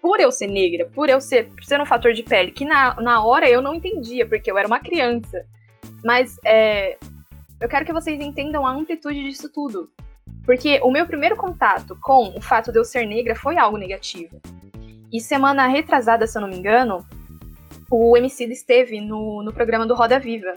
por 0.00 0.20
eu 0.20 0.30
ser 0.32 0.46
negra, 0.46 0.88
por 0.94 1.08
eu 1.08 1.20
ser, 1.20 1.48
por 1.50 1.64
ser 1.64 1.80
um 1.80 1.86
fator 1.86 2.12
de 2.12 2.22
pele, 2.22 2.52
que 2.52 2.64
na, 2.64 2.94
na 3.00 3.24
hora 3.24 3.48
eu 3.48 3.60
não 3.60 3.74
entendia, 3.74 4.26
porque 4.26 4.50
eu 4.50 4.56
era 4.56 4.66
uma 4.66 4.80
criança. 4.80 5.44
Mas 6.04 6.36
é, 6.44 6.96
eu 7.60 7.68
quero 7.68 7.84
que 7.84 7.92
vocês 7.92 8.20
entendam 8.20 8.66
a 8.66 8.72
amplitude 8.72 9.22
disso 9.22 9.50
tudo. 9.52 9.90
Porque 10.44 10.80
o 10.82 10.90
meu 10.90 11.06
primeiro 11.06 11.36
contato 11.36 11.96
com 12.00 12.28
o 12.36 12.40
fato 12.40 12.72
de 12.72 12.78
eu 12.78 12.84
ser 12.84 13.04
negra 13.06 13.34
foi 13.34 13.58
algo 13.58 13.76
negativo. 13.76 14.40
E 15.12 15.20
semana 15.20 15.66
retrasada, 15.66 16.26
se 16.26 16.38
eu 16.38 16.42
não 16.42 16.48
me 16.48 16.56
engano, 16.56 17.04
o 17.90 18.16
MC 18.16 18.44
esteve 18.44 19.00
no, 19.00 19.42
no 19.42 19.52
programa 19.52 19.86
do 19.86 19.94
Roda 19.94 20.18
Viva. 20.18 20.56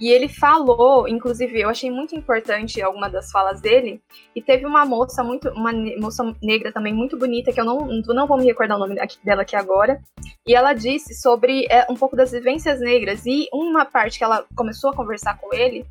E 0.00 0.08
ele 0.10 0.28
falou, 0.28 1.06
inclusive, 1.06 1.60
eu 1.60 1.68
achei 1.68 1.90
muito 1.90 2.16
importante 2.16 2.80
alguma 2.80 3.10
das 3.10 3.30
falas 3.30 3.60
dele. 3.60 4.02
E 4.34 4.40
teve 4.40 4.64
uma 4.64 4.86
moça 4.86 5.22
muito, 5.22 5.50
uma 5.50 5.72
moça 5.98 6.24
negra 6.42 6.72
também 6.72 6.94
muito 6.94 7.18
bonita, 7.18 7.52
que 7.52 7.60
eu 7.60 7.64
não, 7.66 7.86
não 8.06 8.26
vou 8.26 8.38
me 8.38 8.46
recordar 8.46 8.78
o 8.78 8.80
nome 8.80 8.96
dela 9.22 9.42
aqui 9.42 9.54
agora. 9.54 10.00
E 10.46 10.54
ela 10.54 10.72
disse 10.72 11.14
sobre 11.14 11.66
é, 11.68 11.86
um 11.90 11.94
pouco 11.94 12.16
das 12.16 12.32
vivências 12.32 12.80
negras. 12.80 13.26
E 13.26 13.46
uma 13.52 13.84
parte 13.84 14.16
que 14.16 14.24
ela 14.24 14.46
começou 14.56 14.90
a 14.90 14.96
conversar 14.96 15.38
com 15.38 15.52
ele, 15.52 15.84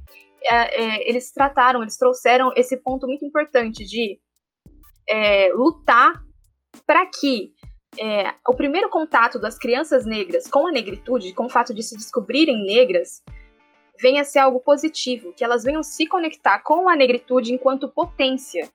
é, 0.43 0.81
é, 0.81 1.09
eles 1.09 1.31
trataram, 1.31 1.83
eles 1.83 1.97
trouxeram 1.97 2.51
esse 2.55 2.77
ponto 2.77 3.05
muito 3.05 3.23
importante 3.23 3.85
de 3.85 4.19
é, 5.07 5.51
lutar 5.53 6.13
para 6.87 7.05
que 7.05 7.51
é, 7.99 8.33
o 8.47 8.55
primeiro 8.55 8.89
contato 8.89 9.39
das 9.39 9.57
crianças 9.57 10.05
negras 10.05 10.47
com 10.47 10.67
a 10.67 10.71
negritude, 10.71 11.33
com 11.33 11.45
o 11.45 11.49
fato 11.49 11.73
de 11.73 11.83
se 11.83 11.95
descobrirem 11.95 12.63
negras, 12.63 13.21
venha 14.01 14.23
ser 14.23 14.39
algo 14.39 14.59
positivo, 14.59 15.33
que 15.33 15.43
elas 15.43 15.63
venham 15.63 15.83
se 15.83 16.05
conectar 16.07 16.59
com 16.59 16.89
a 16.89 16.95
negritude 16.95 17.53
enquanto 17.53 17.89
potência 17.89 18.69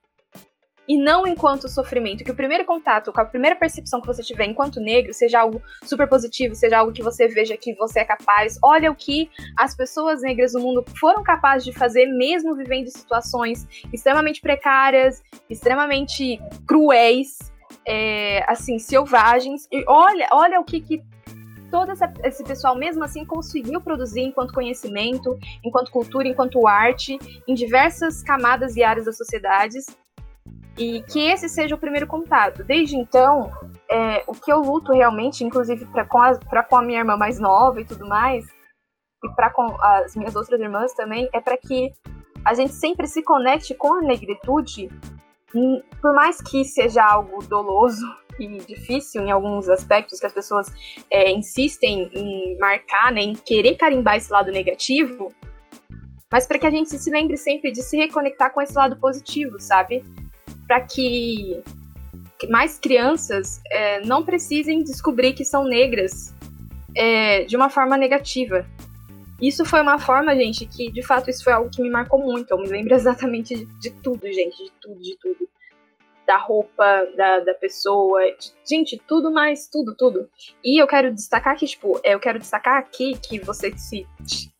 e 0.87 0.97
não 0.97 1.25
enquanto 1.25 1.67
sofrimento. 1.67 2.23
Que 2.23 2.31
o 2.31 2.35
primeiro 2.35 2.65
contato, 2.65 3.11
com 3.11 3.21
a 3.21 3.25
primeira 3.25 3.55
percepção 3.55 3.99
que 3.99 4.07
você 4.07 4.21
tiver 4.21 4.45
enquanto 4.45 4.79
negro, 4.79 5.13
seja 5.13 5.39
algo 5.39 5.61
super 5.83 6.07
positivo, 6.07 6.55
seja 6.55 6.77
algo 6.77 6.93
que 6.93 7.01
você 7.01 7.27
veja 7.27 7.57
que 7.57 7.73
você 7.75 8.01
é 8.01 8.05
capaz. 8.05 8.57
Olha 8.63 8.91
o 8.91 8.95
que 8.95 9.29
as 9.57 9.75
pessoas 9.75 10.21
negras 10.21 10.53
do 10.53 10.59
mundo 10.59 10.83
foram 10.99 11.23
capazes 11.23 11.65
de 11.65 11.73
fazer, 11.73 12.05
mesmo 12.05 12.55
vivendo 12.55 12.87
situações 12.87 13.67
extremamente 13.91 14.41
precárias, 14.41 15.21
extremamente 15.49 16.39
cruéis 16.67 17.39
é, 17.85 18.43
assim, 18.47 18.79
selvagens. 18.79 19.67
E 19.71 19.83
olha, 19.87 20.27
olha 20.31 20.59
o 20.59 20.63
que, 20.63 20.81
que 20.81 21.03
todo 21.75 21.91
essa, 21.91 22.09
esse 22.23 22.41
pessoal, 22.41 22.73
mesmo 22.73 23.03
assim, 23.03 23.25
conseguiu 23.25 23.81
produzir 23.81 24.21
enquanto 24.21 24.53
conhecimento, 24.53 25.37
enquanto 25.61 25.91
cultura, 25.91 26.25
enquanto 26.25 26.65
arte, 26.65 27.19
em 27.45 27.53
diversas 27.53 28.23
camadas 28.23 28.77
e 28.77 28.83
áreas 28.83 29.07
das 29.07 29.17
sociedades. 29.17 29.85
E 30.77 31.01
que 31.01 31.19
esse 31.19 31.49
seja 31.49 31.75
o 31.75 31.77
primeiro 31.77 32.07
contato. 32.07 32.63
Desde 32.63 32.95
então, 32.95 33.51
é, 33.91 34.23
o 34.25 34.31
que 34.31 34.49
eu 34.49 34.61
luto 34.61 34.93
realmente, 34.93 35.43
inclusive 35.43 35.85
para 35.87 36.05
com, 36.05 36.21
a, 36.21 36.63
com 36.63 36.77
a 36.77 36.81
minha 36.81 36.99
irmã 36.99 37.17
mais 37.17 37.41
nova 37.41 37.81
e 37.81 37.85
tudo 37.85 38.07
mais, 38.07 38.45
e 39.21 39.29
para 39.35 39.49
com 39.49 39.65
as 39.81 40.15
minhas 40.15 40.33
outras 40.33 40.61
irmãs 40.61 40.93
também, 40.93 41.27
é 41.33 41.41
para 41.41 41.57
que 41.57 41.91
a 42.45 42.53
gente 42.53 42.71
sempre 42.71 43.05
se 43.05 43.21
conecte 43.21 43.75
com 43.75 43.95
a 43.95 44.01
negritude 44.01 44.89
por 46.01 46.13
mais 46.13 46.41
que 46.41 46.63
seja 46.63 47.03
algo 47.03 47.43
doloso 47.45 48.05
e 48.39 48.57
difícil 48.59 49.23
em 49.23 49.31
alguns 49.31 49.69
aspectos 49.69 50.19
que 50.19 50.25
as 50.25 50.33
pessoas 50.33 50.71
é, 51.09 51.31
insistem 51.31 52.09
em 52.13 52.57
marcar, 52.57 53.11
né, 53.11 53.21
em 53.21 53.33
querer 53.33 53.75
carimbar 53.75 54.17
esse 54.17 54.31
lado 54.31 54.51
negativo, 54.51 55.33
mas 56.31 56.45
para 56.45 56.59
que 56.59 56.67
a 56.67 56.71
gente 56.71 56.89
se 56.89 57.09
lembre 57.09 57.37
sempre 57.37 57.71
de 57.71 57.81
se 57.81 57.97
reconectar 57.97 58.51
com 58.53 58.61
esse 58.61 58.73
lado 58.73 58.97
positivo, 58.97 59.59
sabe? 59.59 60.03
Para 60.67 60.81
que 60.81 61.61
mais 62.49 62.77
crianças 62.77 63.61
é, 63.71 64.01
não 64.01 64.23
precisem 64.23 64.83
descobrir 64.83 65.33
que 65.33 65.45
são 65.45 65.63
negras 65.63 66.33
é, 66.95 67.43
de 67.43 67.55
uma 67.55 67.69
forma 67.69 67.95
negativa, 67.95 68.65
isso 69.41 69.65
foi 69.65 69.81
uma 69.81 69.99
forma, 69.99 70.33
gente, 70.35 70.65
que 70.65 70.89
de 70.89 71.01
fato 71.01 71.29
isso 71.29 71.43
foi 71.43 71.53
algo 71.53 71.69
que 71.69 71.81
me 71.81 71.89
marcou 71.89 72.19
muito. 72.19 72.51
Eu 72.51 72.57
me 72.57 72.67
lembro 72.67 72.93
exatamente 72.95 73.55
de, 73.55 73.65
de 73.79 73.91
tudo, 74.01 74.25
gente, 74.31 74.57
de 74.57 74.71
tudo, 74.81 75.01
de 75.01 75.17
tudo. 75.17 75.49
Da 76.25 76.37
roupa, 76.37 77.05
da, 77.15 77.39
da 77.39 77.53
pessoa, 77.53 78.19
de, 78.39 78.51
gente, 78.67 79.01
tudo 79.07 79.31
mais, 79.31 79.67
tudo, 79.67 79.95
tudo. 79.95 80.29
E 80.63 80.81
eu 80.81 80.87
quero 80.87 81.13
destacar 81.13 81.55
que, 81.55 81.67
tipo, 81.67 81.99
eu 82.03 82.19
quero 82.19 82.39
destacar 82.39 82.79
aqui 82.79 83.17
que 83.17 83.39
você 83.39 83.75
se 83.77 84.07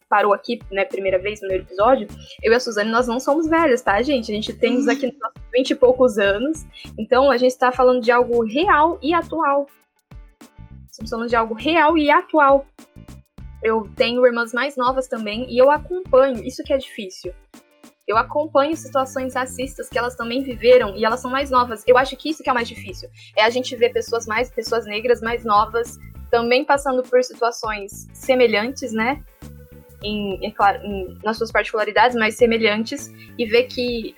parou 0.08 0.34
aqui, 0.34 0.60
né, 0.72 0.86
primeira 0.86 1.18
vez 1.18 1.42
no 1.42 1.48
primeiro 1.48 1.64
episódio, 1.64 2.08
eu 2.44 2.54
e 2.54 2.56
a 2.56 2.60
Suzane, 2.60 2.92
nós 2.92 3.08
não 3.08 3.20
somos 3.20 3.48
velhas, 3.48 3.82
tá, 3.82 4.00
gente? 4.02 4.32
A 4.32 4.36
gente 4.36 4.54
tem 4.54 4.78
uhum. 4.78 4.90
aqui 4.90 5.08
nos 5.08 5.20
nossos 5.20 5.42
20 5.52 5.70
e 5.72 5.76
poucos 5.76 6.18
anos. 6.20 6.66
Então, 6.98 7.32
a 7.32 7.38
gente 7.38 7.58
tá 7.58 7.72
falando 7.72 8.02
de 8.02 8.12
algo 8.12 8.44
real 8.44 9.00
e 9.02 9.14
atual. 9.14 9.66
Estamos 10.90 11.10
falando 11.10 11.30
de 11.30 11.36
algo 11.36 11.56
real 11.56 11.98
e 11.98 12.10
atual 12.10 12.66
eu 13.66 13.90
tenho 13.96 14.24
irmãs 14.24 14.54
mais 14.54 14.78
novas 14.78 15.08
também 15.08 15.52
e 15.52 15.58
eu 15.58 15.72
acompanho, 15.72 16.44
isso 16.44 16.64
que 16.64 16.72
é 16.72 16.78
difícil. 16.78 17.34
Eu 18.08 18.18
acompanho 18.18 18.76
situações 18.76 19.34
racistas 19.34 19.90
que 19.90 19.98
elas 19.98 20.16
também 20.16 20.44
viveram 20.44 20.96
e 20.96 21.04
elas 21.04 21.20
são 21.20 21.32
mais 21.32 21.50
novas. 21.50 21.84
Eu 21.88 21.98
acho 21.98 22.16
que 22.16 22.30
isso 22.30 22.44
que 22.44 22.50
é 22.50 22.54
mais 22.54 22.68
difícil. 22.68 23.10
É 23.36 23.44
a 23.44 23.50
gente 23.50 23.76
ver 23.76 23.92
pessoas 23.92 24.28
mais, 24.28 24.50
pessoas 24.50 24.86
negras 24.86 25.22
mais 25.22 25.44
novas 25.44 25.98
também 26.30 26.66
passando 26.66 27.02
por 27.04 27.24
situações 27.24 28.08
semelhantes, 28.14 28.92
né? 28.92 29.24
em, 30.06 30.46
é 30.46 30.52
claro, 30.52 30.86
em, 30.86 31.18
nas 31.24 31.38
suas 31.38 31.52
particularidades, 31.52 32.16
mas 32.16 32.36
semelhantes, 32.36 33.12
e 33.38 33.46
ver 33.46 33.64
que 33.64 34.16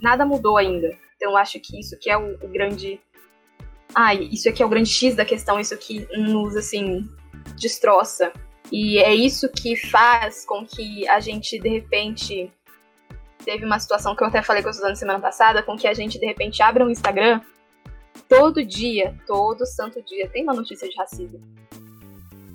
nada 0.00 0.24
mudou 0.24 0.56
ainda. 0.56 0.96
Então, 1.16 1.32
eu 1.32 1.36
acho 1.36 1.58
que 1.60 1.78
isso 1.78 1.98
que 1.98 2.08
é 2.10 2.16
o, 2.16 2.34
o 2.34 2.48
grande. 2.48 3.00
Ah, 3.94 4.14
isso 4.14 4.48
aqui 4.48 4.62
é 4.62 4.66
o 4.66 4.68
grande 4.68 4.90
X 4.90 5.14
da 5.14 5.24
questão, 5.24 5.60
isso 5.60 5.76
que 5.76 6.06
nos, 6.16 6.56
assim, 6.56 7.06
destroça. 7.56 8.32
E 8.70 8.98
é 8.98 9.14
isso 9.14 9.50
que 9.50 9.76
faz 9.76 10.46
com 10.46 10.64
que 10.64 11.06
a 11.08 11.20
gente, 11.20 11.58
de 11.58 11.68
repente, 11.68 12.50
teve 13.44 13.64
uma 13.64 13.78
situação 13.78 14.14
que 14.16 14.22
eu 14.22 14.28
até 14.28 14.42
falei 14.42 14.62
com 14.62 14.68
a 14.68 14.72
Suzana 14.72 14.94
semana 14.94 15.20
passada, 15.20 15.62
com 15.62 15.76
que 15.76 15.86
a 15.86 15.94
gente, 15.94 16.18
de 16.18 16.26
repente, 16.26 16.62
abra 16.62 16.84
um 16.84 16.90
Instagram, 16.90 17.40
todo 18.28 18.64
dia, 18.64 19.14
todo 19.26 19.66
santo 19.66 20.02
dia, 20.02 20.28
tem 20.28 20.42
uma 20.42 20.54
notícia 20.54 20.88
de 20.88 20.96
racismo. 20.96 21.40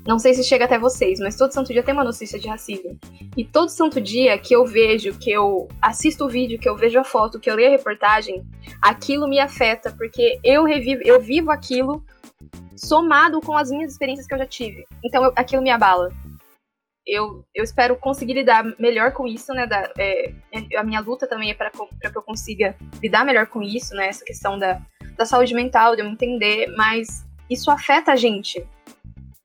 Não 0.08 0.18
sei 0.18 0.34
se 0.34 0.42
chega 0.42 0.64
até 0.64 0.80
vocês, 0.80 1.20
mas 1.20 1.36
todo 1.36 1.52
santo 1.52 1.74
dia 1.74 1.84
tem 1.84 1.94
uma 1.94 2.04
notícia 2.04 2.40
de 2.40 2.48
racismo. 2.48 2.98
E 3.36 3.44
todo 3.44 3.68
santo 3.68 4.00
dia 4.00 4.38
que 4.38 4.56
eu 4.56 4.66
vejo, 4.66 5.14
que 5.20 5.30
eu 5.30 5.68
assisto 5.82 6.24
o 6.24 6.30
vídeo, 6.30 6.58
que 6.58 6.70
eu 6.70 6.78
vejo 6.78 6.98
a 6.98 7.04
foto, 7.04 7.42
que 7.42 7.52
eu 7.52 7.56
leio 7.56 7.68
a 7.68 7.72
reportagem, 7.72 8.42
aquilo 8.82 9.28
me 9.28 9.38
afeta, 9.38 9.92
porque 9.92 10.40
eu 10.46 10.64
revivo, 10.64 11.02
eu 11.04 11.20
vivo 11.20 11.52
aquilo 11.52 12.02
somado 12.78 13.42
com 13.42 13.58
as 13.58 13.70
minhas 13.70 13.92
experiências 13.92 14.26
que 14.26 14.34
eu 14.34 14.38
já 14.38 14.46
tive. 14.46 14.88
Então 15.04 15.26
eu, 15.26 15.34
aquilo 15.36 15.62
me 15.62 15.72
abala. 15.72 16.10
Eu, 17.08 17.46
eu 17.56 17.64
espero 17.64 17.96
conseguir 17.96 18.34
lidar 18.34 18.66
melhor 18.78 19.14
com 19.14 19.26
isso, 19.26 19.54
né? 19.54 19.66
Da, 19.66 19.92
é, 19.98 20.34
a 20.76 20.84
minha 20.84 21.00
luta 21.00 21.26
também 21.26 21.50
é 21.50 21.54
para 21.54 21.72
que 21.72 22.18
eu 22.18 22.22
consiga 22.22 22.76
lidar 23.02 23.24
melhor 23.26 23.48
com 23.48 23.62
isso, 23.62 23.96
né? 23.96 24.08
Essa 24.08 24.26
questão 24.26 24.60
da, 24.60 24.82
da 25.16 25.26
saúde 25.26 25.54
mental, 25.54 25.96
de 25.96 26.02
eu 26.02 26.08
entender, 26.08 26.68
mas 26.76 27.26
isso 27.50 27.72
afeta 27.72 28.12
a 28.12 28.16
gente 28.16 28.68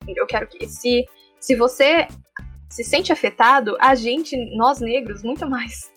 eu 0.09 0.27
quero 0.27 0.46
que 0.48 0.66
se, 0.66 1.07
se 1.40 1.55
você 1.55 2.07
se 2.70 2.83
sente 2.85 3.12
afetado, 3.12 3.77
a 3.81 3.94
gente, 3.94 4.37
nós 4.57 4.81
negros, 4.81 5.22
muito 5.22 5.48
mais. 5.48 5.92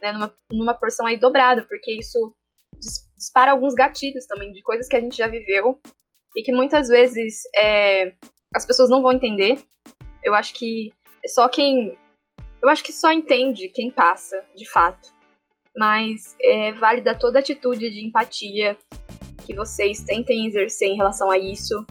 Né, 0.00 0.12
numa, 0.12 0.34
numa 0.52 0.74
porção 0.74 1.06
aí 1.06 1.18
dobrada, 1.18 1.64
porque 1.64 1.92
isso 1.92 2.34
dispara 3.16 3.50
alguns 3.50 3.74
gatilhos 3.74 4.26
também 4.26 4.52
de 4.52 4.62
coisas 4.62 4.86
que 4.86 4.96
a 4.96 5.00
gente 5.00 5.16
já 5.16 5.26
viveu 5.26 5.80
e 6.36 6.42
que 6.42 6.52
muitas 6.52 6.88
vezes 6.88 7.42
é, 7.56 8.14
as 8.54 8.64
pessoas 8.64 8.88
não 8.88 9.02
vão 9.02 9.12
entender. 9.12 9.58
Eu 10.22 10.34
acho 10.34 10.54
que 10.54 10.92
só 11.26 11.48
quem. 11.48 11.96
Eu 12.62 12.68
acho 12.68 12.82
que 12.82 12.92
só 12.92 13.12
entende 13.12 13.68
quem 13.68 13.90
passa, 13.90 14.44
de 14.54 14.68
fato. 14.68 15.08
Mas 15.76 16.36
é 16.40 16.72
válida 16.72 17.14
toda 17.14 17.38
atitude 17.38 17.90
de 17.90 18.04
empatia 18.04 18.76
que 19.46 19.54
vocês 19.54 20.02
tentem 20.02 20.46
exercer 20.46 20.88
em 20.88 20.96
relação 20.96 21.30
a 21.30 21.38
isso. 21.38 21.86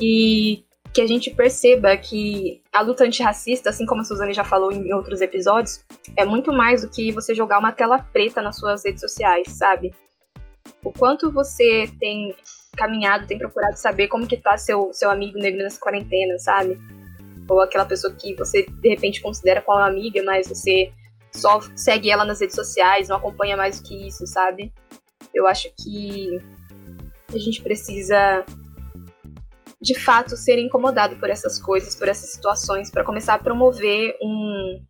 E 0.00 0.64
que 0.96 1.02
a 1.02 1.06
gente 1.06 1.30
perceba 1.30 1.94
que 1.94 2.62
a 2.72 2.80
luta 2.80 3.04
antirracista, 3.04 3.68
assim 3.68 3.84
como 3.84 4.00
a 4.00 4.04
Suzane 4.04 4.32
já 4.32 4.44
falou 4.44 4.72
em 4.72 4.94
outros 4.94 5.20
episódios, 5.20 5.84
é 6.16 6.24
muito 6.24 6.50
mais 6.54 6.80
do 6.80 6.90
que 6.90 7.12
você 7.12 7.34
jogar 7.34 7.58
uma 7.58 7.70
tela 7.70 7.98
preta 7.98 8.40
nas 8.40 8.56
suas 8.56 8.82
redes 8.82 9.02
sociais, 9.02 9.46
sabe? 9.48 9.94
O 10.82 10.90
quanto 10.90 11.30
você 11.30 11.90
tem 12.00 12.34
caminhado, 12.74 13.26
tem 13.26 13.36
procurado 13.36 13.76
saber 13.76 14.08
como 14.08 14.26
que 14.26 14.38
tá 14.38 14.56
seu, 14.56 14.90
seu 14.94 15.10
amigo 15.10 15.38
negro 15.38 15.62
nessa 15.62 15.78
quarentena, 15.78 16.38
sabe? 16.38 16.78
Ou 17.48 17.60
aquela 17.60 17.84
pessoa 17.84 18.12
que 18.12 18.34
você 18.34 18.66
de 18.66 18.88
repente 18.88 19.20
considera 19.20 19.62
como 19.62 19.78
amiga, 19.78 20.20
mas 20.24 20.48
você 20.48 20.92
só 21.32 21.60
segue 21.74 22.10
ela 22.10 22.24
nas 22.24 22.40
redes 22.40 22.56
sociais, 22.56 23.08
não 23.08 23.16
acompanha 23.16 23.56
mais 23.56 23.80
do 23.80 23.86
que 23.86 24.08
isso, 24.08 24.26
sabe? 24.26 24.72
Eu 25.32 25.46
acho 25.46 25.70
que 25.78 26.40
a 27.32 27.38
gente 27.38 27.62
precisa 27.62 28.44
de 29.80 29.94
fato 29.94 30.36
ser 30.36 30.58
incomodado 30.58 31.14
por 31.16 31.30
essas 31.30 31.60
coisas, 31.60 31.94
por 31.94 32.08
essas 32.08 32.30
situações, 32.30 32.90
para 32.90 33.04
começar 33.04 33.34
a 33.34 33.38
promover 33.38 34.16
um. 34.22 34.82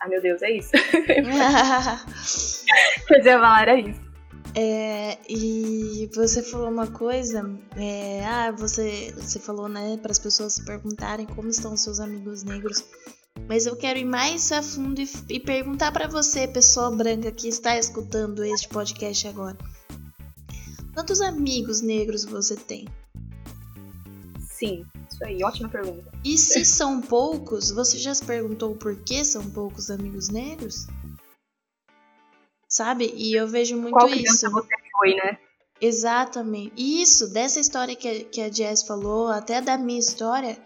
Ah, 0.00 0.08
meu 0.08 0.22
Deus, 0.22 0.40
é 0.40 0.52
isso. 0.52 0.70
Quer 3.06 3.18
dizer, 3.18 3.32
falar 3.32 3.62
era 3.62 3.78
isso. 3.78 4.09
É, 4.54 5.18
e 5.28 6.10
você 6.14 6.42
falou 6.42 6.68
uma 6.68 6.88
coisa, 6.88 7.48
é, 7.76 8.24
ah, 8.24 8.50
você, 8.50 9.14
você 9.16 9.38
falou, 9.38 9.68
né, 9.68 9.96
para 9.96 10.10
as 10.10 10.18
pessoas 10.18 10.54
se 10.54 10.64
perguntarem 10.64 11.26
como 11.26 11.48
estão 11.48 11.76
seus 11.76 12.00
amigos 12.00 12.42
negros. 12.42 12.84
Mas 13.48 13.66
eu 13.66 13.76
quero 13.76 13.98
ir 13.98 14.04
mais 14.04 14.50
a 14.52 14.62
fundo 14.62 15.00
e, 15.00 15.08
e 15.28 15.40
perguntar 15.40 15.92
para 15.92 16.08
você, 16.08 16.48
pessoa 16.48 16.90
branca 16.90 17.30
que 17.30 17.48
está 17.48 17.78
escutando 17.78 18.44
este 18.44 18.68
podcast 18.68 19.28
agora. 19.28 19.56
Quantos 20.94 21.20
amigos 21.20 21.80
negros 21.80 22.24
você 22.24 22.56
tem? 22.56 22.88
Sim, 24.40 24.84
isso 25.10 25.24
aí, 25.24 25.42
ótima 25.42 25.68
pergunta. 25.68 26.10
E 26.24 26.36
se 26.36 26.64
são 26.64 27.00
poucos, 27.00 27.70
você 27.70 27.98
já 27.98 28.14
se 28.14 28.24
perguntou 28.24 28.74
por 28.74 28.96
que 28.96 29.24
são 29.24 29.48
poucos 29.50 29.90
amigos 29.90 30.28
negros? 30.28 30.86
Sabe? 32.70 33.12
E 33.16 33.34
eu 33.34 33.48
vejo 33.48 33.76
muito 33.76 33.94
Qual 33.94 34.08
isso. 34.08 34.48
você 34.48 34.66
foi, 34.92 35.14
né? 35.16 35.36
Exatamente. 35.80 36.72
Isso, 36.76 37.32
dessa 37.32 37.58
história 37.58 37.96
que, 37.96 38.24
que 38.24 38.40
a 38.40 38.50
Jess 38.50 38.84
falou, 38.84 39.28
até 39.28 39.60
da 39.60 39.76
minha 39.76 39.98
história, 39.98 40.56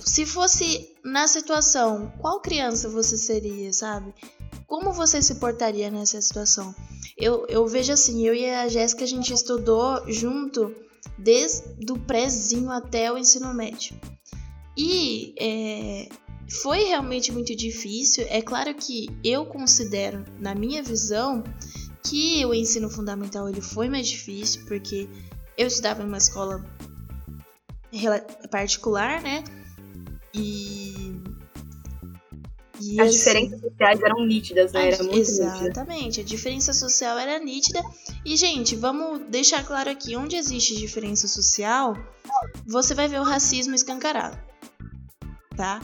se 0.00 0.26
fosse 0.26 0.94
na 1.04 1.28
situação, 1.28 2.12
qual 2.18 2.40
criança 2.40 2.88
você 2.88 3.16
seria, 3.16 3.72
sabe? 3.72 4.12
Como 4.66 4.92
você 4.92 5.22
se 5.22 5.36
portaria 5.36 5.90
nessa 5.90 6.20
situação? 6.20 6.74
Eu, 7.16 7.46
eu 7.48 7.66
vejo 7.66 7.92
assim, 7.92 8.26
eu 8.26 8.34
e 8.34 8.48
a 8.50 8.68
Jéssica 8.68 9.04
a 9.04 9.08
gente 9.08 9.32
estudou 9.32 10.02
junto 10.10 10.74
desde 11.16 11.92
o 11.92 11.98
prézinho 11.98 12.70
até 12.70 13.12
o 13.12 13.18
ensino 13.18 13.54
médio. 13.54 13.96
E 14.76 15.34
é, 15.38 16.08
foi 16.48 16.84
realmente 16.84 17.30
muito 17.30 17.54
difícil. 17.54 18.26
É 18.28 18.40
claro 18.40 18.74
que 18.74 19.08
eu 19.22 19.44
considero, 19.44 20.24
na 20.38 20.54
minha 20.54 20.82
visão, 20.82 21.44
que 22.02 22.44
o 22.46 22.54
ensino 22.54 22.88
fundamental 22.88 23.48
ele 23.48 23.60
foi 23.60 23.88
mais 23.88 24.08
difícil, 24.08 24.64
porque 24.66 25.08
eu 25.56 25.66
estudava 25.66 26.02
em 26.02 26.06
uma 26.06 26.18
escola 26.18 26.64
particular, 28.50 29.22
né? 29.22 29.44
E. 30.34 31.14
e 32.80 33.00
As 33.00 33.08
assim, 33.08 33.18
diferenças 33.18 33.60
sociais 33.60 34.00
eram 34.02 34.26
nítidas, 34.26 34.72
né? 34.72 34.88
Era 34.92 35.02
muito 35.02 35.18
exatamente, 35.18 36.04
nítida. 36.04 36.22
a 36.22 36.24
diferença 36.24 36.72
social 36.72 37.18
era 37.18 37.38
nítida. 37.38 37.82
E, 38.24 38.36
gente, 38.36 38.76
vamos 38.76 39.22
deixar 39.28 39.64
claro 39.66 39.90
aqui: 39.90 40.16
onde 40.16 40.36
existe 40.36 40.76
diferença 40.76 41.26
social, 41.28 41.94
você 42.66 42.94
vai 42.94 43.08
ver 43.08 43.20
o 43.20 43.24
racismo 43.24 43.74
escancarado. 43.74 44.38
Tá? 45.56 45.80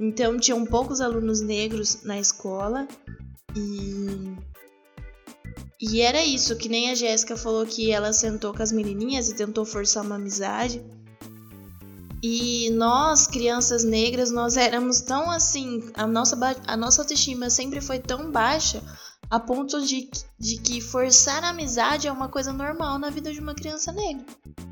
Então, 0.00 0.38
tinham 0.38 0.64
poucos 0.64 1.00
alunos 1.00 1.42
negros 1.42 2.02
na 2.02 2.18
escola 2.18 2.88
e. 3.54 4.34
E 5.82 6.00
era 6.00 6.22
isso, 6.22 6.56
que 6.56 6.68
nem 6.68 6.90
a 6.90 6.94
Jéssica 6.94 7.36
falou 7.36 7.64
que 7.64 7.90
ela 7.90 8.12
sentou 8.12 8.52
com 8.52 8.62
as 8.62 8.70
menininhas 8.70 9.28
e 9.28 9.34
tentou 9.34 9.64
forçar 9.64 10.04
uma 10.04 10.16
amizade. 10.16 10.82
E 12.22 12.70
nós, 12.72 13.26
crianças 13.26 13.82
negras, 13.82 14.30
nós 14.30 14.58
éramos 14.58 15.00
tão 15.00 15.30
assim, 15.30 15.90
a 15.94 16.06
nossa, 16.06 16.38
a 16.66 16.76
nossa 16.76 17.00
autoestima 17.00 17.48
sempre 17.48 17.80
foi 17.80 17.98
tão 17.98 18.30
baixa 18.30 18.82
a 19.30 19.40
ponto 19.40 19.80
de, 19.86 20.10
de 20.38 20.56
que 20.58 20.82
forçar 20.82 21.42
a 21.44 21.48
amizade 21.48 22.08
é 22.08 22.12
uma 22.12 22.28
coisa 22.28 22.52
normal 22.52 22.98
na 22.98 23.08
vida 23.08 23.32
de 23.32 23.40
uma 23.40 23.54
criança 23.54 23.90
negra. 23.90 24.26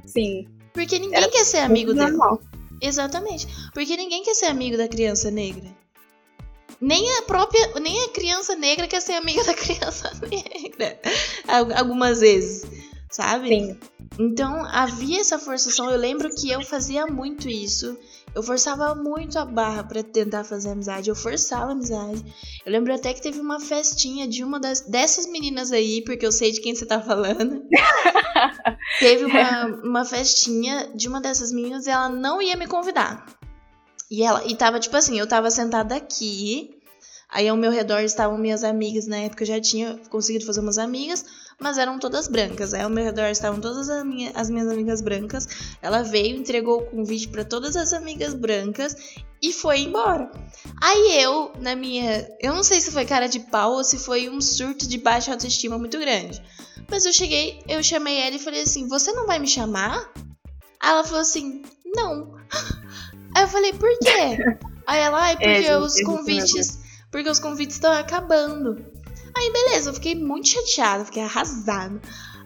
Sim. 0.05 0.47
Porque 0.75 0.99
ninguém 0.99 1.17
Era 1.17 1.31
quer 1.31 1.45
ser 1.45 1.59
amigo 1.59 1.95
dela. 1.95 2.39
Exatamente. 2.81 3.47
Porque 3.73 3.97
ninguém 3.97 4.23
quer 4.23 4.35
ser 4.35 4.47
amigo 4.47 4.77
da 4.77 4.89
criança 4.89 5.31
negra. 5.31 5.77
Nem 6.81 7.19
a 7.19 7.23
própria, 7.23 7.81
nem 7.81 8.05
a 8.05 8.09
criança 8.11 8.55
negra 8.55 8.87
quer 8.87 9.01
ser 9.01 9.15
amiga 9.15 9.43
da 9.45 9.55
criança 9.55 10.13
negra. 10.31 11.01
Algumas 11.77 12.21
vezes, 12.21 12.65
sabe? 13.11 13.49
Sim. 13.49 13.81
Então 14.19 14.65
havia 14.67 15.21
essa 15.21 15.39
forçação. 15.39 15.91
Eu 15.91 15.99
lembro 15.99 16.29
que 16.35 16.51
eu 16.51 16.63
fazia 16.63 17.07
muito 17.07 17.49
isso. 17.49 17.99
Eu 18.39 18.43
forçava 18.45 18.95
muito 18.95 19.37
a 19.37 19.45
barra 19.45 19.83
para 19.83 20.01
tentar 20.01 20.45
fazer 20.45 20.71
amizade. 20.71 21.11
Eu 21.11 21.17
forçava 21.17 21.71
a 21.71 21.73
amizade. 21.73 22.25
Eu 22.65 22.71
lembro 22.71 22.95
até 22.95 23.13
que 23.13 23.21
teve 23.21 23.41
uma 23.41 23.59
festinha 23.59 24.29
de 24.29 24.45
uma 24.45 24.61
das, 24.61 24.83
dessas 24.83 25.27
meninas 25.27 25.73
aí, 25.73 26.05
porque 26.05 26.25
eu 26.25 26.31
sei 26.31 26.53
de 26.53 26.61
quem 26.61 26.73
você 26.73 26.87
tá 26.87 27.01
falando. 27.01 27.67
teve 29.01 29.25
uma, 29.25 29.67
uma 29.83 30.05
festinha 30.05 30.89
de 30.95 31.09
uma 31.09 31.21
dessas 31.21 31.51
meninas 31.51 31.89
e 31.89 31.91
ela 31.91 32.09
não 32.09 32.41
ia 32.41 32.57
me 32.57 32.69
convidar. 32.69 33.27
E 34.09 34.23
ela 34.23 34.47
e 34.47 34.55
tava 34.55 34.79
tipo 34.79 34.97
assim, 34.97 35.19
eu 35.19 35.27
tava 35.27 35.51
sentada 35.51 35.97
aqui. 35.97 36.79
Aí 37.29 37.49
ao 37.49 37.57
meu 37.57 37.73
redor 37.73 38.03
estavam 38.03 38.39
minhas 38.39 38.63
amigas, 38.63 39.09
na 39.09 39.17
época 39.17 39.43
eu 39.43 39.49
já 39.49 39.61
tinha 39.61 39.99
conseguido 40.11 40.47
fazer 40.47 40.61
umas 40.61 40.79
amigas 40.79 41.27
mas 41.61 41.77
eram 41.77 41.99
todas 41.99 42.29
brancas. 42.29 42.73
Aí 42.73 42.83
ao 42.83 42.91
meu 42.91 43.05
redor 43.05 43.27
estavam 43.27 43.61
todas 43.61 43.89
as, 43.89 44.05
minha, 44.05 44.31
as 44.35 44.49
minhas 44.49 44.69
amigas 44.69 45.01
brancas. 45.01 45.47
Ela 45.83 46.03
veio, 46.03 46.37
entregou 46.37 46.81
o 46.81 46.87
convite 46.87 47.29
para 47.29 47.45
todas 47.45 47.77
as 47.77 47.93
amigas 47.93 48.35
brancas 48.35 48.97
e 49.43 49.53
foi 49.53 49.81
embora. 49.81 50.31
Aí 50.81 51.21
eu, 51.21 51.53
na 51.61 51.75
minha. 51.75 52.29
Eu 52.41 52.55
não 52.55 52.63
sei 52.63 52.81
se 52.81 52.93
foi 52.93 53.05
cara 53.05 53.29
de 53.29 53.41
pau 53.41 53.73
ou 53.75 53.85
se 53.85 53.99
foi 53.99 54.29
um 54.29 54.41
surto 54.41 54.87
de 54.89 54.99
baixa 54.99 55.33
autoestima 55.33 55.79
muito 55.79 55.99
grande. 55.99 56.43
Mas 56.91 57.05
eu 57.05 57.13
cheguei, 57.13 57.61
eu 57.69 57.83
chamei 57.83 58.21
ela 58.21 58.37
e 58.37 58.41
falei 58.41 58.63
assim: 58.63 58.89
Você 58.89 59.13
não 59.13 59.27
vai 59.27 59.39
me 59.39 59.47
chamar? 59.47 60.13
Aí 60.81 60.91
ela 60.91 61.05
falou 61.05 61.21
assim: 61.21 61.63
Não. 61.87 62.35
Aí 63.35 63.43
eu 63.43 63.49
falei: 63.49 63.73
Por 63.73 63.91
quê? 63.99 64.59
Aí 64.87 65.01
ela: 65.01 65.21
Ai, 65.21 65.37
porque 65.37 65.67
é, 65.67 65.79
os 65.79 66.01
convites. 66.03 66.79
Porque 67.11 67.29
os 67.29 67.39
convites 67.39 67.77
estão 67.77 67.93
acabando. 67.93 68.85
Aí 69.39 69.53
beleza, 69.53 69.91
eu 69.91 69.95
fiquei 69.95 70.17
muito 70.17 70.49
chateada, 70.49 71.05
fiquei 71.05 71.23
arrasada. 71.23 72.01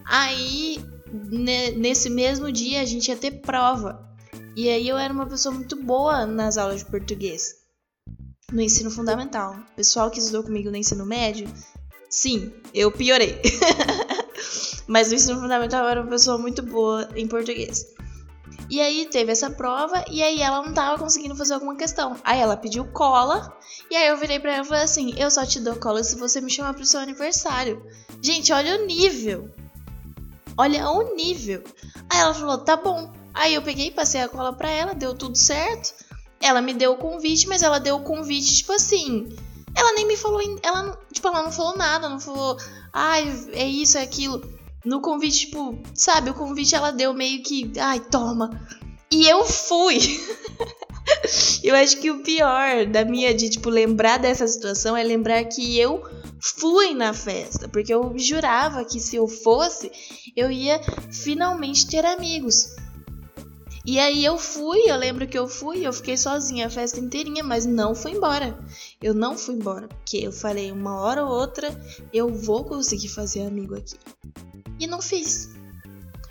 Aí 0.04 0.78
nesse 1.10 2.10
mesmo 2.10 2.52
dia 2.52 2.82
a 2.82 2.84
gente 2.84 3.08
ia 3.08 3.16
ter 3.16 3.40
prova. 3.40 4.06
E 4.54 4.68
aí 4.68 4.86
eu 4.86 4.98
era 4.98 5.12
uma 5.12 5.26
pessoa 5.26 5.54
muito 5.54 5.74
boa 5.82 6.26
nas 6.26 6.58
aulas 6.58 6.80
de 6.80 6.90
português. 6.90 7.54
No 8.52 8.60
ensino 8.60 8.90
fundamental. 8.90 9.56
O 9.72 9.76
pessoal 9.76 10.10
que 10.10 10.18
estudou 10.18 10.42
comigo 10.42 10.70
no 10.70 10.76
ensino 10.76 11.06
médio, 11.06 11.50
sim, 12.10 12.52
eu 12.74 12.92
piorei. 12.92 13.40
Mas 14.86 15.08
no 15.08 15.14
ensino 15.14 15.40
fundamental 15.40 15.84
eu 15.84 15.90
era 15.90 16.02
uma 16.02 16.10
pessoa 16.10 16.36
muito 16.36 16.62
boa 16.62 17.08
em 17.16 17.26
português. 17.26 17.86
E 18.72 18.80
aí 18.80 19.04
teve 19.04 19.30
essa 19.30 19.50
prova 19.50 20.02
e 20.10 20.22
aí 20.22 20.40
ela 20.40 20.62
não 20.62 20.72
tava 20.72 20.98
conseguindo 20.98 21.36
fazer 21.36 21.52
alguma 21.52 21.76
questão. 21.76 22.16
Aí 22.24 22.40
ela 22.40 22.56
pediu 22.56 22.86
cola 22.86 23.54
e 23.90 23.94
aí 23.94 24.08
eu 24.08 24.16
virei 24.16 24.40
para 24.40 24.54
ela 24.54 24.64
e 24.64 24.66
falei 24.66 24.84
assim: 24.84 25.12
"Eu 25.18 25.30
só 25.30 25.44
te 25.44 25.60
dou 25.60 25.76
cola 25.76 26.02
se 26.02 26.16
você 26.16 26.40
me 26.40 26.50
chamar 26.50 26.72
pro 26.72 26.86
seu 26.86 26.98
aniversário". 26.98 27.86
Gente, 28.22 28.50
olha 28.50 28.80
o 28.80 28.86
nível. 28.86 29.50
Olha 30.56 30.88
o 30.88 31.14
nível. 31.14 31.62
Aí 32.08 32.18
ela 32.18 32.32
falou: 32.32 32.56
"Tá 32.56 32.74
bom". 32.74 33.12
Aí 33.34 33.52
eu 33.52 33.60
peguei, 33.60 33.90
passei 33.90 34.22
a 34.22 34.28
cola 34.28 34.54
para 34.54 34.70
ela, 34.70 34.94
deu 34.94 35.14
tudo 35.14 35.36
certo. 35.36 35.92
Ela 36.40 36.62
me 36.62 36.72
deu 36.72 36.92
o 36.92 36.96
convite, 36.96 37.46
mas 37.48 37.62
ela 37.62 37.78
deu 37.78 37.96
o 37.96 38.02
convite 38.02 38.56
tipo 38.56 38.72
assim, 38.72 39.28
ela 39.74 39.92
nem 39.92 40.06
me 40.06 40.16
falou, 40.16 40.40
ela 40.62 40.98
tipo, 41.12 41.28
ela 41.28 41.42
não 41.42 41.52
falou 41.52 41.76
nada, 41.76 42.08
não 42.08 42.18
falou: 42.18 42.56
"Ai, 42.90 43.50
é 43.52 43.68
isso, 43.68 43.98
é 43.98 44.02
aquilo". 44.02 44.61
No 44.84 45.00
convite, 45.00 45.46
tipo, 45.46 45.78
sabe, 45.94 46.30
o 46.30 46.34
convite 46.34 46.74
ela 46.74 46.90
deu 46.90 47.14
meio 47.14 47.42
que, 47.42 47.72
ai, 47.78 48.00
toma. 48.00 48.50
E 49.10 49.28
eu 49.28 49.44
fui. 49.44 49.98
eu 51.62 51.74
acho 51.76 52.00
que 52.00 52.10
o 52.10 52.22
pior 52.22 52.86
da 52.86 53.04
minha 53.04 53.34
de 53.34 53.48
tipo 53.48 53.68
lembrar 53.68 54.18
dessa 54.18 54.46
situação 54.48 54.96
é 54.96 55.02
lembrar 55.02 55.44
que 55.44 55.78
eu 55.78 56.02
fui 56.40 56.94
na 56.94 57.12
festa, 57.12 57.68
porque 57.68 57.94
eu 57.94 58.12
jurava 58.16 58.84
que 58.84 58.98
se 58.98 59.16
eu 59.16 59.28
fosse, 59.28 59.92
eu 60.34 60.50
ia 60.50 60.80
finalmente 61.10 61.86
ter 61.86 62.04
amigos. 62.04 62.74
E 63.84 63.98
aí 63.98 64.24
eu 64.24 64.38
fui, 64.38 64.80
eu 64.86 64.96
lembro 64.96 65.26
que 65.26 65.36
eu 65.36 65.48
fui, 65.48 65.84
eu 65.84 65.92
fiquei 65.92 66.16
sozinha 66.16 66.66
a 66.66 66.70
festa 66.70 67.00
inteirinha, 67.00 67.42
mas 67.42 67.66
não 67.66 67.94
fui 67.94 68.12
embora. 68.12 68.56
Eu 69.00 69.12
não 69.12 69.36
fui 69.36 69.56
embora, 69.56 69.88
porque 69.88 70.18
eu 70.18 70.32
falei 70.32 70.70
uma 70.70 71.00
hora 71.00 71.24
ou 71.24 71.32
outra 71.32 71.68
eu 72.12 72.28
vou 72.28 72.64
conseguir 72.64 73.08
fazer 73.08 73.42
amigo 73.42 73.74
aqui. 73.74 73.96
E 74.78 74.86
não 74.86 75.00
fiz. 75.00 75.50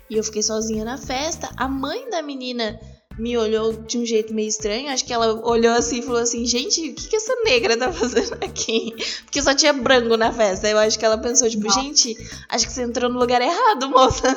E 0.08 0.16
eu 0.16 0.24
fiquei 0.24 0.42
sozinha 0.42 0.84
na 0.84 0.98
festa. 0.98 1.50
A 1.56 1.66
mãe 1.66 2.10
da 2.10 2.20
menina 2.20 2.78
me 3.18 3.36
olhou 3.36 3.72
de 3.72 3.98
um 3.98 4.06
jeito 4.06 4.34
meio 4.34 4.48
estranho. 4.48 4.90
Acho 4.90 5.04
que 5.04 5.12
ela 5.12 5.40
olhou 5.46 5.72
assim 5.74 5.98
e 5.98 6.02
falou 6.02 6.20
assim: 6.20 6.44
Gente, 6.44 6.90
o 6.90 6.94
que, 6.94 7.08
que 7.08 7.16
essa 7.16 7.34
negra 7.44 7.76
tá 7.76 7.92
fazendo 7.92 8.34
aqui? 8.34 8.94
Porque 9.24 9.42
só 9.42 9.54
tinha 9.54 9.72
branco 9.72 10.16
na 10.16 10.32
festa. 10.32 10.68
Eu 10.68 10.78
acho 10.78 10.98
que 10.98 11.04
ela 11.04 11.18
pensou: 11.18 11.48
Tipo, 11.48 11.64
Nossa. 11.64 11.80
gente, 11.80 12.16
acho 12.48 12.66
que 12.66 12.72
você 12.72 12.82
entrou 12.82 13.10
no 13.10 13.18
lugar 13.18 13.40
errado, 13.40 13.88
moça. 13.88 14.28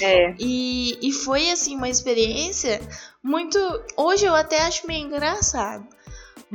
É. 0.00 0.34
E, 0.38 0.98
e 1.02 1.12
foi 1.12 1.50
assim 1.50 1.76
uma 1.76 1.88
experiência 1.88 2.80
muito. 3.22 3.58
Hoje 3.96 4.24
eu 4.24 4.34
até 4.34 4.62
acho 4.62 4.86
meio 4.86 5.06
engraçado. 5.06 5.86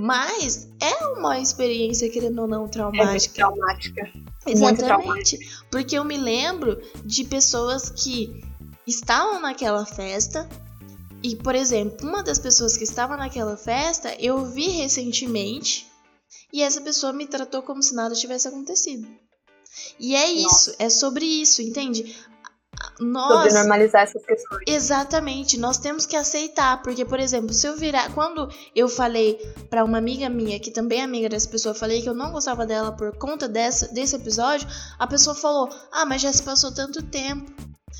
Mas 0.02 0.68
é 0.80 1.06
uma 1.10 1.40
experiência, 1.40 2.10
querendo 2.10 2.42
ou 2.42 2.48
não, 2.48 2.68
traumática. 2.68 3.36
É 3.36 3.36
traumática. 3.36 4.12
Exatamente. 4.48 5.38
Porque 5.70 5.96
eu 5.96 6.04
me 6.04 6.18
lembro 6.18 6.82
de 7.06 7.24
pessoas 7.24 7.88
que 7.92 8.44
estavam 8.88 9.40
naquela 9.40 9.86
festa. 9.86 10.50
E, 11.22 11.36
por 11.36 11.54
exemplo, 11.54 12.10
uma 12.10 12.24
das 12.24 12.40
pessoas 12.40 12.76
que 12.76 12.84
estava 12.84 13.16
naquela 13.16 13.56
festa, 13.56 14.16
eu 14.20 14.44
vi 14.44 14.70
recentemente. 14.70 15.86
E 16.52 16.64
essa 16.64 16.82
pessoa 16.82 17.14
me 17.14 17.28
tratou 17.28 17.62
como 17.62 17.84
se 17.84 17.94
nada 17.94 18.16
tivesse 18.16 18.48
acontecido. 18.48 19.08
E 20.00 20.16
é 20.16 20.32
isso, 20.32 20.72
Nossa. 20.72 20.76
é 20.80 20.90
sobre 20.90 21.26
isso, 21.26 21.62
entende? 21.62 22.16
Nós 23.00 23.32
sobre 23.32 23.54
normalizar 23.54 24.04
essas 24.04 24.24
questões. 24.26 24.63
Exatamente, 24.67 25.60
nós 25.60 25.78
temos 25.78 26.06
que 26.06 26.15
aceitar, 26.15 26.82
porque 26.82 27.06
por 27.06 27.20
exemplo, 27.20 27.54
se 27.54 27.67
eu 27.67 27.76
virar, 27.76 28.13
quando 28.13 28.50
eu 28.76 28.88
falei 28.88 29.38
para 29.70 29.84
uma 29.84 29.98
amiga 29.98 30.30
minha 30.30 30.60
que 30.60 30.72
também 30.72 31.00
é 31.00 31.04
amiga 31.04 31.30
dessa 31.30 31.50
pessoa, 31.50 31.74
falei 31.74 32.02
que 32.02 32.10
eu 32.10 32.13
não 32.13 32.32
gostava 32.32 32.65
dela 32.65 32.91
por 32.91 33.15
conta 33.17 33.48
dessa 33.48 33.88
desse 33.88 34.15
episódio, 34.15 34.67
a 35.00 35.08
pessoa 35.08 35.36
falou: 35.36 35.70
"Ah, 35.91 36.06
mas 36.06 36.22
já 36.22 36.32
se 36.32 36.44
passou 36.44 36.74
tanto 36.74 37.02
tempo". 37.04 37.52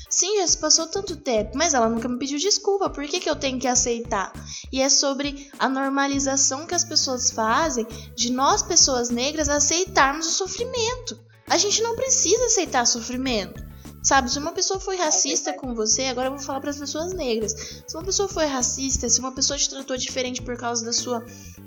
Sim, 0.08 0.38
já 0.38 0.46
se 0.46 0.58
passou 0.58 0.86
tanto 0.86 1.16
tempo, 1.16 1.56
mas 1.56 1.72
ela 1.72 1.88
nunca 1.88 2.06
me 2.06 2.18
pediu 2.18 2.38
desculpa. 2.38 2.90
Por 2.90 3.04
que, 3.04 3.18
que 3.18 3.30
eu 3.30 3.36
tenho 3.36 3.58
que 3.58 3.66
aceitar? 3.66 4.30
E 4.70 4.82
é 4.82 4.88
sobre 4.88 5.50
a 5.58 5.68
normalização 5.70 6.66
que 6.66 6.74
as 6.74 6.84
pessoas 6.84 7.30
fazem 7.30 7.86
de 8.14 8.30
nós, 8.30 8.62
pessoas 8.62 9.08
negras, 9.08 9.48
aceitarmos 9.48 10.26
o 10.26 10.30
sofrimento. 10.30 11.18
A 11.48 11.56
gente 11.56 11.82
não 11.82 11.96
precisa 11.96 12.44
aceitar 12.44 12.86
sofrimento. 12.86 13.71
Sabe, 14.02 14.30
se 14.30 14.38
uma 14.38 14.50
pessoa 14.50 14.80
foi 14.80 14.96
racista 14.96 15.52
com 15.52 15.74
você, 15.74 16.06
agora 16.06 16.26
eu 16.26 16.32
vou 16.32 16.40
falar 16.40 16.60
para 16.60 16.70
as 16.70 16.78
pessoas 16.78 17.12
negras. 17.14 17.52
Se 17.86 17.96
uma 17.96 18.02
pessoa 18.02 18.28
foi 18.28 18.46
racista, 18.46 19.08
se 19.08 19.20
uma 19.20 19.30
pessoa 19.30 19.56
te 19.56 19.70
tratou 19.70 19.96
diferente 19.96 20.42
por 20.42 20.56
causa 20.56 20.84
da 20.84 20.92
sua 20.92 21.24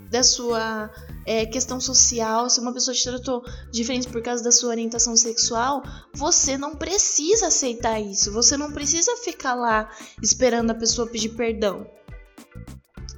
da 0.09 0.21
sua 0.21 0.91
é, 1.25 1.45
questão 1.45 1.79
social, 1.79 2.49
se 2.49 2.59
uma 2.59 2.71
pessoa 2.71 2.93
te 2.93 3.03
tratou 3.03 3.43
diferente 3.71 4.07
por 4.07 4.21
causa 4.21 4.43
da 4.43 4.51
sua 4.51 4.69
orientação 4.69 5.15
sexual, 5.15 5.81
você 6.13 6.57
não 6.57 6.75
precisa 6.75 7.47
aceitar 7.47 7.99
isso. 7.99 8.31
Você 8.31 8.55
não 8.55 8.71
precisa 8.71 9.15
ficar 9.17 9.55
lá 9.55 9.89
esperando 10.21 10.71
a 10.71 10.75
pessoa 10.75 11.07
pedir 11.07 11.29
perdão. 11.29 11.87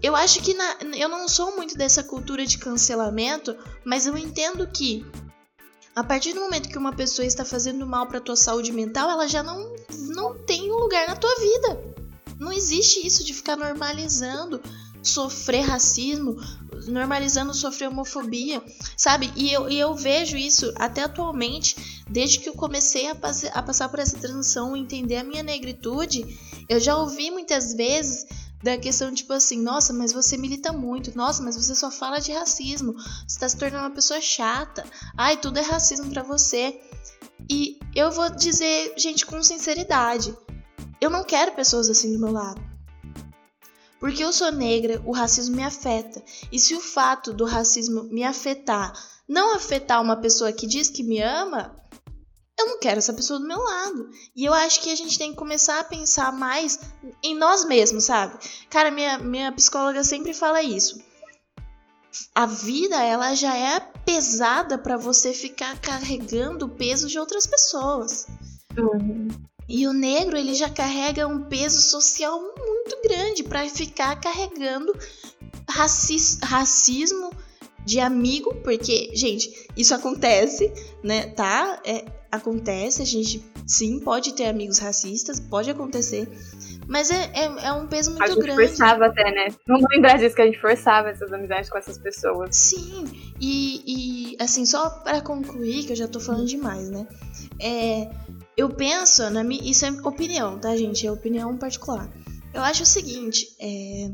Eu 0.01 0.15
acho 0.15 0.41
que 0.41 0.53
na, 0.53 0.77
eu 0.95 1.09
não 1.09 1.27
sou 1.27 1.55
muito 1.55 1.75
dessa 1.75 2.03
cultura 2.03 2.45
de 2.45 2.57
cancelamento, 2.57 3.55
mas 3.83 4.05
eu 4.05 4.17
entendo 4.17 4.67
que 4.67 5.05
a 5.97 6.03
partir 6.03 6.31
do 6.33 6.41
momento 6.41 6.69
que 6.69 6.77
uma 6.77 6.93
pessoa 6.93 7.25
está 7.25 7.43
fazendo 7.43 7.83
mal 7.87 8.05
para 8.05 8.21
tua 8.21 8.35
saúde 8.35 8.71
mental, 8.71 9.09
ela 9.09 9.27
já 9.27 9.41
não, 9.41 9.75
não 10.09 10.37
tem 10.37 10.71
um 10.71 10.75
lugar 10.75 11.07
na 11.07 11.15
tua 11.15 11.33
vida. 11.39 11.95
Não 12.39 12.53
existe 12.53 13.05
isso 13.05 13.23
de 13.23 13.33
ficar 13.33 13.57
normalizando 13.57 14.61
sofrer 15.01 15.61
racismo, 15.61 16.37
normalizando 16.85 17.51
sofrer 17.51 17.87
homofobia, 17.87 18.61
sabe? 18.95 19.33
E 19.35 19.51
eu, 19.51 19.67
e 19.71 19.79
eu 19.79 19.95
vejo 19.95 20.37
isso 20.37 20.71
até 20.75 21.01
atualmente, 21.01 22.03
desde 22.07 22.41
que 22.41 22.49
eu 22.49 22.53
comecei 22.53 23.09
a, 23.09 23.15
passe, 23.15 23.47
a 23.51 23.63
passar 23.63 23.89
por 23.89 23.97
essa 23.97 24.19
transição, 24.19 24.77
entender 24.77 25.17
a 25.17 25.23
minha 25.23 25.41
negritude, 25.41 26.37
eu 26.69 26.79
já 26.79 26.95
ouvi 26.95 27.31
muitas 27.31 27.73
vezes 27.73 28.23
da 28.63 28.77
questão 28.77 29.13
tipo 29.13 29.33
assim, 29.33 29.61
nossa, 29.61 29.93
mas 29.93 30.11
você 30.11 30.37
milita 30.37 30.71
muito, 30.73 31.15
nossa, 31.15 31.43
mas 31.43 31.55
você 31.55 31.75
só 31.75 31.91
fala 31.91 32.19
de 32.19 32.31
racismo, 32.31 32.95
você 33.27 33.39
tá 33.39 33.47
se 33.47 33.57
tornando 33.57 33.83
uma 33.83 33.93
pessoa 33.95 34.19
chata, 34.19 34.85
ai, 35.17 35.37
tudo 35.37 35.59
é 35.59 35.61
racismo 35.61 36.09
para 36.09 36.23
você. 36.23 36.79
E 37.49 37.79
eu 37.95 38.11
vou 38.11 38.29
dizer, 38.29 38.93
gente, 38.97 39.25
com 39.25 39.41
sinceridade, 39.43 40.35
eu 40.99 41.09
não 41.09 41.23
quero 41.23 41.53
pessoas 41.53 41.89
assim 41.89 42.11
do 42.11 42.19
meu 42.19 42.31
lado. 42.31 42.61
Porque 43.99 44.23
eu 44.23 44.31
sou 44.31 44.51
negra, 44.51 45.01
o 45.05 45.11
racismo 45.11 45.55
me 45.55 45.63
afeta. 45.63 46.23
E 46.51 46.59
se 46.59 46.75
o 46.75 46.79
fato 46.79 47.33
do 47.33 47.45
racismo 47.45 48.03
me 48.03 48.23
afetar 48.23 48.93
não 49.27 49.53
afetar 49.55 50.01
uma 50.01 50.15
pessoa 50.15 50.53
que 50.53 50.65
diz 50.65 50.89
que 50.89 51.03
me 51.03 51.21
ama, 51.21 51.75
eu 52.57 52.67
não 52.67 52.79
quero 52.79 52.97
essa 52.97 53.13
pessoa 53.13 53.39
do 53.39 53.47
meu 53.47 53.59
lado. 53.59 54.09
E 54.35 54.45
eu 54.45 54.53
acho 54.53 54.81
que 54.81 54.91
a 54.91 54.95
gente 54.95 55.17
tem 55.17 55.31
que 55.31 55.37
começar 55.37 55.79
a 55.79 55.83
pensar 55.83 56.31
mais 56.31 56.79
em 57.23 57.35
nós 57.35 57.63
mesmos, 57.65 58.05
sabe? 58.05 58.37
Cara, 58.69 58.89
minha, 58.89 59.19
minha 59.19 59.51
psicóloga 59.51 60.03
sempre 60.03 60.33
fala 60.33 60.63
isso. 60.63 60.99
A 62.33 62.47
vida, 62.47 63.01
ela 63.03 63.35
já 63.35 63.55
é 63.55 63.79
pesada 64.03 64.77
para 64.77 64.97
você 64.97 65.33
ficar 65.33 65.79
carregando 65.79 66.65
o 66.65 66.69
peso 66.69 67.07
de 67.07 67.19
outras 67.19 67.45
pessoas. 67.45 68.25
Uhum. 68.75 69.27
E 69.69 69.85
o 69.85 69.93
negro, 69.93 70.37
ele 70.37 70.55
já 70.55 70.69
carrega 70.69 71.27
um 71.27 71.43
peso 71.43 71.81
social 71.81 72.41
muito 72.41 73.01
grande 73.03 73.43
para 73.43 73.67
ficar 73.69 74.19
carregando 74.19 74.97
raci 75.69 76.15
racismo 76.41 77.29
de 77.85 77.99
amigo, 77.99 78.55
porque, 78.63 79.11
gente, 79.13 79.67
isso 79.75 79.93
acontece, 79.93 80.71
né? 81.03 81.27
Tá? 81.27 81.81
É, 81.85 82.05
acontece, 82.37 83.01
a 83.01 83.05
gente 83.05 83.43
sim 83.65 83.99
pode 83.99 84.33
ter 84.33 84.45
amigos 84.45 84.79
racistas, 84.79 85.39
pode 85.39 85.69
acontecer, 85.69 86.27
mas 86.87 87.11
é, 87.11 87.31
é, 87.33 87.67
é 87.67 87.73
um 87.73 87.85
peso 87.87 88.11
muito 88.11 88.23
grande. 88.23 88.31
A 88.31 88.45
gente 88.45 88.55
grande. 88.55 88.69
forçava 88.69 89.05
até, 89.05 89.31
né? 89.31 89.47
Vamos 89.67 89.85
lembrar 89.91 90.17
disso 90.17 90.35
que 90.35 90.41
a 90.41 90.45
gente 90.45 90.59
forçava 90.59 91.09
essas 91.09 91.31
amizades 91.33 91.69
com 91.69 91.77
essas 91.77 91.97
pessoas. 91.97 92.55
Sim, 92.55 93.05
e, 93.41 94.31
e 94.33 94.37
assim, 94.39 94.65
só 94.65 94.89
para 94.89 95.21
concluir, 95.21 95.85
que 95.85 95.91
eu 95.91 95.97
já 95.97 96.07
tô 96.07 96.19
falando 96.19 96.45
demais, 96.45 96.89
né? 96.89 97.05
É, 97.59 98.09
eu 98.55 98.69
penso, 98.69 99.29
na 99.29 99.43
minha, 99.43 99.69
isso 99.69 99.85
é 99.85 99.91
opinião, 100.03 100.57
tá, 100.57 100.75
gente? 100.75 101.05
É 101.05 101.11
opinião 101.11 101.57
particular. 101.57 102.09
Eu 102.53 102.61
acho 102.61 102.83
o 102.83 102.85
seguinte, 102.87 103.47
é, 103.59 104.09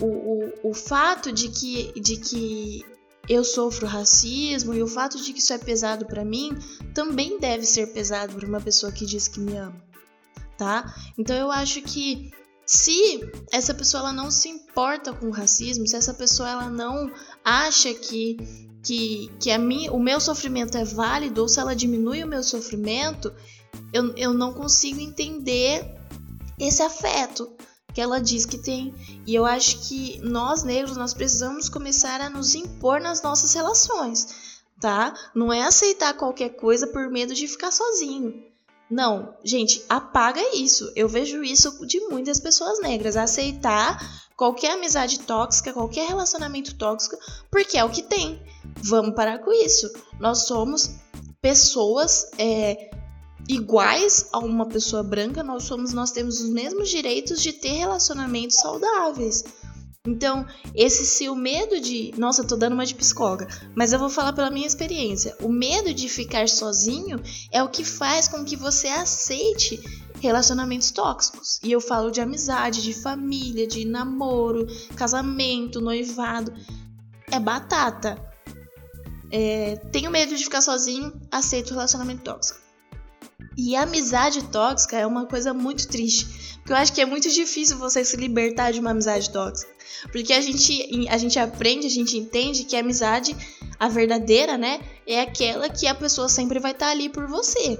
o, 0.00 0.06
o, 0.06 0.70
o 0.70 0.74
fato 0.74 1.32
de 1.32 1.48
que, 1.48 1.92
de 2.00 2.16
que 2.16 2.84
eu 3.30 3.44
sofro 3.44 3.86
racismo 3.86 4.74
e 4.74 4.82
o 4.82 4.88
fato 4.88 5.22
de 5.22 5.32
que 5.32 5.38
isso 5.38 5.52
é 5.52 5.58
pesado 5.58 6.04
para 6.04 6.24
mim 6.24 6.50
também 6.92 7.38
deve 7.38 7.64
ser 7.64 7.92
pesado 7.92 8.34
para 8.34 8.44
uma 8.44 8.60
pessoa 8.60 8.90
que 8.90 9.06
diz 9.06 9.28
que 9.28 9.38
me 9.38 9.56
ama. 9.56 9.80
tá? 10.58 10.92
Então 11.16 11.36
eu 11.36 11.48
acho 11.48 11.80
que 11.80 12.32
se 12.66 13.20
essa 13.52 13.72
pessoa 13.72 14.00
ela 14.00 14.12
não 14.12 14.32
se 14.32 14.48
importa 14.48 15.12
com 15.12 15.26
o 15.26 15.30
racismo, 15.30 15.86
se 15.86 15.94
essa 15.94 16.12
pessoa 16.12 16.48
ela 16.48 16.68
não 16.68 17.08
acha 17.44 17.94
que 17.94 18.36
que, 18.82 19.30
que 19.38 19.50
a 19.50 19.58
mim, 19.58 19.90
o 19.90 19.98
meu 19.98 20.18
sofrimento 20.18 20.76
é 20.76 20.84
válido 20.84 21.42
ou 21.42 21.48
se 21.48 21.60
ela 21.60 21.76
diminui 21.76 22.24
o 22.24 22.26
meu 22.26 22.42
sofrimento, 22.42 23.30
eu, 23.92 24.12
eu 24.16 24.32
não 24.32 24.54
consigo 24.54 24.98
entender 24.98 25.84
esse 26.58 26.82
afeto 26.82 27.52
que 27.92 28.00
ela 28.00 28.20
diz 28.20 28.44
que 28.46 28.58
tem. 28.58 28.94
E 29.26 29.34
eu 29.34 29.44
acho 29.44 29.88
que 29.88 30.18
nós 30.20 30.62
negros 30.62 30.96
nós 30.96 31.14
precisamos 31.14 31.68
começar 31.68 32.20
a 32.20 32.30
nos 32.30 32.54
impor 32.54 33.00
nas 33.00 33.22
nossas 33.22 33.54
relações, 33.54 34.60
tá? 34.80 35.14
Não 35.34 35.52
é 35.52 35.62
aceitar 35.62 36.14
qualquer 36.14 36.50
coisa 36.50 36.86
por 36.86 37.10
medo 37.10 37.34
de 37.34 37.46
ficar 37.46 37.70
sozinho. 37.70 38.50
Não, 38.90 39.34
gente, 39.44 39.84
apaga 39.88 40.40
isso. 40.56 40.90
Eu 40.96 41.08
vejo 41.08 41.44
isso 41.44 41.86
de 41.86 42.00
muitas 42.08 42.40
pessoas 42.40 42.80
negras. 42.80 43.16
Aceitar 43.16 43.98
qualquer 44.36 44.72
amizade 44.72 45.20
tóxica, 45.20 45.72
qualquer 45.72 46.08
relacionamento 46.08 46.74
tóxico, 46.74 47.16
porque 47.50 47.78
é 47.78 47.84
o 47.84 47.90
que 47.90 48.02
tem. 48.02 48.42
Vamos 48.82 49.14
parar 49.14 49.38
com 49.38 49.52
isso. 49.52 49.88
Nós 50.18 50.46
somos 50.46 50.90
pessoas 51.40 52.30
é, 52.36 52.90
iguais 53.54 54.28
a 54.32 54.38
uma 54.38 54.66
pessoa 54.66 55.02
branca, 55.02 55.42
nós 55.42 55.64
somos, 55.64 55.92
nós 55.92 56.10
temos 56.10 56.40
os 56.40 56.50
mesmos 56.50 56.88
direitos 56.88 57.42
de 57.42 57.52
ter 57.52 57.72
relacionamentos 57.72 58.56
saudáveis. 58.56 59.44
Então, 60.06 60.46
esse 60.74 61.04
se 61.04 61.28
o 61.28 61.34
medo 61.34 61.78
de. 61.78 62.14
Nossa, 62.16 62.42
tô 62.42 62.56
dando 62.56 62.72
uma 62.72 62.86
de 62.86 62.94
psicóloga, 62.94 63.46
mas 63.74 63.92
eu 63.92 63.98
vou 63.98 64.08
falar 64.08 64.32
pela 64.32 64.50
minha 64.50 64.66
experiência. 64.66 65.36
O 65.42 65.48
medo 65.50 65.92
de 65.92 66.08
ficar 66.08 66.48
sozinho 66.48 67.20
é 67.52 67.62
o 67.62 67.68
que 67.68 67.84
faz 67.84 68.26
com 68.26 68.42
que 68.42 68.56
você 68.56 68.88
aceite 68.88 69.78
relacionamentos 70.20 70.90
tóxicos. 70.90 71.60
E 71.62 71.70
eu 71.70 71.82
falo 71.82 72.10
de 72.10 72.20
amizade, 72.20 72.82
de 72.82 72.94
família, 72.94 73.66
de 73.66 73.84
namoro, 73.84 74.66
casamento, 74.96 75.82
noivado. 75.82 76.50
É 77.30 77.38
batata. 77.38 78.16
É, 79.30 79.76
tenho 79.92 80.10
medo 80.10 80.34
de 80.34 80.42
ficar 80.42 80.62
sozinho, 80.62 81.12
aceito 81.30 81.74
relacionamento 81.74 82.22
tóxico. 82.22 82.69
E 83.62 83.76
amizade 83.76 84.42
tóxica 84.44 84.96
é 84.96 85.06
uma 85.06 85.26
coisa 85.26 85.52
muito 85.52 85.86
triste. 85.86 86.56
Porque 86.60 86.72
eu 86.72 86.76
acho 86.76 86.94
que 86.94 87.00
é 87.02 87.04
muito 87.04 87.28
difícil 87.28 87.76
você 87.76 88.02
se 88.02 88.16
libertar 88.16 88.72
de 88.72 88.80
uma 88.80 88.92
amizade 88.92 89.28
tóxica. 89.28 89.70
Porque 90.10 90.32
a 90.32 90.40
gente, 90.40 91.06
a 91.10 91.18
gente 91.18 91.38
aprende, 91.38 91.86
a 91.86 91.90
gente 91.90 92.16
entende 92.16 92.64
que 92.64 92.74
a 92.74 92.80
amizade, 92.80 93.36
a 93.78 93.86
verdadeira, 93.86 94.56
né? 94.56 94.80
É 95.06 95.20
aquela 95.20 95.68
que 95.68 95.86
a 95.86 95.94
pessoa 95.94 96.26
sempre 96.26 96.58
vai 96.58 96.72
estar 96.72 96.88
ali 96.88 97.10
por 97.10 97.26
você. 97.26 97.78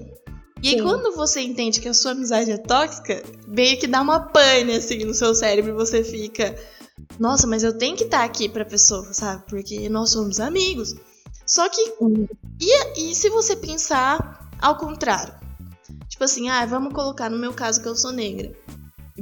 E 0.62 0.68
aí, 0.68 0.82
quando 0.82 1.16
você 1.16 1.40
entende 1.40 1.80
que 1.80 1.88
a 1.88 1.94
sua 1.94 2.10
amizade 2.10 2.50
é 2.50 2.58
tóxica, 2.58 3.22
meio 3.48 3.80
que 3.80 3.86
dá 3.86 4.02
uma 4.02 4.20
pane 4.20 4.76
assim 4.76 5.04
no 5.04 5.14
seu 5.14 5.34
cérebro 5.34 5.70
e 5.70 5.74
você 5.74 6.04
fica. 6.04 6.54
Nossa, 7.18 7.46
mas 7.46 7.62
eu 7.62 7.78
tenho 7.78 7.96
que 7.96 8.04
estar 8.04 8.22
aqui 8.22 8.50
pra 8.50 8.66
pessoa, 8.66 9.14
sabe? 9.14 9.44
Porque 9.48 9.88
nós 9.88 10.10
somos 10.10 10.40
amigos. 10.40 10.94
Só 11.46 11.66
que. 11.70 11.80
E, 12.60 13.10
e 13.10 13.14
se 13.14 13.30
você 13.30 13.56
pensar 13.56 14.46
ao 14.60 14.76
contrário? 14.76 15.40
Tipo 16.10 16.24
assim, 16.24 16.50
ah, 16.50 16.66
vamos 16.66 16.92
colocar 16.92 17.30
no 17.30 17.38
meu 17.38 17.54
caso 17.54 17.80
que 17.80 17.88
eu 17.88 17.96
sou 17.96 18.12
negra. 18.12 18.52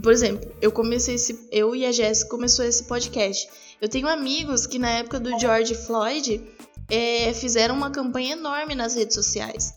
Por 0.03 0.12
exemplo, 0.12 0.51
eu 0.61 0.72
comecei 0.72 1.14
esse. 1.14 1.48
Eu 1.53 1.77
e 1.77 1.87
a 1.87 1.92
Jéssica 1.92 2.31
começou 2.31 2.64
esse 2.64 2.85
podcast. 2.85 3.48
Eu 3.81 3.88
tenho 3.88 4.09
amigos 4.09 4.66
que 4.66 4.79
na 4.79 4.90
época 4.90 5.20
do 5.20 5.38
George 5.38 5.74
Floyd 5.74 6.42
é, 6.90 7.33
fizeram 7.35 7.77
uma 7.77 7.90
campanha 7.90 8.33
enorme 8.33 8.74
nas 8.74 8.94
redes 8.94 9.14
sociais. 9.14 9.74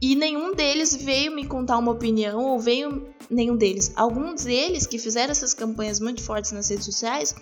E 0.00 0.14
nenhum 0.14 0.54
deles 0.54 0.94
veio 0.94 1.32
me 1.32 1.46
contar 1.46 1.78
uma 1.78 1.90
opinião, 1.90 2.44
ou 2.44 2.60
veio. 2.60 3.08
Nenhum 3.28 3.56
deles. 3.56 3.92
Alguns 3.96 4.44
deles 4.44 4.86
que 4.86 4.98
fizeram 4.98 5.32
essas 5.32 5.52
campanhas 5.52 5.98
muito 5.98 6.22
fortes 6.22 6.52
nas 6.52 6.68
redes 6.68 6.84
sociais 6.84 7.34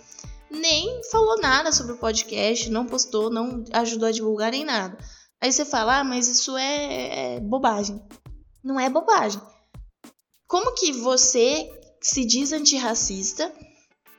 nem 0.50 1.02
falou 1.10 1.38
nada 1.40 1.72
sobre 1.72 1.92
o 1.92 1.98
podcast, 1.98 2.70
não 2.70 2.86
postou, 2.86 3.28
não 3.28 3.64
ajudou 3.72 4.08
a 4.08 4.12
divulgar 4.12 4.52
nem 4.52 4.64
nada. 4.64 4.96
Aí 5.40 5.52
você 5.52 5.64
fala, 5.64 5.98
ah, 5.98 6.04
mas 6.04 6.28
isso 6.28 6.56
é, 6.56 7.34
é 7.36 7.40
bobagem. 7.40 8.00
Não 8.64 8.80
é 8.80 8.88
bobagem. 8.88 9.40
Como 10.48 10.74
que 10.74 10.92
você 10.92 11.70
se 12.00 12.24
diz 12.24 12.52
antirracista 12.52 13.52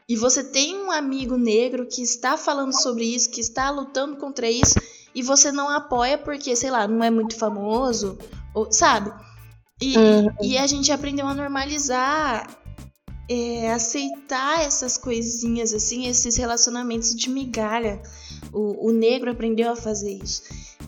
e 0.08 0.16
você 0.16 0.44
tem 0.44 0.78
um 0.78 0.92
amigo 0.92 1.36
negro 1.36 1.88
que 1.88 2.02
está 2.02 2.38
falando 2.38 2.74
sobre 2.74 3.04
isso, 3.06 3.32
que 3.32 3.42
está 3.42 3.70
lutando 3.72 4.18
contra 4.18 4.50
isso 4.50 4.76
e 5.16 5.24
você 5.24 5.52
não 5.52 5.70
apoia 5.70 6.18
porque, 6.18 6.56
sei 6.56 6.70
lá, 6.70 6.88
não 6.88 7.04
é 7.04 7.10
muito 7.10 7.38
famoso, 7.38 8.18
ou, 8.54 8.72
sabe? 8.72 9.12
E, 9.82 9.98
uhum. 9.98 10.28
e 10.42 10.58
a 10.58 10.68
gente 10.68 10.92
aprendeu 10.92 11.26
a 11.26 11.34
normalizar, 11.34 12.48
é, 13.30 13.72
aceitar 13.72 14.62
essas 14.62 14.98
coisinhas, 14.98 15.74
assim, 15.74 16.06
esses 16.06 16.36
relacionamentos 16.36 17.16
de 17.16 17.30
migalha. 17.30 18.02
O, 18.54 18.90
o 18.90 18.92
negro 18.92 19.32
aprendeu 19.32 19.72
a 19.72 19.76
fazer 19.76 20.12
isso. 20.12 20.44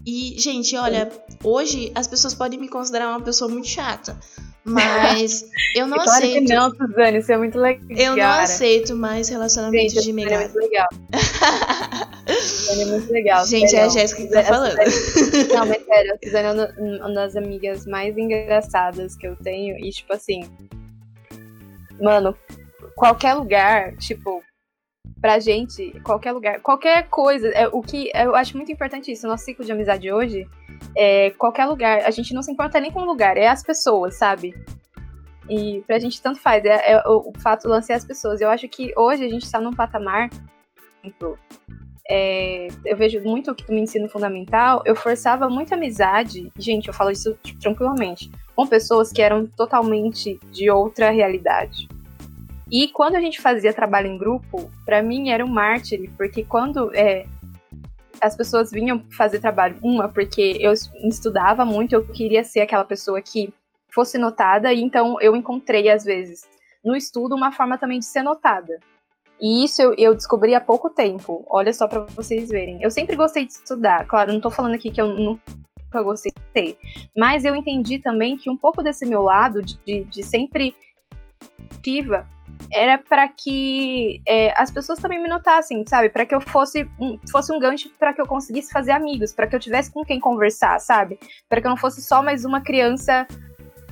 E, 0.06 0.36
gente, 0.40 0.76
olha, 0.78 1.10
hoje 1.44 1.92
as 1.94 2.08
pessoas 2.08 2.34
podem 2.34 2.60
me 2.60 2.70
considerar 2.70 3.10
uma 3.10 3.22
pessoa 3.22 3.50
muito 3.52 3.68
chata. 3.68 4.18
Mas 4.64 5.46
eu 5.76 5.88
não 5.88 5.98
claro 5.98 6.12
aceito. 6.12 6.46
Que 6.46 6.54
não, 6.54 6.70
Suzane, 6.76 7.18
isso 7.20 7.32
é 7.32 7.38
muito 7.38 7.58
legal. 7.58 7.86
Eu 7.90 8.16
não 8.16 8.30
aceito 8.30 8.96
mais 8.96 9.30
relacionamentos 9.30 9.94
Gente, 9.94 10.04
de 10.04 10.14
migalha. 10.14 10.36
É 10.36 10.40
muito 10.40 10.60
legal. 10.60 10.88
é 12.70 12.86
muito 12.86 13.12
legal. 13.12 13.46
Gente, 13.46 13.76
é 13.76 13.84
a 13.84 13.90
Jéssica 13.90 14.22
que 14.22 14.30
tá 14.30 14.44
falando. 14.44 14.76
Não, 15.54 15.66
mas 15.66 15.86
sério, 15.86 16.14
a 16.14 16.26
Suzane 16.26 16.60
é 16.60 16.82
uma 17.00 17.14
das 17.14 17.36
amigas 17.36 17.86
mais 17.86 18.18
engraçadas 18.18 19.16
que 19.16 19.28
eu 19.28 19.36
tenho. 19.38 19.78
E, 19.78 19.90
tipo 19.90 20.14
assim. 20.14 20.42
Mano, 22.00 22.36
qualquer 22.96 23.34
lugar, 23.34 23.96
tipo, 23.98 24.44
pra 25.22 25.40
gente, 25.40 26.00
qualquer 26.04 26.32
lugar, 26.32 26.60
qualquer 26.62 27.08
coisa, 27.10 27.48
é, 27.50 27.68
o 27.68 27.82
que 27.82 28.12
eu 28.14 28.36
acho 28.36 28.56
muito 28.56 28.72
importante 28.72 29.12
isso, 29.12 29.28
nosso 29.28 29.46
ciclo 29.46 29.66
de 29.66 29.72
amizade 29.72 30.12
hoje, 30.12 30.48
é 30.96 31.32
qualquer 31.32 31.66
lugar, 31.66 32.02
a 32.06 32.12
gente 32.12 32.34
não 32.34 32.44
se 32.44 32.52
importa 32.52 32.80
nem 32.80 32.92
com 32.92 33.02
o 33.02 33.06
lugar, 33.06 33.38
é 33.38 33.48
as 33.48 33.64
pessoas, 33.64 34.16
sabe? 34.16 34.54
E 35.50 35.82
pra 35.88 35.98
gente 36.00 36.22
tanto 36.22 36.40
faz, 36.40 36.64
é, 36.66 36.92
é 36.92 37.08
o, 37.08 37.30
o 37.30 37.40
fato 37.40 37.64
de 37.64 37.68
lançar 37.70 37.96
as 37.96 38.06
pessoas. 38.06 38.42
Eu 38.42 38.50
acho 38.50 38.68
que 38.68 38.92
hoje 38.98 39.24
a 39.24 39.30
gente 39.30 39.50
tá 39.50 39.62
num 39.62 39.74
patamar, 39.74 40.30
é, 42.10 42.68
eu 42.86 42.96
vejo 42.96 43.22
muito 43.22 43.56
que 43.56 43.72
no 43.72 43.78
ensino 43.78 44.08
fundamental, 44.08 44.82
eu 44.86 44.96
forçava 44.96 45.50
muita 45.50 45.76
amizade, 45.76 46.52
gente, 46.58 46.88
eu 46.88 46.94
falo 46.94 47.12
isso 47.12 47.38
tranquilamente, 47.62 48.32
com 48.56 48.68
pessoas 48.68 49.12
que 49.12 49.22
eram 49.22 49.46
totalmente 49.46 50.40
de 50.52 50.70
outra 50.70 51.10
realidade. 51.10 51.88
E 52.72 52.90
quando 52.90 53.16
a 53.16 53.22
gente 53.22 53.40
fazia 53.42 53.74
trabalho 53.74 54.08
em 54.08 54.18
grupo, 54.18 54.70
para 54.86 55.02
mim 55.02 55.30
era 55.30 55.44
um 55.44 55.48
mártir, 55.48 56.10
porque 56.18 56.44
quando 56.44 56.94
é, 56.94 57.26
as 58.22 58.36
pessoas 58.36 58.72
vinham 58.72 59.04
fazer 59.16 59.40
trabalho, 59.40 59.78
uma, 59.82 60.10
porque 60.10 60.58
eu 60.60 60.74
estudava 60.74 61.64
muito, 61.64 61.94
eu 61.94 62.06
queria 62.06 62.44
ser 62.44 62.62
aquela 62.62 62.84
pessoa 62.84 63.22
que 63.22 63.54
fosse 63.90 64.18
notada, 64.18 64.74
e 64.74 64.82
então 64.82 65.20
eu 65.22 65.36
encontrei, 65.36 65.90
às 65.90 66.04
vezes, 66.04 66.48
no 66.84 66.96
estudo, 66.96 67.36
uma 67.36 67.52
forma 67.52 67.78
também 67.78 68.00
de 68.00 68.06
ser 68.06 68.22
notada. 68.22 68.80
E 69.40 69.64
isso 69.64 69.82
eu, 69.82 69.94
eu 69.98 70.16
descobri 70.16 70.54
há 70.54 70.60
pouco 70.60 70.90
tempo, 70.90 71.46
olha 71.48 71.72
só 71.72 71.88
para 71.88 72.02
vocês 72.02 72.50
verem. 72.50 72.82
Eu 72.82 72.92
sempre 72.92 73.16
gostei 73.16 73.46
de 73.46 73.54
estudar, 73.54 74.06
claro, 74.06 74.34
não 74.34 74.42
tô 74.42 74.50
falando 74.50 74.74
aqui 74.74 74.92
que 74.92 75.00
eu 75.00 75.08
nunca 75.08 76.04
gostei 76.04 76.32
de 76.36 76.42
ter, 76.54 76.78
mas 77.16 77.46
eu 77.46 77.56
entendi 77.56 77.98
também 77.98 78.36
que 78.36 78.50
um 78.50 78.58
pouco 78.58 78.84
desse 78.84 79.06
meu 79.06 79.22
lado 79.22 79.62
de, 79.62 79.78
de, 79.86 80.04
de 80.04 80.24
sempre 80.24 80.76
ativa 81.78 82.28
era 82.72 82.98
para 82.98 83.28
que 83.28 84.22
é, 84.28 84.54
as 84.62 84.72
pessoas 84.72 85.00
também 85.00 85.22
me 85.22 85.30
notassem, 85.30 85.86
sabe? 85.88 86.10
Para 86.10 86.26
que 86.26 86.36
eu 86.36 86.42
fosse 86.42 86.90
um, 87.00 87.18
fosse 87.32 87.54
um 87.54 87.60
gancho 87.60 87.90
para 87.98 88.14
que 88.14 88.22
eu 88.22 88.28
conseguisse 88.28 88.72
fazer 88.72 88.92
amigos, 88.92 89.34
para 89.34 89.48
que 89.48 89.56
eu 89.56 89.60
tivesse 89.60 89.92
com 89.92 90.04
quem 90.04 90.20
conversar, 90.20 90.80
sabe? 90.80 91.20
Para 91.48 91.62
que 91.62 91.68
eu 91.68 91.70
não 91.70 91.78
fosse 91.78 92.02
só 92.02 92.22
mais 92.22 92.46
uma 92.46 92.62
criança 92.62 93.28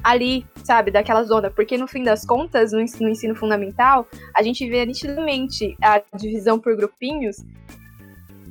ali, 0.03 0.45
sabe, 0.63 0.91
daquela 0.91 1.23
zona, 1.23 1.49
porque 1.49 1.77
no 1.77 1.87
fim 1.87 2.03
das 2.03 2.23
contas, 2.23 2.71
no 2.71 2.79
ensino, 2.79 3.05
no 3.05 3.09
ensino 3.09 3.35
fundamental, 3.35 4.07
a 4.35 4.43
gente 4.43 4.67
vê 4.69 4.85
nitidamente 4.85 5.75
a 5.81 5.99
divisão 6.15 6.59
por 6.59 6.75
grupinhos, 6.75 7.37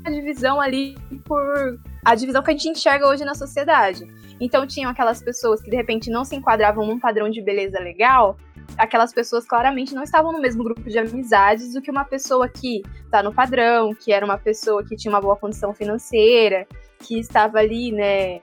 a 0.05 0.11
divisão 0.11 0.61
ali 0.61 0.97
por 1.25 1.79
a 2.05 2.15
divisão 2.15 2.43
que 2.43 2.51
a 2.51 2.55
gente 2.55 2.69
enxerga 2.69 3.07
hoje 3.07 3.25
na 3.25 3.35
sociedade. 3.35 4.05
Então 4.41 4.67
tinham 4.67 4.91
aquelas 4.91 5.23
pessoas 5.23 5.61
que 5.61 5.71
de 5.71 5.77
repente 5.77 6.11
não 6.11 6.25
se 6.25 6.35
enquadravam 6.37 6.87
num 6.87 6.99
padrão 6.99 7.31
de 7.31 7.41
beleza 7.41 7.79
legal, 7.79 8.37
aquelas 8.77 9.13
pessoas 9.13 9.47
claramente 9.47 9.95
não 9.95 10.03
estavam 10.03 10.33
no 10.33 10.41
mesmo 10.41 10.65
grupo 10.65 10.83
de 10.83 10.99
amizades 10.99 11.75
do 11.75 11.81
que 11.81 11.91
uma 11.91 12.05
pessoa 12.05 12.49
que 12.49 12.83
está 13.05 13.23
no 13.23 13.33
padrão, 13.33 13.95
que 13.95 14.13
era 14.13 14.25
uma 14.25 14.39
pessoa 14.39 14.85
que 14.85 14.97
tinha 14.97 15.13
uma 15.13 15.21
boa 15.21 15.37
condição 15.37 15.73
financeira, 15.73 16.67
que 17.01 17.19
estava 17.19 17.59
ali, 17.59 17.93
né, 17.93 18.41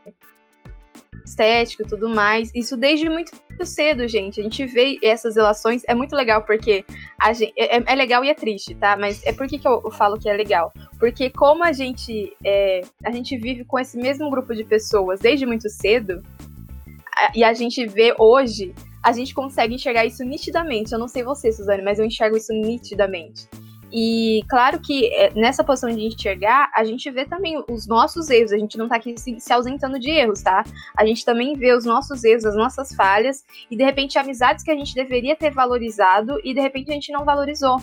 estético 1.26 1.84
e 1.84 1.88
tudo 1.88 2.10
mais. 2.10 2.52
Isso 2.54 2.76
desde 2.78 3.10
muito 3.10 3.32
cedo, 3.64 4.08
gente. 4.08 4.40
A 4.40 4.44
gente 4.44 4.66
vê 4.66 4.98
essas 5.04 5.36
relações, 5.36 5.84
é 5.88 5.94
muito 5.94 6.16
legal 6.16 6.44
porque 6.44 6.84
a 7.20 7.34
gente, 7.34 7.54
é, 7.58 7.84
é 7.86 7.96
legal 7.96 8.24
e 8.26 8.30
é 8.30 8.34
triste, 8.34 8.74
tá? 8.76 8.98
Mas 8.98 9.26
é 9.26 9.32
por 9.32 9.48
que, 9.48 9.60
que 9.60 9.68
eu, 9.68 9.82
eu 9.84 9.92
falo 9.92 10.20
que 10.20 10.30
é 10.30 10.34
legal? 10.34 10.74
Porque 11.00 11.30
como 11.30 11.64
a 11.64 11.72
gente, 11.72 12.36
é, 12.44 12.82
a 13.04 13.12
gente 13.12 13.38
vive 13.38 13.64
com 13.64 13.80
esse 13.80 13.98
mesmo 13.98 14.30
grupo 14.30 14.56
de 14.56 14.64
pessoas 14.64 15.20
desde 15.20 15.46
muito 15.46 15.70
cedo, 15.70 16.22
a, 17.16 17.32
e 17.36 17.44
a 17.44 17.54
gente 17.54 17.86
vê 17.86 18.16
hoje 18.18 18.74
a 19.04 19.12
gente 19.12 19.34
consegue 19.34 19.74
enxergar 19.74 20.06
isso 20.06 20.24
nitidamente. 20.24 20.94
Eu 20.94 21.00
não 21.00 21.08
sei 21.08 21.24
você, 21.24 21.52
Suzane, 21.52 21.82
mas 21.82 21.98
eu 21.98 22.06
enxergo 22.06 22.38
isso 22.38 22.54
nitidamente. 22.54 23.48
E 23.92 24.44
claro 24.48 24.80
que 24.80 25.14
é, 25.14 25.34
nessa 25.34 25.64
posição 25.64 25.90
de 25.90 26.06
enxergar, 26.06 26.72
a 26.74 26.84
gente 26.84 27.10
vê 27.12 27.26
também 27.26 27.62
os 27.70 27.86
nossos 27.88 28.30
erros, 28.30 28.54
a 28.54 28.58
gente 28.58 28.78
não 28.78 28.88
tá 28.88 28.96
aqui 28.96 29.18
se, 29.20 29.40
se, 29.40 29.52
ausentando 29.52 30.00
de 30.00 30.10
erros, 30.10 30.42
tá? 30.42 30.64
A 30.98 31.06
gente 31.06 31.26
também 31.26 31.56
vê 31.58 31.74
os 31.74 31.84
nossos 31.84 32.24
erros, 32.24 32.46
as 32.46 32.56
nossas 32.56 32.96
falhas, 32.96 33.44
e 33.70 33.76
de 33.76 33.84
repente 33.84 34.18
amizades 34.18 34.64
que 34.64 34.72
a 34.72 34.76
gente 34.76 34.96
deveria 34.96 35.36
ter 35.36 35.52
valorizado 35.52 36.40
e 36.44 36.54
de 36.54 36.62
repente 36.62 36.90
a 36.90 36.94
gente 36.94 37.12
não 37.12 37.26
valorizou. 37.26 37.82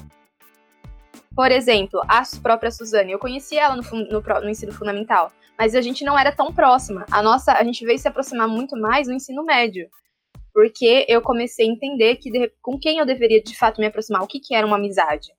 Por 1.36 1.52
exemplo, 1.52 2.00
a 2.09 2.22
própria 2.42 2.70
Suzane, 2.70 3.12
eu 3.12 3.18
conheci 3.18 3.59
ela 3.59 3.76
no, 3.76 3.82
no, 3.82 4.20
no 4.20 4.50
ensino 4.50 4.72
fundamental, 4.72 5.30
mas 5.59 5.74
a 5.74 5.80
gente 5.80 6.04
não 6.04 6.18
era 6.18 6.32
tão 6.32 6.52
próxima. 6.52 7.04
A 7.11 7.22
nossa, 7.22 7.52
a 7.52 7.62
gente 7.62 7.84
veio 7.84 7.98
se 7.98 8.09
aproximar 8.09 8.48
muito 8.48 8.76
mais 8.76 9.06
no 9.06 9.14
ensino 9.14 9.44
médio 9.44 9.88
porque 10.59 11.06
eu 11.09 11.22
comecei 11.22 11.68
a 11.68 11.70
entender 11.70 12.16
que 12.16 12.32
de, 12.32 12.50
com 12.61 12.76
quem 12.76 12.98
eu 12.98 13.06
deveria 13.06 13.40
de 13.40 13.56
fato 13.56 13.80
me 13.80 13.86
aproximar, 13.86 14.22
o 14.22 14.26
que, 14.26 14.40
que 14.40 14.56
era 14.56 14.66
uma 14.66 14.74
amizade. 14.74 15.32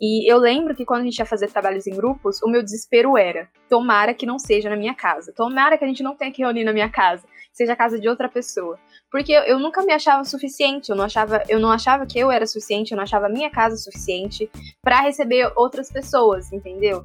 E 0.00 0.30
eu 0.30 0.38
lembro 0.38 0.76
que 0.76 0.84
quando 0.84 1.02
a 1.02 1.04
gente 1.04 1.18
ia 1.18 1.26
fazer 1.26 1.48
trabalhos 1.48 1.86
em 1.86 1.94
grupos, 1.94 2.40
o 2.42 2.48
meu 2.48 2.62
desespero 2.62 3.16
era: 3.16 3.48
tomara 3.68 4.14
que 4.14 4.26
não 4.26 4.38
seja 4.38 4.70
na 4.70 4.76
minha 4.76 4.94
casa. 4.94 5.32
Tomara 5.32 5.76
que 5.76 5.84
a 5.84 5.88
gente 5.88 6.02
não 6.02 6.14
tenha 6.14 6.30
que 6.30 6.42
reunir 6.42 6.64
na 6.64 6.72
minha 6.72 6.88
casa, 6.88 7.26
seja 7.52 7.72
a 7.72 7.76
casa 7.76 7.98
de 7.98 8.08
outra 8.08 8.28
pessoa. 8.28 8.78
Porque 9.10 9.32
eu, 9.32 9.42
eu 9.42 9.58
nunca 9.58 9.82
me 9.82 9.92
achava 9.92 10.22
suficiente, 10.24 10.90
eu 10.90 10.96
não 10.96 11.04
achava, 11.04 11.42
eu 11.48 11.58
não 11.58 11.70
achava 11.70 12.06
que 12.06 12.18
eu 12.18 12.30
era 12.30 12.46
suficiente, 12.46 12.92
eu 12.92 12.96
não 12.96 13.02
achava 13.02 13.26
a 13.26 13.30
minha 13.30 13.50
casa 13.50 13.76
suficiente 13.76 14.48
para 14.82 15.00
receber 15.00 15.52
outras 15.56 15.90
pessoas, 15.90 16.52
entendeu? 16.52 17.04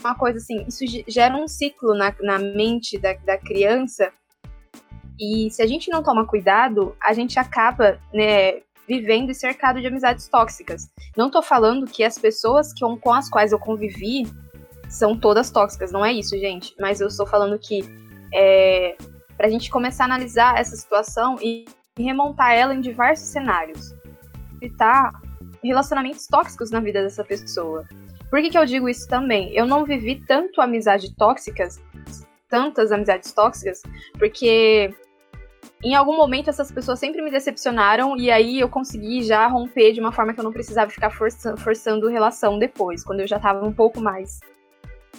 Uma 0.00 0.14
coisa 0.14 0.38
assim, 0.38 0.64
isso 0.66 0.84
gera 1.06 1.36
um 1.36 1.46
ciclo 1.46 1.94
na, 1.94 2.14
na 2.20 2.38
mente 2.38 2.98
da, 2.98 3.14
da 3.14 3.38
criança 3.38 4.12
e 5.18 5.50
se 5.50 5.62
a 5.62 5.66
gente 5.66 5.90
não 5.90 6.02
toma 6.02 6.26
cuidado, 6.26 6.94
a 7.02 7.12
gente 7.14 7.38
acaba 7.38 7.98
né, 8.12 8.60
vivendo 8.88 9.30
e 9.30 9.34
cercado 9.34 9.80
de 9.80 9.86
amizades 9.86 10.28
tóxicas. 10.28 10.88
Não 11.16 11.30
tô 11.30 11.42
falando 11.42 11.86
que 11.86 12.04
as 12.04 12.18
pessoas 12.18 12.72
que, 12.72 12.80
com 13.00 13.12
as 13.12 13.28
quais 13.28 13.52
eu 13.52 13.58
convivi 13.58 14.26
são 14.88 15.16
todas 15.16 15.50
tóxicas, 15.50 15.90
não 15.90 16.04
é 16.04 16.12
isso, 16.12 16.38
gente. 16.38 16.74
Mas 16.78 17.00
eu 17.00 17.08
estou 17.08 17.26
falando 17.26 17.58
que 17.58 17.84
é, 18.32 18.96
para 19.36 19.46
a 19.46 19.50
gente 19.50 19.70
começar 19.70 20.04
a 20.04 20.06
analisar 20.06 20.58
essa 20.58 20.76
situação 20.76 21.36
e 21.42 21.64
remontar 21.98 22.52
ela 22.52 22.74
em 22.74 22.80
diversos 22.80 23.28
cenários. 23.28 23.94
Evitar 24.60 25.12
relacionamentos 25.62 26.26
tóxicos 26.26 26.70
na 26.70 26.80
vida 26.80 27.02
dessa 27.02 27.24
pessoa. 27.24 27.84
Por 28.30 28.40
que, 28.40 28.50
que 28.50 28.58
eu 28.58 28.66
digo 28.66 28.88
isso 28.88 29.06
também? 29.08 29.52
Eu 29.52 29.66
não 29.66 29.84
vivi 29.84 30.22
tanto 30.26 30.60
amizade 30.60 31.14
tóxicas, 31.16 31.80
tantas 32.48 32.92
amizades 32.92 33.32
tóxicas, 33.32 33.82
porque 34.18 34.94
em 35.82 35.94
algum 35.94 36.16
momento 36.16 36.48
essas 36.48 36.72
pessoas 36.72 36.98
sempre 36.98 37.22
me 37.22 37.30
decepcionaram 37.30 38.16
e 38.16 38.30
aí 38.30 38.60
eu 38.60 38.68
consegui 38.68 39.22
já 39.22 39.46
romper 39.46 39.92
de 39.92 40.00
uma 40.00 40.12
forma 40.12 40.32
que 40.32 40.40
eu 40.40 40.44
não 40.44 40.52
precisava 40.52 40.90
ficar 40.90 41.10
forçando, 41.10 41.60
forçando 41.60 42.08
relação 42.08 42.58
depois, 42.58 43.04
quando 43.04 43.20
eu 43.20 43.26
já 43.26 43.36
estava 43.36 43.66
um 43.66 43.72
pouco 43.72 44.00
mais 44.00 44.40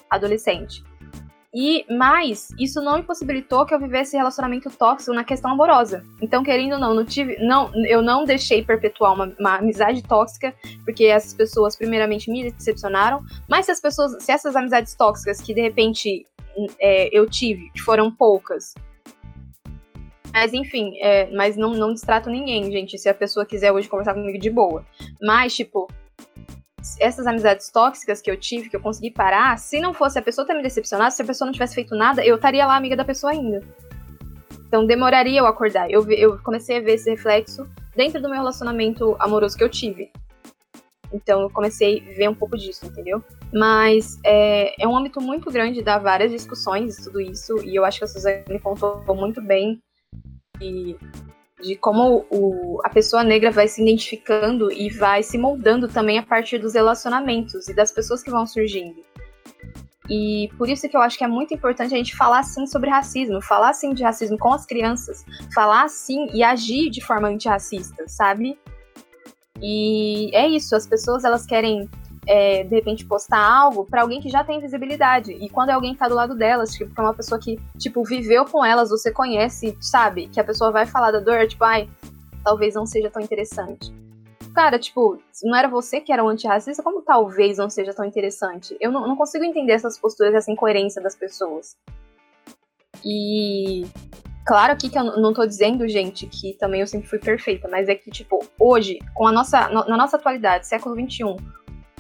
adolescente. 0.10 0.84
E 1.54 1.86
mais, 1.90 2.50
isso 2.60 2.82
não 2.82 3.00
impossibilitou 3.00 3.66
que 3.66 3.74
eu 3.74 3.80
vivesse 3.80 4.18
relacionamento 4.18 4.70
tóxico 4.70 5.14
na 5.14 5.24
questão 5.24 5.52
amorosa. 5.52 6.04
Então, 6.22 6.44
querendo 6.44 6.74
ou 6.74 6.80
não, 6.80 6.94
não 6.94 7.06
tive, 7.06 7.38
não, 7.40 7.72
eu 7.86 8.02
não 8.02 8.26
deixei 8.26 8.64
perpetuar 8.64 9.14
uma, 9.14 9.34
uma 9.40 9.56
amizade 9.56 10.04
tóxica, 10.04 10.54
porque 10.84 11.06
essas 11.06 11.34
pessoas 11.34 11.76
primeiramente 11.76 12.30
me 12.30 12.52
decepcionaram. 12.52 13.24
Mas 13.50 13.66
se 13.66 13.72
as 13.72 13.80
pessoas, 13.80 14.22
se 14.24 14.32
essas 14.32 14.56
amizades 14.56 14.94
tóxicas 14.94 15.42
que 15.42 15.54
de 15.54 15.62
repente 15.62 16.28
é, 16.80 17.10
eu 17.18 17.28
tive, 17.28 17.72
que 17.72 17.82
foram 17.82 18.12
poucas, 18.12 18.76
mas 20.34 20.54
enfim, 20.54 20.98
é, 21.00 21.30
mas 21.32 21.58
não, 21.58 21.72
não 21.72 21.94
distrato 21.94 22.30
ninguém, 22.30 22.72
gente. 22.72 22.98
Se 22.98 23.10
a 23.10 23.14
pessoa 23.14 23.46
quiser 23.46 23.72
hoje 23.72 23.88
conversar 23.88 24.14
comigo 24.14 24.38
de 24.38 24.50
boa. 24.50 24.86
Mas, 25.22 25.56
tipo, 25.56 25.88
essas 27.00 27.28
amizades 27.28 27.70
tóxicas 27.70 28.22
que 28.22 28.30
eu 28.30 28.38
tive, 28.38 28.70
que 28.70 28.76
eu 28.76 28.80
consegui 28.80 29.12
parar, 29.12 29.58
se 29.58 29.80
não 29.80 29.94
fosse 29.94 30.18
a 30.18 30.22
pessoa 30.22 30.46
ter 30.46 30.54
me 30.54 30.62
decepcionado, 30.62 31.14
se 31.14 31.22
a 31.22 31.26
pessoa 31.26 31.46
não 31.46 31.54
tivesse 31.54 31.76
feito 31.76 31.96
nada, 31.96 32.24
eu 32.26 32.36
estaria 32.36 32.66
lá 32.66 32.76
amiga 32.76 32.96
da 32.96 33.06
pessoa 33.06 33.32
ainda. 33.32 33.62
Então 34.68 34.86
demoraria 34.86 35.40
eu 35.40 35.46
acordar. 35.46 35.90
Eu, 35.90 36.10
eu 36.12 36.38
comecei 36.40 36.78
a 36.78 36.82
ver 36.82 36.94
esse 36.94 37.10
reflexo 37.10 37.68
dentro 37.96 38.22
do 38.22 38.30
meu 38.30 38.38
relacionamento 38.38 39.16
amoroso 39.20 39.58
que 39.58 39.64
eu 39.64 39.70
tive. 39.70 40.12
Então 41.12 41.42
eu 41.42 41.50
comecei 41.50 42.00
a 42.00 42.18
ver 42.18 42.30
um 42.30 42.36
pouco 42.36 42.58
disso, 42.58 42.86
entendeu? 42.86 43.24
Mas 43.54 44.20
é, 44.26 44.82
é 44.82 44.88
um 44.88 44.96
âmbito 44.96 45.22
muito 45.22 45.50
grande, 45.50 45.82
dá 45.82 45.98
várias 45.98 46.32
discussões 46.32 46.98
tudo 46.98 47.22
isso, 47.22 47.58
e 47.64 47.76
eu 47.76 47.86
acho 47.86 48.00
que 48.00 48.06
a 48.06 48.08
Suzane 48.08 48.60
contou 48.62 49.16
muito 49.16 49.42
bem 49.42 49.82
de, 50.60 50.96
de 51.62 51.76
como 51.76 52.26
o, 52.30 52.80
a 52.84 52.90
pessoa 52.90 53.24
negra 53.24 53.52
vai 53.52 53.68
se 53.68 53.82
identificando 53.82 54.72
e 54.72 54.90
vai 54.90 55.24
se 55.24 55.38
moldando 55.38 55.88
também 55.88 56.20
a 56.20 56.24
partir 56.24 56.58
dos 56.58 56.74
relacionamentos 56.74 57.68
e 57.68 57.74
das 57.74 57.92
pessoas 57.92 58.24
que 58.24 58.32
vão 58.32 58.46
surgindo. 58.46 59.04
E 60.10 60.50
por 60.58 60.70
isso 60.70 60.88
que 60.88 60.96
eu 60.96 61.02
acho 61.02 61.18
que 61.18 61.24
é 61.24 61.28
muito 61.28 61.54
importante 61.54 61.94
a 61.94 61.98
gente 61.98 62.16
falar 62.16 62.44
sim 62.44 62.66
sobre 62.66 62.90
racismo, 62.90 63.42
falar 63.42 63.74
sim 63.74 63.94
de 63.94 64.04
racismo 64.04 64.38
com 64.38 64.54
as 64.54 64.66
crianças, 64.66 65.26
falar 65.54 65.90
sim 65.90 66.28
e 66.34 66.44
agir 66.44 66.90
de 66.90 67.04
forma 67.04 67.28
antirracista, 67.28 68.06
sabe? 68.08 68.58
E 69.62 70.34
é 70.34 70.48
isso, 70.48 70.76
as 70.76 70.88
pessoas 70.88 71.26
elas 71.26 71.46
querem 71.46 71.90
é, 72.28 72.64
de 72.64 72.76
repente, 72.76 73.06
postar 73.06 73.40
algo 73.40 73.86
para 73.86 74.02
alguém 74.02 74.22
que 74.22 74.30
já 74.30 74.44
tem 74.44 74.60
visibilidade. 74.60 75.32
E 75.32 75.50
quando 75.50 75.70
é 75.70 75.74
alguém 75.74 75.94
que 75.94 76.00
tá 76.00 76.10
do 76.10 76.16
lado 76.16 76.36
delas, 76.36 76.72
tipo, 76.74 76.94
que 76.94 77.00
é 77.00 77.04
uma 77.04 77.14
pessoa 77.14 77.40
que, 77.40 77.58
tipo, 77.78 78.04
viveu 78.04 78.46
com 78.46 78.64
elas, 78.64 78.90
você 78.90 79.12
conhece, 79.12 79.78
sabe? 79.80 80.28
Que 80.28 80.40
a 80.40 80.44
pessoa 80.44 80.72
vai 80.72 80.86
falar 80.86 81.12
da 81.12 81.20
dor, 81.20 81.48
tipo, 81.48 81.64
ai, 81.64 81.90
talvez 82.44 82.76
não 82.76 82.86
seja 82.86 83.10
tão 83.10 83.22
interessante. 83.22 83.94
Cara, 84.54 84.78
tipo, 84.78 85.20
não 85.44 85.56
era 85.56 85.68
você 85.68 86.02
que 86.02 86.12
era 86.12 86.24
um 86.24 86.28
antirracista, 86.28 86.84
como 86.84 87.02
talvez 87.02 87.58
não 87.58 87.70
seja 87.70 87.94
tão 87.94 88.04
interessante? 88.04 88.76
Eu 88.82 88.92
não, 88.92 89.08
não 89.08 89.16
consigo 89.16 89.46
entender 89.46 89.74
essas 89.74 89.98
posturas, 89.98 90.34
essa 90.34 90.52
incoerência 90.52 91.02
das 91.02 91.16
pessoas. 91.16 91.78
E 93.06 93.86
claro 94.46 94.74
aqui 94.74 94.90
que 94.90 94.98
eu 94.98 95.04
não 95.04 95.34
tô 95.34 95.46
dizendo, 95.46 95.88
gente, 95.88 96.26
que 96.26 96.54
também 96.54 96.82
eu 96.82 96.88
sempre 96.88 97.08
fui 97.08 97.20
perfeita, 97.20 97.68
mas 97.68 97.88
é 97.88 97.96
que, 97.96 98.10
tipo, 98.10 98.44
hoje, 98.60 99.00
com 99.14 99.28
a 99.28 99.32
nossa, 99.32 99.70
na 99.70 99.96
nossa 99.96 100.18
atualidade, 100.18 100.68
século 100.68 100.96
XXI, 100.96 101.36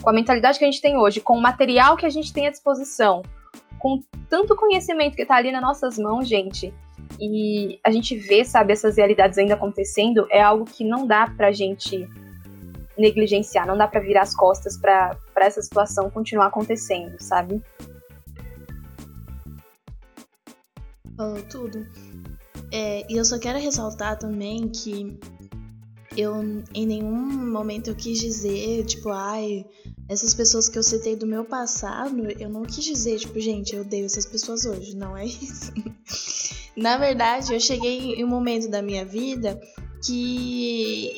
com 0.01 0.09
a 0.09 0.13
mentalidade 0.13 0.59
que 0.59 0.65
a 0.65 0.69
gente 0.69 0.81
tem 0.81 0.97
hoje, 0.97 1.21
com 1.21 1.37
o 1.37 1.41
material 1.41 1.97
que 1.97 2.05
a 2.05 2.09
gente 2.09 2.31
tem 2.31 2.47
à 2.47 2.51
disposição, 2.51 3.21
com 3.79 4.01
tanto 4.29 4.55
conhecimento 4.55 5.15
que 5.15 5.21
está 5.21 5.35
ali 5.35 5.51
nas 5.51 5.61
nossas 5.61 5.97
mãos, 5.97 6.27
gente, 6.27 6.73
e 7.19 7.79
a 7.83 7.91
gente 7.91 8.15
vê, 8.15 8.43
sabe, 8.45 8.73
essas 8.73 8.97
realidades 8.97 9.37
ainda 9.37 9.55
acontecendo, 9.55 10.27
é 10.29 10.41
algo 10.41 10.65
que 10.65 10.83
não 10.83 11.07
dá 11.07 11.27
pra 11.35 11.51
gente 11.51 12.07
negligenciar, 12.97 13.67
não 13.67 13.77
dá 13.77 13.87
para 13.87 14.01
virar 14.01 14.21
as 14.23 14.35
costas 14.35 14.77
para 14.77 15.15
essa 15.37 15.61
situação 15.61 16.09
continuar 16.09 16.47
acontecendo, 16.47 17.15
sabe? 17.19 17.61
Falou 21.15 21.41
tudo. 21.43 21.85
É, 22.71 23.05
e 23.11 23.17
eu 23.17 23.23
só 23.23 23.39
quero 23.39 23.59
ressaltar 23.59 24.17
também 24.17 24.67
que 24.67 25.17
eu 26.17 26.63
em 26.73 26.85
nenhum 26.85 27.51
momento 27.51 27.89
eu 27.89 27.95
quis 27.95 28.19
dizer, 28.19 28.85
tipo, 28.85 29.09
ai, 29.09 29.65
essas 30.09 30.33
pessoas 30.33 30.67
que 30.67 30.77
eu 30.77 30.83
citei 30.83 31.15
do 31.15 31.27
meu 31.27 31.45
passado, 31.45 32.29
eu 32.39 32.49
não 32.49 32.63
quis 32.63 32.83
dizer, 32.83 33.19
tipo, 33.19 33.39
gente, 33.39 33.75
eu 33.75 33.81
odeio 33.81 34.05
essas 34.05 34.25
pessoas 34.25 34.65
hoje. 34.65 34.95
Não 34.95 35.15
é 35.15 35.25
isso. 35.25 35.71
na 36.75 36.97
verdade, 36.97 37.53
eu 37.53 37.59
cheguei 37.59 38.15
em 38.15 38.23
um 38.23 38.27
momento 38.27 38.67
da 38.67 38.81
minha 38.81 39.05
vida 39.05 39.59
que. 40.03 41.11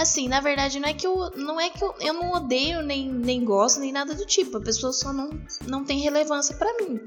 Assim, 0.00 0.28
na 0.28 0.40
verdade, 0.40 0.78
não 0.78 0.88
é 0.88 0.94
que 0.94 1.06
eu 1.06 1.30
não 1.36 1.60
é 1.60 1.70
que 1.70 1.82
eu, 1.82 1.94
eu 2.00 2.14
não 2.14 2.32
odeio, 2.32 2.82
nem, 2.82 3.10
nem 3.10 3.44
gosto, 3.44 3.80
nem 3.80 3.92
nada 3.92 4.14
do 4.14 4.24
tipo. 4.24 4.56
A 4.56 4.60
pessoa 4.60 4.92
só 4.92 5.12
não, 5.12 5.30
não 5.66 5.84
tem 5.84 5.98
relevância 5.98 6.54
para 6.56 6.72
mim, 6.76 7.00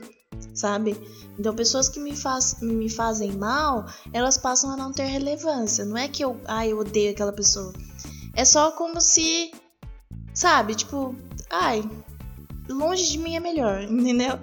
sabe? 0.53 0.95
Então, 1.39 1.55
pessoas 1.55 1.87
que 1.87 1.99
me, 1.99 2.15
faz, 2.15 2.59
me 2.61 2.89
fazem 2.89 3.31
mal, 3.31 3.85
elas 4.11 4.37
passam 4.37 4.71
a 4.71 4.77
não 4.77 4.91
ter 4.91 5.05
relevância. 5.05 5.85
Não 5.85 5.97
é 5.97 6.07
que 6.07 6.23
eu, 6.23 6.39
ah, 6.45 6.67
eu 6.67 6.79
odeio 6.79 7.11
aquela 7.11 7.31
pessoa. 7.31 7.71
É 8.35 8.43
só 8.45 8.71
como 8.71 8.99
se 8.99 9.51
Sabe? 10.33 10.75
Tipo, 10.75 11.15
ai, 11.49 11.83
longe 12.69 13.09
de 13.09 13.17
mim 13.17 13.35
é 13.35 13.39
melhor, 13.39 13.83
entendeu? 13.83 14.39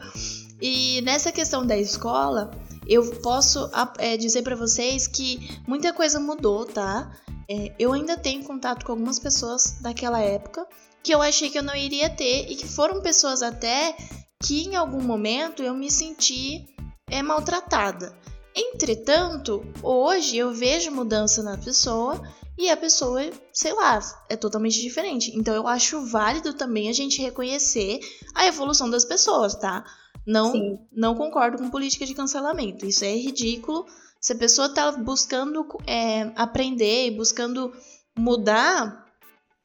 E 0.61 1.01
nessa 1.03 1.33
questão 1.33 1.67
da 1.67 1.77
escola, 1.77 2.51
eu 2.87 3.11
posso 3.21 3.71
é, 3.99 4.17
dizer 4.17 4.43
para 4.43 4.57
vocês 4.57 5.07
que 5.07 5.61
muita 5.67 5.93
coisa 5.93 6.19
mudou, 6.19 6.65
tá? 6.65 7.11
É, 7.51 7.73
eu 7.79 7.93
ainda 7.95 8.17
tenho 8.17 8.45
contato 8.45 8.85
com 8.85 8.93
algumas 8.93 9.19
pessoas 9.19 9.79
daquela 9.81 10.21
época 10.21 10.67
que 11.03 11.15
eu 11.15 11.23
achei 11.23 11.49
que 11.49 11.59
eu 11.59 11.63
não 11.63 11.75
iria 11.75 12.11
ter 12.11 12.51
e 12.51 12.57
que 12.57 12.69
foram 12.69 13.01
pessoas 13.01 13.43
até 13.43 13.97
que 14.43 14.67
em 14.67 14.77
algum 14.77 15.03
momento 15.03 15.63
eu 15.63 15.75
me 15.75 15.91
senti 15.91 16.67
é, 17.11 17.23
maltratada. 17.23 18.15
Entretanto, 18.55 19.65
hoje 19.83 20.37
eu 20.37 20.53
vejo 20.53 20.91
mudança 20.91 21.43
na 21.43 21.57
pessoa 21.57 22.21
e 22.59 22.69
a 22.69 22.77
pessoa, 22.77 23.23
sei 23.53 23.73
lá, 23.73 24.01
é 24.29 24.37
totalmente 24.37 24.81
diferente. 24.81 25.33
Então 25.35 25.55
eu 25.55 25.67
acho 25.67 26.05
válido 26.05 26.53
também 26.53 26.91
a 26.91 26.93
gente 26.93 27.23
reconhecer 27.23 28.01
a 28.35 28.47
evolução 28.47 28.91
das 28.91 29.05
pessoas, 29.05 29.55
tá? 29.55 29.85
Não, 30.27 30.79
não 30.93 31.15
concordo 31.15 31.57
com 31.57 31.71
política 31.71 32.05
de 32.05 32.15
cancelamento. 32.15 32.85
Isso 32.85 33.05
é 33.05 33.17
ridículo 33.17 33.87
Se 34.21 34.33
a 34.33 34.37
pessoa 34.37 34.73
tá 34.73 34.93
buscando 34.93 35.67
é, 35.87 36.33
aprender, 36.35 37.13
buscando 37.13 37.73
mudar, 38.19 39.07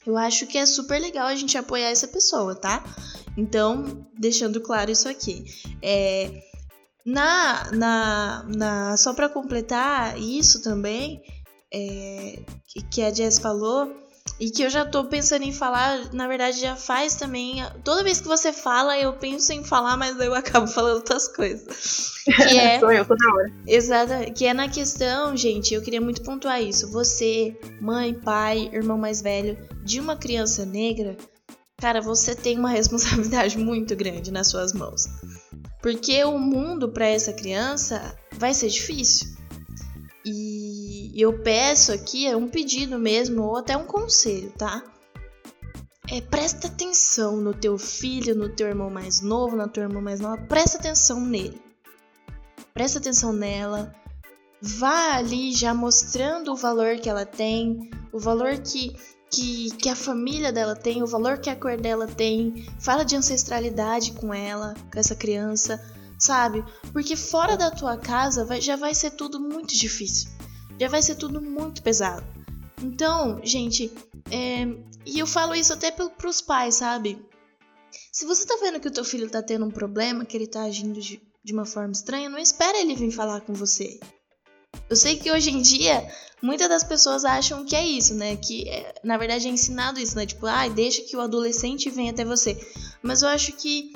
eu 0.06 0.18
acho 0.18 0.46
que 0.46 0.58
é 0.58 0.66
super 0.66 1.00
legal 1.00 1.28
a 1.28 1.36
gente 1.36 1.58
apoiar 1.58 1.90
essa 1.90 2.08
pessoa, 2.08 2.56
tá? 2.56 2.84
Então, 3.38 4.08
deixando 4.18 4.62
claro 4.62 4.92
isso 4.92 5.10
aqui. 5.10 5.46
É, 5.82 6.44
na, 7.06 7.72
na, 7.72 8.46
na, 8.56 8.98
só 8.98 9.14
para 9.14 9.30
completar 9.30 10.20
isso 10.20 10.62
também, 10.62 11.22
é, 11.74 12.40
que 12.92 13.02
a 13.02 13.12
Jess 13.12 13.40
falou, 13.40 13.92
e 14.44 14.52
que 14.52 14.62
eu 14.62 14.70
já 14.70 14.84
tô 14.84 15.06
pensando 15.06 15.44
em 15.44 15.54
falar, 15.54 16.14
na 16.14 16.28
verdade 16.28 16.60
já 16.60 16.76
faz 16.76 17.16
também. 17.16 17.64
Toda 17.82 18.04
vez 18.04 18.20
que 18.20 18.28
você 18.28 18.52
fala, 18.52 19.00
eu 19.00 19.14
penso 19.14 19.54
em 19.54 19.64
falar, 19.64 19.96
mas 19.96 20.20
eu 20.20 20.34
acabo 20.36 20.68
falando 20.68 20.96
outras 20.96 21.30
coisas. 21.30 22.12
Que 22.26 22.32
é, 22.60 22.78
Sou 22.78 22.92
eu 22.92 23.06
toda 23.06 23.26
hora. 23.34 23.54
Exato, 23.66 24.34
que 24.34 24.46
é 24.46 24.54
na 24.54 24.68
questão, 24.68 25.38
gente, 25.38 25.74
eu 25.74 25.82
queria 25.82 26.02
muito 26.02 26.22
pontuar 26.24 26.62
isso. 26.62 26.92
Você, 26.92 27.58
mãe, 27.80 28.14
pai, 28.14 28.70
irmão 28.74 28.98
mais 28.98 29.22
velho 29.22 29.58
de 29.82 30.02
uma 30.02 30.18
criança 30.18 30.66
negra, 30.66 31.16
cara, 31.78 32.02
você 32.02 32.36
tem 32.36 32.60
uma 32.60 32.68
responsabilidade 32.72 33.58
muito 33.58 33.96
grande 33.96 34.30
nas 34.30 34.48
suas 34.48 34.74
mãos. 34.74 35.06
Porque 35.82 36.22
o 36.26 36.38
mundo 36.38 36.90
para 36.90 37.08
essa 37.08 37.32
criança 37.32 38.14
vai 38.34 38.54
ser 38.54 38.68
difícil. 38.68 39.26
E 40.26 41.12
eu 41.22 41.42
peço 41.42 41.92
aqui, 41.92 42.26
é 42.26 42.36
um 42.36 42.48
pedido 42.48 42.98
mesmo, 42.98 43.44
ou 43.44 43.58
até 43.58 43.76
um 43.76 43.86
conselho, 43.86 44.52
tá? 44.58 44.84
É, 46.10 46.22
presta 46.22 46.68
atenção 46.68 47.38
no 47.38 47.54
teu 47.54 47.78
filho, 47.78 48.36
no 48.36 48.50
teu 48.50 48.68
irmão 48.68 48.90
mais 48.90 49.22
novo, 49.22 49.56
na 49.56 49.68
tua 49.68 49.84
irmã 49.84 50.00
mais 50.00 50.20
nova, 50.20 50.42
presta 50.44 50.78
atenção 50.78 51.20
nele. 51.20 51.62
Presta 52.74 53.00
atenção 53.00 53.34
nela. 53.34 53.94
Vá 54.62 55.16
ali 55.16 55.54
já 55.54 55.74
mostrando 55.74 56.54
o 56.54 56.56
valor 56.56 56.98
que 56.98 57.10
ela 57.10 57.26
tem, 57.26 57.90
o 58.14 58.20
valor 58.20 58.58
que, 58.60 58.96
que, 59.30 59.72
que 59.76 59.90
a 59.90 59.96
família 59.96 60.54
dela 60.54 60.76
tem, 60.76 61.04
o 61.04 61.08
valor 61.08 61.38
que 61.38 61.50
a 61.50 61.56
cor 61.56 61.76
dela 61.78 62.08
tem. 62.08 62.66
Fala 62.80 63.04
de 63.04 63.16
ancestralidade 63.16 64.14
com 64.14 64.34
ela, 64.34 64.74
com 64.92 65.00
essa 65.00 65.16
criança 65.16 65.84
sabe? 66.24 66.64
Porque 66.94 67.16
fora 67.16 67.58
da 67.58 67.70
tua 67.70 67.98
casa 67.98 68.46
vai, 68.46 68.62
já 68.62 68.76
vai 68.76 68.94
ser 68.94 69.12
tudo 69.12 69.40
muito 69.40 69.76
difícil, 69.76 70.30
já 70.80 70.88
vai 70.88 71.02
ser 71.02 71.16
tudo 71.16 71.42
muito 71.42 71.84
pesado. 71.84 72.26
Então, 72.82 73.42
gente, 73.44 73.92
é, 74.32 74.66
e 75.06 75.20
eu 75.20 75.28
falo 75.28 75.54
isso 75.54 75.74
até 75.74 75.92
para 75.92 76.30
os 76.30 76.42
pais, 76.42 76.76
sabe? 76.76 77.24
Se 78.12 78.26
você 78.26 78.46
tá 78.46 78.58
vendo 78.62 78.80
que 78.80 78.88
o 78.88 78.92
teu 78.92 79.04
filho 79.04 79.30
tá 79.30 79.42
tendo 79.42 79.66
um 79.66 79.72
problema, 79.72 80.26
que 80.26 80.36
ele 80.38 80.48
tá 80.48 80.64
agindo 80.64 81.00
de, 81.00 81.22
de 81.44 81.54
uma 81.54 81.66
forma 81.66 81.92
estranha, 81.92 82.30
não 82.30 82.40
espera 82.40 82.80
ele 82.80 82.96
vir 82.96 83.12
falar 83.12 83.42
com 83.42 83.54
você. 83.54 84.00
Eu 84.90 84.96
sei 84.96 85.18
que 85.18 85.32
hoje 85.32 85.50
em 85.50 85.62
dia 85.62 86.08
muitas 86.42 86.68
das 86.68 86.84
pessoas 86.84 87.24
acham 87.26 87.66
que 87.66 87.76
é 87.76 87.86
isso, 87.86 88.14
né? 88.14 88.36
Que 88.36 88.68
é, 88.70 88.96
na 89.04 89.18
verdade 89.18 89.48
é 89.48 89.52
ensinado 89.52 90.00
isso, 90.00 90.16
né? 90.16 90.26
Tipo, 90.26 90.46
ah, 90.46 90.68
deixa 90.68 91.02
que 91.02 91.16
o 91.16 91.22
adolescente 91.22 91.90
venha 91.90 92.12
até 92.12 92.26
você. 92.26 92.58
Mas 93.02 93.22
eu 93.22 93.30
acho 93.30 93.54
que 93.54 93.94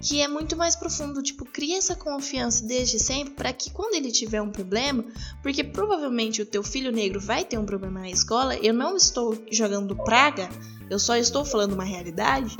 que 0.00 0.20
é 0.20 0.28
muito 0.28 0.56
mais 0.56 0.74
profundo, 0.74 1.22
tipo, 1.22 1.44
cria 1.44 1.76
essa 1.76 1.94
confiança 1.94 2.64
desde 2.64 2.98
sempre 2.98 3.34
para 3.34 3.52
que 3.52 3.70
quando 3.70 3.94
ele 3.94 4.10
tiver 4.10 4.40
um 4.40 4.50
problema, 4.50 5.04
porque 5.42 5.62
provavelmente 5.62 6.40
o 6.40 6.46
teu 6.46 6.62
filho 6.62 6.90
negro 6.90 7.20
vai 7.20 7.44
ter 7.44 7.58
um 7.58 7.66
problema 7.66 8.00
na 8.00 8.10
escola, 8.10 8.56
eu 8.56 8.72
não 8.72 8.96
estou 8.96 9.36
jogando 9.50 9.94
praga, 9.96 10.48
eu 10.88 10.98
só 10.98 11.16
estou 11.16 11.44
falando 11.44 11.74
uma 11.74 11.84
realidade. 11.84 12.56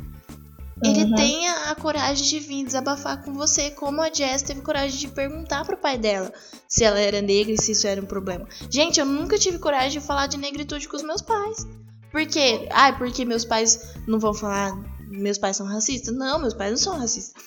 Ele 0.83 1.03
uhum. 1.03 1.15
tenha 1.15 1.69
a 1.69 1.75
coragem 1.75 2.25
de 2.27 2.39
vir 2.39 2.65
desabafar 2.65 3.23
com 3.23 3.33
você, 3.33 3.69
como 3.69 4.01
a 4.01 4.11
Jess 4.11 4.41
teve 4.41 4.61
coragem 4.61 4.97
de 4.97 5.07
perguntar 5.09 5.63
pro 5.63 5.77
pai 5.77 5.97
dela 5.97 6.33
se 6.67 6.83
ela 6.83 6.99
era 6.99 7.21
negra 7.21 7.53
e 7.53 7.61
se 7.61 7.73
isso 7.73 7.85
era 7.85 8.01
um 8.01 8.05
problema. 8.05 8.47
Gente, 8.69 8.99
eu 8.99 9.05
nunca 9.05 9.37
tive 9.37 9.59
coragem 9.59 9.99
de 9.99 10.05
falar 10.05 10.25
de 10.25 10.37
negritude 10.37 10.87
com 10.87 10.95
os 10.95 11.03
meus 11.03 11.21
pais. 11.21 11.67
Por 12.11 12.25
quê? 12.25 12.67
Ah, 12.71 12.91
porque 12.93 13.23
meus 13.23 13.45
pais 13.45 13.93
não 14.07 14.19
vão 14.19 14.33
falar 14.33 14.75
meus 15.11 15.37
pais 15.37 15.57
são 15.57 15.65
racistas? 15.65 16.15
Não, 16.15 16.39
meus 16.39 16.53
pais 16.53 16.71
não 16.71 16.77
são 16.77 16.97
racistas. 16.97 17.43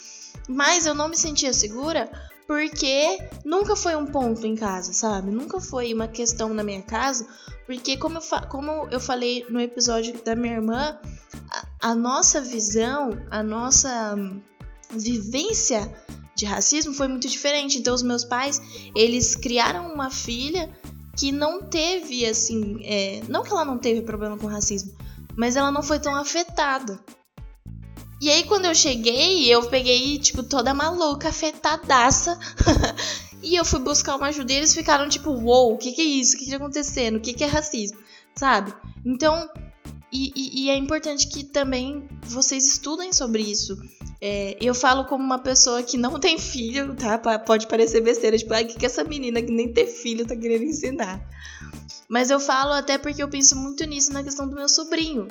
Mas 0.48 0.86
eu 0.86 0.94
não 0.94 1.08
me 1.08 1.16
sentia 1.16 1.52
segura 1.52 2.10
porque 2.46 3.18
nunca 3.44 3.74
foi 3.74 3.96
um 3.96 4.06
ponto 4.06 4.46
em 4.46 4.54
casa, 4.54 4.92
sabe? 4.92 5.30
Nunca 5.30 5.60
foi 5.60 5.94
uma 5.94 6.06
questão 6.06 6.52
na 6.52 6.62
minha 6.62 6.82
casa, 6.82 7.26
porque 7.66 7.96
como 7.96 8.18
eu, 8.18 8.22
como 8.48 8.86
eu 8.90 9.00
falei 9.00 9.46
no 9.48 9.60
episódio 9.60 10.22
da 10.22 10.36
minha 10.36 10.54
irmã, 10.54 10.98
a, 11.50 11.90
a 11.90 11.94
nossa 11.94 12.40
visão, 12.40 13.10
a 13.30 13.42
nossa 13.42 14.14
vivência 14.90 15.90
de 16.36 16.44
racismo 16.44 16.92
foi 16.92 17.08
muito 17.08 17.28
diferente. 17.28 17.78
Então 17.78 17.94
os 17.94 18.02
meus 18.02 18.24
pais, 18.24 18.60
eles 18.94 19.34
criaram 19.34 19.92
uma 19.92 20.10
filha 20.10 20.70
que 21.16 21.30
não 21.30 21.62
teve 21.62 22.26
assim, 22.26 22.80
é, 22.84 23.22
não 23.28 23.42
que 23.42 23.50
ela 23.50 23.64
não 23.64 23.78
teve 23.78 24.02
problema 24.02 24.36
com 24.36 24.46
racismo, 24.46 24.92
mas 25.36 25.56
ela 25.56 25.70
não 25.70 25.82
foi 25.82 25.98
tão 25.98 26.14
afetada. 26.14 26.98
E 28.24 28.30
aí, 28.30 28.44
quando 28.44 28.64
eu 28.64 28.74
cheguei, 28.74 29.52
eu 29.52 29.68
peguei, 29.68 30.18
tipo, 30.18 30.42
toda 30.42 30.72
maluca, 30.72 31.28
afetadaça. 31.28 32.38
e 33.42 33.54
eu 33.54 33.66
fui 33.66 33.80
buscar 33.80 34.16
uma 34.16 34.28
ajuda 34.28 34.50
e 34.50 34.56
eles 34.56 34.72
ficaram 34.72 35.06
tipo, 35.10 35.28
uou, 35.28 35.42
wow, 35.42 35.74
o 35.74 35.76
que, 35.76 35.92
que 35.92 36.00
é 36.00 36.04
isso? 36.04 36.34
O 36.34 36.38
que, 36.38 36.46
que 36.46 36.50
tá 36.50 36.56
acontecendo? 36.56 37.16
O 37.16 37.20
que, 37.20 37.34
que 37.34 37.44
é 37.44 37.46
racismo? 37.46 37.98
Sabe? 38.34 38.72
Então, 39.04 39.46
e, 40.10 40.32
e, 40.34 40.64
e, 40.64 40.70
é 40.70 40.74
importante 40.74 41.28
que 41.28 41.44
também 41.44 42.08
vocês 42.22 42.66
estudem 42.66 43.12
sobre 43.12 43.42
isso. 43.42 43.76
É, 44.22 44.56
eu 44.58 44.74
falo 44.74 45.04
como 45.04 45.22
uma 45.22 45.40
pessoa 45.40 45.82
que 45.82 45.98
não 45.98 46.16
tem 46.18 46.38
filho, 46.38 46.96
tá? 46.96 47.18
Pode 47.18 47.66
parecer 47.66 48.00
besteira, 48.00 48.38
tipo, 48.38 48.54
ah, 48.54 48.64
que, 48.64 48.78
que 48.78 48.86
essa 48.86 49.04
menina 49.04 49.42
que 49.42 49.52
nem 49.52 49.70
ter 49.70 49.86
filho 49.86 50.26
tá 50.26 50.34
querendo 50.34 50.64
ensinar? 50.64 51.20
Mas 52.08 52.30
eu 52.30 52.40
falo 52.40 52.72
até 52.72 52.96
porque 52.96 53.22
eu 53.22 53.28
penso 53.28 53.54
muito 53.54 53.84
nisso 53.84 54.14
na 54.14 54.24
questão 54.24 54.48
do 54.48 54.56
meu 54.56 54.68
sobrinho. 54.70 55.28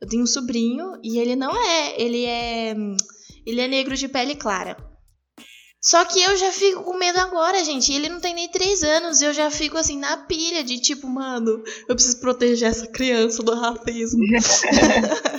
Eu 0.00 0.08
tenho 0.08 0.22
um 0.22 0.26
sobrinho 0.26 0.98
e 1.02 1.18
ele 1.18 1.34
não 1.34 1.54
é, 1.56 2.00
ele 2.00 2.24
é, 2.24 2.74
ele 3.44 3.60
é 3.60 3.68
negro 3.68 3.96
de 3.96 4.08
pele 4.08 4.34
clara. 4.36 4.76
Só 5.80 6.04
que 6.04 6.20
eu 6.20 6.36
já 6.36 6.50
fico 6.50 6.82
com 6.82 6.98
medo 6.98 7.18
agora, 7.18 7.62
gente. 7.64 7.92
Ele 7.92 8.08
não 8.08 8.20
tem 8.20 8.34
nem 8.34 8.48
três 8.48 8.82
anos. 8.82 9.22
Eu 9.22 9.32
já 9.32 9.50
fico 9.50 9.78
assim 9.78 9.96
na 9.96 10.16
pilha 10.16 10.64
de 10.64 10.80
tipo, 10.80 11.06
mano, 11.08 11.62
eu 11.88 11.94
preciso 11.94 12.20
proteger 12.20 12.68
essa 12.68 12.86
criança 12.86 13.42
do 13.42 13.54
racismo. 13.54 14.24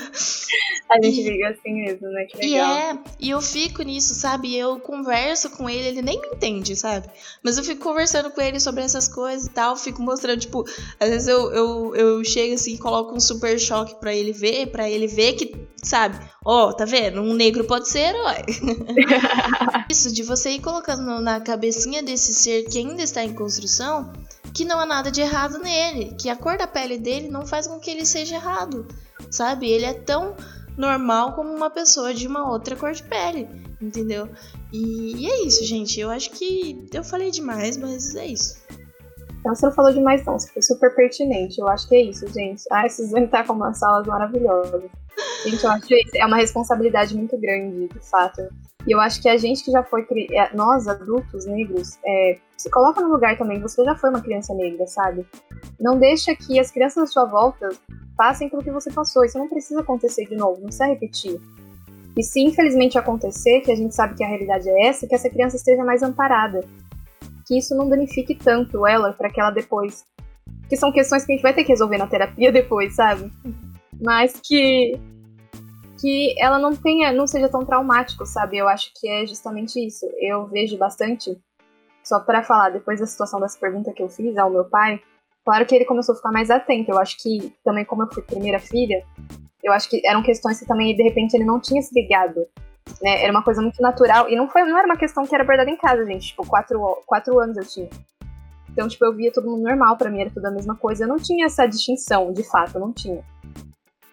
A 0.90 1.00
gente 1.04 1.24
fica 1.24 1.50
assim 1.50 1.74
mesmo, 1.74 2.10
né? 2.10 2.26
Que 2.26 2.38
legal. 2.38 2.50
E 2.50 2.82
é, 2.82 3.00
e 3.20 3.30
eu 3.30 3.40
fico 3.42 3.84
nisso, 3.84 4.16
sabe? 4.16 4.56
Eu 4.58 4.80
converso 4.80 5.52
com 5.52 5.70
ele, 5.70 5.90
ele 5.90 6.02
nem 6.02 6.20
me 6.20 6.30
entende, 6.30 6.76
sabe? 6.76 7.08
Mas 7.44 7.60
eu 7.60 7.64
fico 7.64 7.84
conversando 7.84 8.32
com 8.32 8.42
ele 8.42 8.60
sobre 8.60 8.82
essas 8.82 9.08
coisas 9.08 9.46
e 9.46 9.52
tal, 9.52 9.76
fico 9.76 10.02
mostrando, 10.02 10.40
tipo, 10.40 10.66
às 11.00 11.10
vezes 11.10 11.28
eu, 11.28 11.52
eu, 11.52 11.96
eu 11.96 12.26
chego 12.26 12.56
assim 12.56 12.74
e 12.74 12.78
coloco 12.80 13.16
um 13.16 13.20
super 13.20 13.60
choque 13.60 14.00
pra 14.00 14.16
ele 14.16 14.32
ver, 14.32 14.72
pra 14.72 14.90
ele 14.90 15.06
ver 15.06 15.34
que, 15.34 15.56
sabe? 15.84 16.18
Ó, 16.44 16.70
oh, 16.70 16.74
tá 16.74 16.86
vendo? 16.86 17.22
Um 17.22 17.36
negro 17.36 17.66
pode 17.66 17.88
ser 17.88 18.16
herói. 18.16 18.44
Isso, 19.92 20.12
de 20.12 20.24
você 20.30 20.52
ir 20.52 20.62
colocando 20.62 21.20
na 21.20 21.42
cabecinha 21.42 22.04
desse 22.04 22.36
ser 22.36 22.64
que 22.70 22.78
ainda 22.78 23.02
está 23.02 23.24
em 23.24 23.34
construção, 23.34 24.14
que 24.54 24.64
não 24.64 24.80
há 24.80 24.86
nada 24.86 25.10
de 25.10 25.22
errado 25.22 25.58
nele, 25.58 26.16
que 26.22 26.30
a 26.30 26.36
cor 26.36 26.56
da 26.56 26.68
pele 26.68 27.00
dele 27.00 27.30
não 27.30 27.48
faz 27.48 27.66
com 27.66 27.80
que 27.80 27.90
ele 27.90 28.06
seja 28.06 28.36
errado, 28.36 28.88
sabe? 29.32 29.68
Ele 29.68 29.86
é 29.86 29.94
tão 29.94 30.36
normal 30.78 31.34
como 31.34 31.50
uma 31.50 31.72
pessoa 31.72 32.14
de 32.14 32.28
uma 32.28 32.48
outra 32.48 32.76
cor 32.76 32.92
de 32.92 33.02
pele, 33.02 33.50
entendeu? 33.82 34.30
E, 34.72 35.16
e 35.18 35.28
é 35.28 35.46
isso, 35.48 35.66
gente. 35.66 36.00
Eu 36.00 36.12
acho 36.12 36.30
que 36.30 36.88
eu 36.94 37.04
falei 37.04 37.32
demais, 37.32 37.76
mas 37.76 38.14
é 38.14 38.28
isso. 38.28 38.56
Então 39.40 39.56
você 39.56 39.66
não 39.66 39.74
falou 39.74 39.92
demais 39.92 40.24
não, 40.26 40.38
você 40.38 40.52
foi 40.52 40.62
super 40.62 40.94
pertinente. 40.94 41.60
Eu 41.60 41.68
acho 41.68 41.90
que 41.90 41.96
é 41.96 42.02
isso, 42.04 42.28
gente. 42.28 42.64
Ah, 42.72 42.86
esses 42.86 43.10
vão 43.10 43.24
estar 43.24 43.48
com 43.48 43.54
umas 43.54 43.80
salas 43.80 44.06
maravilhosas. 44.06 44.84
Gente, 45.44 45.64
eu 45.64 45.72
acho 45.72 45.88
que 45.88 46.04
é 46.16 46.26
uma 46.26 46.38
responsabilidade 46.38 47.16
muito 47.18 47.36
grande, 47.36 47.88
de 47.88 48.00
fato. 48.00 48.48
E 48.88 48.92
eu 48.92 49.00
acho 49.00 49.22
que 49.22 49.28
a 49.28 49.38
gente 49.38 49.64
que 49.64 49.72
já 49.72 49.84
foi, 49.84 50.08
é, 50.32 50.56
nós 50.56 50.88
adultos 50.88 51.46
negros, 51.46 51.98
é, 52.06 52.38
se 52.58 52.70
coloca 52.70 53.02
no 53.02 53.10
lugar 53.10 53.38
também, 53.38 53.60
você 53.60 53.84
já 53.84 53.96
foi 53.96 54.10
uma 54.10 54.22
criança 54.22 54.54
negra, 54.54 54.88
sabe? 54.88 55.26
Não 55.80 55.98
deixa 55.98 56.36
que 56.36 56.60
as 56.60 56.72
crianças 56.72 57.04
à 57.04 57.08
sua 57.08 57.26
volta 57.26 57.70
passem 58.18 58.50
pelo 58.50 58.64
que 58.64 58.72
você 58.72 58.92
passou. 58.92 59.24
Isso 59.24 59.38
não 59.38 59.48
precisa 59.48 59.82
acontecer 59.82 60.26
de 60.26 60.36
novo, 60.36 60.58
não 60.58 60.66
precisa 60.66 60.86
repetir. 60.86 61.40
E 62.18 62.24
se 62.24 62.42
infelizmente 62.42 62.98
acontecer, 62.98 63.62
que 63.62 63.72
a 63.72 63.76
gente 63.76 63.96
sabe 63.96 64.16
que 64.16 64.24
a 64.24 64.28
realidade 64.28 64.70
é 64.70 64.88
essa, 64.88 65.08
que 65.08 65.16
essa 65.16 65.30
criança 65.30 65.56
esteja 65.56 65.84
mais 65.84 66.04
amparada. 66.04 66.66
Que 67.48 67.58
isso 67.58 67.76
não 67.76 67.88
danifique 67.88 68.36
tanto 68.36 68.86
ela 68.86 69.14
para 69.14 69.30
que 69.30 69.40
ela 69.40 69.52
depois. 69.52 70.06
Que 70.68 70.76
são 70.76 70.92
questões 70.92 71.26
que 71.26 71.32
a 71.32 71.36
gente 71.36 71.44
vai 71.44 71.54
ter 71.54 71.64
que 71.64 71.72
resolver 71.72 71.98
na 71.98 72.08
terapia 72.08 72.52
depois, 72.52 72.96
sabe? 72.96 73.32
Mas 74.02 74.34
que 74.44 75.00
que 76.00 76.36
ela 76.40 76.58
não 76.60 76.76
tenha, 76.76 77.12
não 77.12 77.28
seja 77.28 77.50
tão 77.50 77.66
traumático, 77.66 78.26
sabe? 78.26 78.58
Eu 78.58 78.68
acho 78.68 78.92
que 78.96 79.08
é 79.08 79.26
justamente 79.26 79.86
isso. 79.86 80.06
Eu 80.20 80.48
vejo 80.48 80.78
bastante, 80.78 81.38
só 82.04 82.20
para 82.20 82.44
falar 82.44 82.70
depois 82.70 83.00
da 83.00 83.06
situação 83.06 83.40
dessa 83.40 83.60
pergunta 83.60 83.94
que 83.94 84.02
eu 84.02 84.10
fiz 84.10 84.38
ao 84.38 84.50
meu 84.50 84.66
pai, 84.66 85.02
Claro 85.50 85.66
que 85.66 85.74
ele 85.74 85.86
começou 85.86 86.14
a 86.14 86.16
ficar 86.16 86.32
mais 86.32 86.52
atento. 86.52 86.92
Eu 86.92 87.00
acho 87.00 87.18
que 87.18 87.52
também, 87.64 87.84
como 87.84 88.04
eu 88.04 88.14
fui 88.14 88.22
primeira 88.22 88.60
filha, 88.60 89.04
eu 89.64 89.74
acho 89.74 89.90
que 89.90 90.00
eram 90.06 90.22
questões 90.22 90.60
que 90.60 90.66
também, 90.68 90.96
de 90.96 91.02
repente, 91.02 91.34
ele 91.34 91.44
não 91.44 91.60
tinha 91.60 91.82
se 91.82 91.92
ligado. 91.92 92.46
Né? 93.02 93.24
Era 93.24 93.32
uma 93.32 93.44
coisa 93.44 93.60
muito 93.60 93.82
natural. 93.82 94.30
E 94.30 94.36
não, 94.36 94.48
foi, 94.48 94.64
não 94.64 94.78
era 94.78 94.86
uma 94.86 94.96
questão 94.96 95.26
que 95.26 95.34
era 95.34 95.44
verdade 95.44 95.72
em 95.72 95.78
casa, 95.78 96.06
gente. 96.06 96.28
Tipo, 96.28 96.46
quatro, 96.46 96.80
quatro 97.06 97.40
anos 97.40 97.58
eu 97.58 97.66
tinha. 97.66 97.90
Então, 98.70 98.88
tipo, 98.88 99.04
eu 99.04 99.16
via 99.16 99.32
todo 99.32 99.50
mundo 99.50 99.64
normal, 99.64 99.98
para 99.98 100.12
mim 100.12 100.22
era 100.22 100.30
tudo 100.30 100.46
a 100.46 100.52
mesma 100.52 100.76
coisa. 100.76 101.04
Eu 101.04 101.08
não 101.08 101.18
tinha 101.18 101.48
essa 101.48 101.66
distinção, 101.66 102.32
de 102.32 102.44
fato, 102.44 102.78
não 102.78 102.94
tinha. 102.94 103.24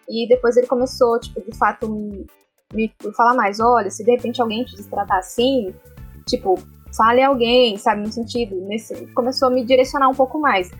E 0.07 0.27
depois 0.27 0.55
ele 0.55 0.67
começou, 0.67 1.19
tipo, 1.19 1.41
de 1.41 1.57
fato, 1.57 1.89
me, 1.89 2.25
me 2.73 2.93
falar 3.15 3.33
mais, 3.35 3.59
olha, 3.59 3.89
se 3.89 4.03
de 4.03 4.11
repente 4.11 4.41
alguém 4.41 4.63
te 4.63 4.81
tratar 4.83 5.19
assim, 5.19 5.73
tipo, 6.25 6.57
fale 6.95 7.21
a 7.21 7.27
alguém, 7.27 7.77
sabe, 7.77 8.01
no 8.01 8.11
sentido, 8.11 8.55
nesse, 8.67 9.07
começou 9.13 9.49
a 9.49 9.51
me 9.51 9.63
direcionar 9.63 10.09
um 10.09 10.15
pouco 10.15 10.39
mais. 10.39 10.71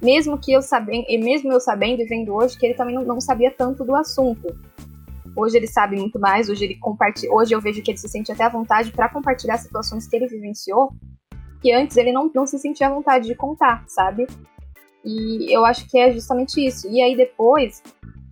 Mesmo 0.00 0.38
que 0.38 0.52
eu 0.52 0.62
sabendo, 0.62 1.06
e 1.08 1.18
mesmo 1.18 1.52
eu 1.52 1.60
sabendo 1.60 2.00
e 2.02 2.06
vendo 2.06 2.32
hoje 2.32 2.56
que 2.56 2.66
ele 2.66 2.74
também 2.74 2.94
não, 2.94 3.02
não 3.02 3.20
sabia 3.20 3.50
tanto 3.50 3.84
do 3.84 3.94
assunto. 3.94 4.46
Hoje 5.36 5.56
ele 5.56 5.66
sabe 5.66 5.96
muito 5.96 6.18
mais, 6.18 6.48
hoje 6.48 6.64
ele 6.64 6.76
compartilha, 6.76 7.32
hoje 7.32 7.54
eu 7.54 7.60
vejo 7.60 7.82
que 7.82 7.90
ele 7.90 7.98
se 7.98 8.08
sente 8.08 8.30
até 8.30 8.44
à 8.44 8.48
vontade 8.48 8.92
para 8.92 9.08
compartilhar 9.08 9.58
situações 9.58 10.06
que 10.06 10.16
ele 10.16 10.28
vivenciou, 10.28 10.92
que 11.60 11.72
antes 11.72 11.96
ele 11.96 12.12
não, 12.12 12.30
não 12.34 12.46
se 12.46 12.58
sentia 12.58 12.86
à 12.86 12.90
vontade 12.90 13.26
de 13.26 13.34
contar, 13.34 13.84
sabe? 13.88 14.26
E 15.04 15.54
eu 15.54 15.64
acho 15.64 15.88
que 15.88 15.98
é 15.98 16.12
justamente 16.12 16.64
isso. 16.64 16.88
E 16.90 17.00
aí 17.00 17.16
depois, 17.16 17.82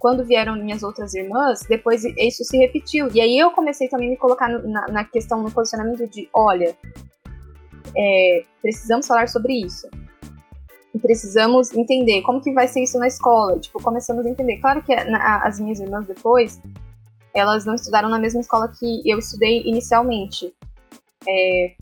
quando 0.07 0.25
vieram 0.25 0.55
minhas 0.55 0.85
outras 0.85 1.15
irmãs, 1.15 1.67
depois 1.69 2.05
isso 2.05 2.45
se 2.45 2.57
repetiu. 2.57 3.09
E 3.13 3.21
aí 3.21 3.37
eu 3.37 3.51
comecei 3.51 3.89
também 3.89 4.07
a 4.07 4.11
me 4.13 4.17
colocar 4.17 4.49
na, 4.49 4.87
na 4.87 5.05
questão, 5.05 5.43
no 5.43 5.51
posicionamento 5.51 6.07
de, 6.07 6.29
olha, 6.33 6.77
é, 7.97 8.45
precisamos 8.63 9.05
falar 9.05 9.29
sobre 9.29 9.55
isso. 9.55 9.91
E 10.95 10.99
precisamos 11.01 11.75
entender 11.75 12.23
como 12.23 12.41
que 12.41 12.53
vai 12.53 12.69
ser 12.69 12.85
isso 12.85 13.01
na 13.01 13.09
escola. 13.09 13.59
Tipo, 13.59 13.83
começamos 13.83 14.25
a 14.25 14.29
entender. 14.29 14.59
Claro 14.59 14.81
que 14.81 14.93
as 14.95 15.59
minhas 15.59 15.81
irmãs 15.81 16.07
depois, 16.07 16.63
elas 17.35 17.65
não 17.65 17.75
estudaram 17.75 18.09
na 18.09 18.21
mesma 18.21 18.41
escola 18.41 18.73
que 18.79 19.03
eu 19.05 19.19
estudei 19.19 19.63
inicialmente. 19.65 20.55
É, 21.29 21.75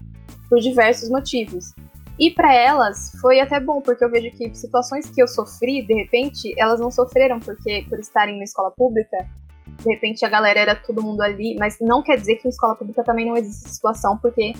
por 0.48 0.60
diversos 0.60 1.10
motivos. 1.10 1.74
E 2.18 2.30
para 2.30 2.54
elas 2.54 3.12
foi 3.20 3.40
até 3.40 3.58
bom, 3.58 3.80
porque 3.80 4.04
eu 4.04 4.10
vejo 4.10 4.30
que 4.36 4.54
situações 4.54 5.10
que 5.10 5.20
eu 5.20 5.26
sofri, 5.26 5.82
de 5.84 5.94
repente, 5.94 6.54
elas 6.56 6.78
não 6.78 6.90
sofreram 6.90 7.40
porque 7.40 7.84
por 7.88 7.98
estarem 7.98 8.38
na 8.38 8.44
escola 8.44 8.70
pública, 8.70 9.28
de 9.66 9.92
repente 9.92 10.24
a 10.24 10.28
galera 10.28 10.60
era 10.60 10.76
todo 10.76 11.02
mundo 11.02 11.20
ali, 11.22 11.56
mas 11.58 11.78
não 11.80 12.02
quer 12.02 12.16
dizer 12.16 12.36
que 12.36 12.46
em 12.46 12.50
escola 12.50 12.76
pública 12.76 13.02
também 13.02 13.26
não 13.26 13.36
existe 13.36 13.68
situação, 13.68 14.16
porque 14.18 14.52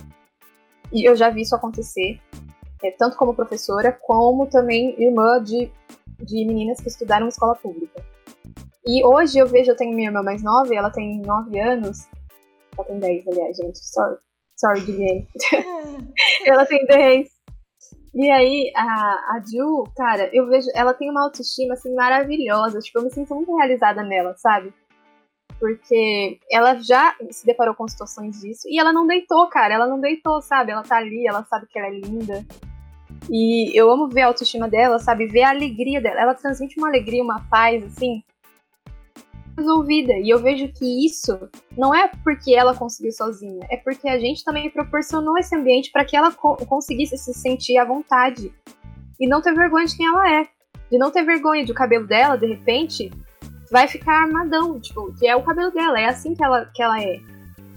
eu 0.91 1.15
já 1.15 1.29
vi 1.29 1.41
isso 1.41 1.55
acontecer, 1.55 2.19
é, 2.83 2.91
tanto 2.91 3.15
como 3.15 3.33
professora, 3.33 3.91
como 3.91 4.47
também 4.47 5.01
irmã 5.01 5.41
de, 5.41 5.71
de 6.19 6.45
meninas 6.45 6.81
que 6.81 6.89
estudaram 6.89 7.25
em 7.25 7.29
escola 7.29 7.55
pública. 7.55 8.03
E 8.85 9.03
hoje 9.03 9.39
eu 9.39 9.47
vejo, 9.47 9.71
eu 9.71 9.75
tenho 9.75 9.95
minha 9.95 10.09
irmã 10.09 10.21
mais 10.21 10.43
nova, 10.43 10.73
ela 10.75 10.91
tem 10.91 11.19
9 11.21 11.59
anos, 11.59 12.07
ela 12.77 12.85
tem 12.85 12.99
10, 12.99 13.27
aliás, 13.29 13.57
gente, 13.57 13.79
sorry, 13.79 14.17
sorry, 14.55 14.81
Guilherme. 14.81 15.27
ela 16.45 16.65
tem 16.65 16.85
10. 16.85 17.34
E 18.15 18.31
aí, 18.31 18.71
a, 18.73 19.35
a 19.35 19.41
Ju, 19.45 19.83
cara, 19.93 20.29
eu 20.33 20.47
vejo, 20.47 20.69
ela 20.73 20.93
tem 20.93 21.09
uma 21.11 21.25
autoestima, 21.25 21.73
assim, 21.73 21.93
maravilhosa. 21.93 22.79
Tipo, 22.79 22.99
eu 22.99 23.03
me 23.03 23.11
sinto 23.11 23.35
muito 23.35 23.53
realizada 23.57 24.01
nela, 24.03 24.33
sabe? 24.37 24.73
Porque 25.59 26.39
ela 26.49 26.75
já 26.75 27.13
se 27.29 27.45
deparou 27.45 27.75
com 27.75 27.85
situações 27.85 28.39
disso. 28.39 28.69
E 28.69 28.79
ela 28.79 28.93
não 28.93 29.05
deitou, 29.05 29.49
cara. 29.49 29.73
Ela 29.73 29.85
não 29.85 29.99
deitou, 29.99 30.41
sabe? 30.41 30.71
Ela 30.71 30.83
tá 30.83 30.95
ali, 30.95 31.27
ela 31.27 31.43
sabe 31.43 31.67
que 31.67 31.77
ela 31.77 31.89
é 31.89 31.99
linda. 31.99 32.45
E 33.29 33.77
eu 33.77 33.91
amo 33.91 34.07
ver 34.07 34.21
a 34.21 34.27
autoestima 34.27 34.69
dela, 34.69 34.97
sabe? 34.97 35.27
Ver 35.27 35.43
a 35.43 35.49
alegria 35.49 35.99
dela. 35.99 36.21
Ela 36.21 36.33
transmite 36.33 36.77
uma 36.77 36.87
alegria, 36.87 37.21
uma 37.21 37.45
paz, 37.49 37.83
assim, 37.83 38.23
resolvida. 39.57 40.13
E 40.13 40.29
eu 40.29 40.39
vejo 40.39 40.67
que 40.73 41.05
isso 41.05 41.37
não 41.77 41.93
é 41.93 42.09
porque 42.23 42.53
ela 42.53 42.75
conseguiu 42.75 43.11
sozinha, 43.11 43.65
é 43.69 43.77
porque 43.77 44.07
a 44.07 44.19
gente 44.19 44.43
também 44.43 44.69
proporcionou 44.69 45.37
esse 45.37 45.55
ambiente 45.55 45.91
para 45.91 46.05
que 46.05 46.15
ela 46.15 46.31
co 46.31 46.55
conseguisse 46.65 47.17
se 47.17 47.33
sentir 47.33 47.77
à 47.77 47.85
vontade 47.85 48.53
e 49.19 49.27
não 49.27 49.41
ter 49.41 49.53
vergonha 49.53 49.85
de 49.85 49.95
quem 49.95 50.07
ela 50.07 50.31
é. 50.31 50.47
De 50.91 50.97
não 50.97 51.11
ter 51.11 51.23
vergonha 51.23 51.65
de 51.65 51.71
o 51.71 51.75
cabelo 51.75 52.05
dela, 52.05 52.37
de 52.37 52.45
repente, 52.45 53.11
vai 53.71 53.87
ficar 53.87 54.23
armadão, 54.23 54.79
tipo, 54.79 55.13
que 55.17 55.27
é 55.27 55.35
o 55.35 55.43
cabelo 55.43 55.71
dela, 55.71 55.99
é 55.99 56.05
assim 56.05 56.35
que 56.35 56.43
ela, 56.43 56.65
que 56.73 56.81
ela 56.81 57.01
é. 57.01 57.19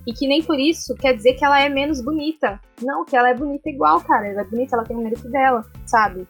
E 0.07 0.12
que 0.12 0.26
nem 0.26 0.43
por 0.43 0.59
isso 0.59 0.95
quer 0.95 1.14
dizer 1.14 1.35
que 1.35 1.45
ela 1.45 1.61
é 1.61 1.68
menos 1.68 2.01
bonita. 2.01 2.59
Não, 2.83 3.05
que 3.05 3.14
ela 3.14 3.29
é 3.29 3.35
bonita 3.35 3.68
igual, 3.68 4.01
cara. 4.01 4.26
Ela 4.26 4.41
é 4.41 4.45
bonita, 4.45 4.74
ela 4.74 4.85
tem 4.85 4.97
o 4.97 5.03
mérito 5.03 5.29
dela, 5.29 5.66
sabe? 5.85 6.26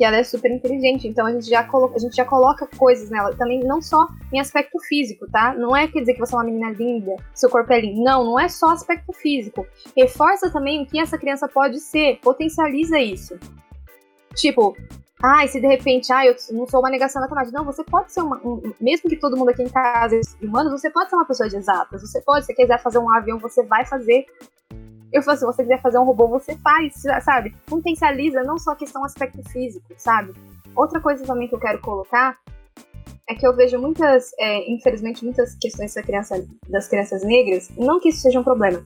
Que 0.00 0.04
ela 0.04 0.16
é 0.16 0.24
super 0.24 0.50
inteligente, 0.50 1.06
então 1.06 1.26
a 1.26 1.30
gente 1.30 1.46
já 1.46 1.62
coloca, 1.62 1.96
a 1.96 1.98
gente 1.98 2.16
já 2.16 2.24
coloca 2.24 2.66
coisas 2.78 3.10
nela, 3.10 3.36
também 3.36 3.60
não 3.60 3.82
só 3.82 4.08
em 4.32 4.40
aspecto 4.40 4.78
físico, 4.88 5.30
tá? 5.30 5.52
Não 5.52 5.76
é 5.76 5.86
quer 5.88 6.00
dizer 6.00 6.14
que 6.14 6.20
você 6.20 6.34
é 6.34 6.38
uma 6.38 6.44
menina 6.44 6.70
linda, 6.70 7.16
seu 7.34 7.50
corpo 7.50 7.70
é 7.70 7.82
lindo. 7.82 8.02
Não, 8.02 8.24
não 8.24 8.40
é 8.40 8.48
só 8.48 8.70
aspecto 8.70 9.12
físico. 9.12 9.66
Reforça 9.94 10.50
também 10.50 10.82
o 10.82 10.86
que 10.86 10.98
essa 10.98 11.18
criança 11.18 11.46
pode 11.46 11.80
ser, 11.80 12.18
potencializa 12.22 12.98
isso. 12.98 13.38
Tipo, 14.34 14.74
ai, 15.22 15.48
se 15.48 15.60
de 15.60 15.66
repente, 15.66 16.10
ai, 16.10 16.30
eu 16.30 16.36
não 16.52 16.66
sou 16.66 16.80
uma 16.80 16.88
negação 16.88 17.20
matemática. 17.20 17.58
Não, 17.58 17.66
você 17.66 17.84
pode 17.84 18.10
ser 18.10 18.22
uma. 18.22 18.38
Um, 18.38 18.72
mesmo 18.80 19.10
que 19.10 19.16
todo 19.16 19.36
mundo 19.36 19.50
aqui 19.50 19.62
em 19.62 19.68
casa 19.68 20.16
é 20.16 20.20
humano, 20.42 20.70
você 20.70 20.88
pode 20.88 21.10
ser 21.10 21.16
uma 21.16 21.26
pessoa 21.26 21.46
de 21.46 21.56
exatas. 21.56 22.00
Você 22.00 22.22
pode, 22.22 22.46
se 22.46 22.54
quiser 22.54 22.80
fazer 22.82 23.00
um 23.00 23.14
avião, 23.14 23.38
você 23.38 23.62
vai 23.64 23.84
fazer. 23.84 24.24
Eu 25.12 25.22
falo, 25.22 25.38
se 25.38 25.44
você 25.44 25.62
quiser 25.62 25.80
fazer 25.80 25.98
um 25.98 26.04
robô, 26.04 26.28
você 26.28 26.56
faz, 26.56 26.94
sabe? 27.22 27.54
Potencializa 27.66 28.42
não 28.42 28.58
só 28.58 28.72
a 28.72 28.76
questão 28.76 29.04
aspecto 29.04 29.42
físico, 29.50 29.86
sabe? 29.96 30.32
Outra 30.74 31.00
coisa 31.00 31.24
também 31.24 31.48
que 31.48 31.54
eu 31.54 31.60
quero 31.60 31.80
colocar 31.80 32.38
é 33.28 33.34
que 33.34 33.46
eu 33.46 33.54
vejo 33.54 33.78
muitas, 33.78 34.32
é, 34.38 34.70
infelizmente, 34.70 35.24
muitas 35.24 35.54
questões 35.54 35.94
da 35.94 36.02
criança, 36.02 36.44
das 36.68 36.88
crianças 36.88 37.22
negras, 37.22 37.70
não 37.76 38.00
que 38.00 38.08
isso 38.08 38.20
seja 38.20 38.40
um 38.40 38.44
problema, 38.44 38.84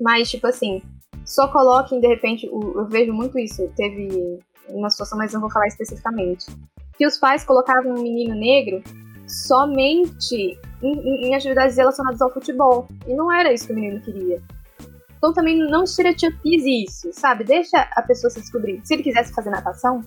mas, 0.00 0.30
tipo 0.30 0.46
assim, 0.46 0.82
só 1.24 1.48
coloquem, 1.48 2.00
de 2.00 2.08
repente, 2.08 2.46
eu 2.46 2.86
vejo 2.86 3.12
muito 3.12 3.38
isso, 3.38 3.70
teve 3.76 4.40
uma 4.68 4.90
situação, 4.90 5.16
mas 5.16 5.32
não 5.32 5.40
vou 5.40 5.50
falar 5.50 5.68
especificamente, 5.68 6.46
que 6.96 7.06
os 7.06 7.18
pais 7.18 7.44
colocavam 7.44 7.92
um 7.92 8.02
menino 8.02 8.34
negro 8.34 8.82
somente 9.26 10.58
em, 10.82 11.28
em 11.28 11.34
atividades 11.34 11.76
relacionadas 11.76 12.20
ao 12.20 12.32
futebol, 12.32 12.88
e 13.06 13.14
não 13.14 13.32
era 13.32 13.52
isso 13.52 13.66
que 13.66 13.72
o 13.72 13.76
menino 13.76 14.00
queria. 14.00 14.42
Então 15.24 15.32
também 15.32 15.56
não 15.56 15.84
estereotipize 15.84 16.84
isso, 16.84 17.10
sabe? 17.14 17.44
Deixa 17.44 17.78
a 17.92 18.02
pessoa 18.02 18.30
se 18.30 18.42
descobrir. 18.42 18.82
Se 18.84 18.92
ele 18.92 19.02
quisesse 19.02 19.32
fazer 19.32 19.48
natação, 19.48 20.04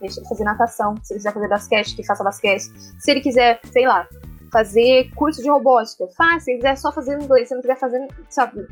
deixa 0.00 0.18
ele 0.18 0.28
fazer 0.28 0.42
natação. 0.42 0.96
Se 1.00 1.12
ele 1.12 1.20
quiser 1.20 1.32
fazer 1.32 1.48
basquete, 1.48 1.94
que 1.94 2.04
faça 2.04 2.24
basquete. 2.24 2.64
Se 2.98 3.08
ele 3.08 3.20
quiser, 3.20 3.60
sei 3.72 3.86
lá, 3.86 4.08
fazer 4.52 5.12
curso 5.14 5.40
de 5.40 5.48
robótica, 5.48 6.08
faz. 6.16 6.42
Se 6.42 6.50
ele 6.50 6.58
quiser 6.58 6.76
só 6.76 6.90
fazer 6.90 7.22
inglês, 7.22 7.48
se 7.48 7.54
não 7.54 7.62
quiser 7.62 7.78
fazer, 7.78 8.04
sabe? 8.28 8.66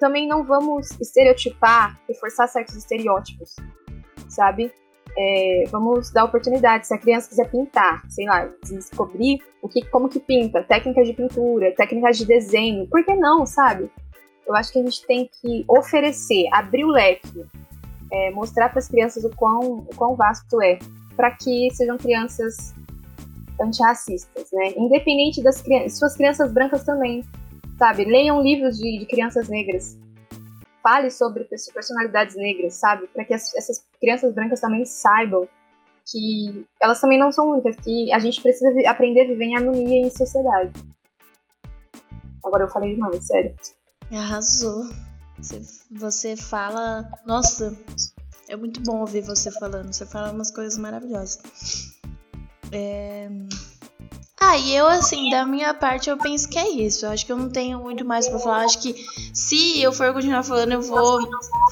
Também 0.00 0.26
não 0.26 0.42
vamos 0.42 0.90
estereotipar 1.00 1.96
e 2.08 2.14
forçar 2.14 2.48
certos 2.48 2.74
estereótipos, 2.74 3.54
sabe? 4.28 4.72
É, 5.16 5.64
vamos 5.70 6.10
dar 6.10 6.24
oportunidade. 6.24 6.88
Se 6.88 6.94
a 6.94 6.98
criança 6.98 7.28
quiser 7.28 7.48
pintar, 7.48 8.02
sei 8.08 8.26
lá, 8.26 8.50
descobrir 8.64 9.38
o 9.62 9.68
que, 9.68 9.86
como 9.86 10.08
que 10.08 10.18
pinta, 10.18 10.64
técnicas 10.64 11.06
de 11.06 11.12
pintura, 11.12 11.72
técnicas 11.76 12.18
de 12.18 12.26
desenho, 12.26 12.88
por 12.88 13.04
que 13.04 13.14
não, 13.14 13.46
sabe? 13.46 13.88
Eu 14.46 14.54
acho 14.54 14.72
que 14.72 14.78
a 14.78 14.82
gente 14.82 15.06
tem 15.06 15.28
que 15.40 15.64
oferecer, 15.68 16.48
abrir 16.52 16.84
o 16.84 16.90
leque, 16.90 17.44
é, 18.10 18.30
mostrar 18.30 18.68
para 18.68 18.78
as 18.78 18.88
crianças 18.88 19.24
o 19.24 19.30
quão, 19.30 19.78
o 19.78 19.96
quão 19.96 20.14
vasto 20.14 20.60
é, 20.60 20.78
para 21.16 21.30
que 21.30 21.70
sejam 21.72 21.96
crianças 21.96 22.74
antirracistas, 23.60 24.48
né? 24.52 24.72
Independente 24.76 25.42
das 25.42 25.62
crianças, 25.62 25.98
suas 25.98 26.16
crianças 26.16 26.52
brancas 26.52 26.84
também, 26.84 27.24
sabe? 27.78 28.04
Leiam 28.04 28.42
livros 28.42 28.76
de, 28.78 28.98
de 28.98 29.06
crianças 29.06 29.48
negras, 29.48 29.96
fale 30.82 31.10
sobre 31.10 31.44
personalidades 31.44 32.34
negras, 32.36 32.74
sabe? 32.74 33.06
Para 33.08 33.24
que 33.24 33.34
as, 33.34 33.54
essas 33.54 33.84
crianças 34.00 34.34
brancas 34.34 34.60
também 34.60 34.84
saibam 34.84 35.48
que 36.10 36.66
elas 36.80 37.00
também 37.00 37.18
não 37.18 37.30
são 37.30 37.50
únicas, 37.50 37.76
que 37.76 38.12
a 38.12 38.18
gente 38.18 38.42
precisa 38.42 38.72
aprender 38.90 39.22
a 39.22 39.26
viver 39.26 39.44
em 39.44 39.56
harmonia 39.56 40.06
em 40.06 40.10
sociedade. 40.10 40.72
Agora 42.44 42.64
eu 42.64 42.68
falei 42.68 42.94
demais, 42.94 43.24
sério. 43.24 43.54
Arrasou. 44.12 44.88
Você, 45.38 45.62
você 45.90 46.36
fala. 46.36 47.08
Nossa, 47.26 47.76
é 48.48 48.56
muito 48.56 48.80
bom 48.82 49.00
ouvir 49.00 49.22
você 49.22 49.50
falando. 49.50 49.92
Você 49.92 50.06
fala 50.06 50.30
umas 50.30 50.50
coisas 50.50 50.78
maravilhosas. 50.78 51.40
É... 52.70 53.28
Ah, 54.40 54.58
e 54.58 54.74
eu, 54.74 54.86
assim, 54.88 55.30
da 55.30 55.46
minha 55.46 55.72
parte, 55.72 56.10
eu 56.10 56.18
penso 56.18 56.48
que 56.48 56.58
é 56.58 56.68
isso. 56.68 57.06
Eu 57.06 57.10
acho 57.10 57.24
que 57.24 57.30
eu 57.30 57.36
não 57.36 57.48
tenho 57.48 57.78
muito 57.78 58.04
mais 58.04 58.28
pra 58.28 58.40
falar. 58.40 58.64
Acho 58.64 58.82
que 58.82 58.94
se 59.32 59.80
eu 59.80 59.92
for 59.92 60.12
continuar 60.12 60.42
falando, 60.42 60.72
eu 60.72 60.82
vou 60.82 61.20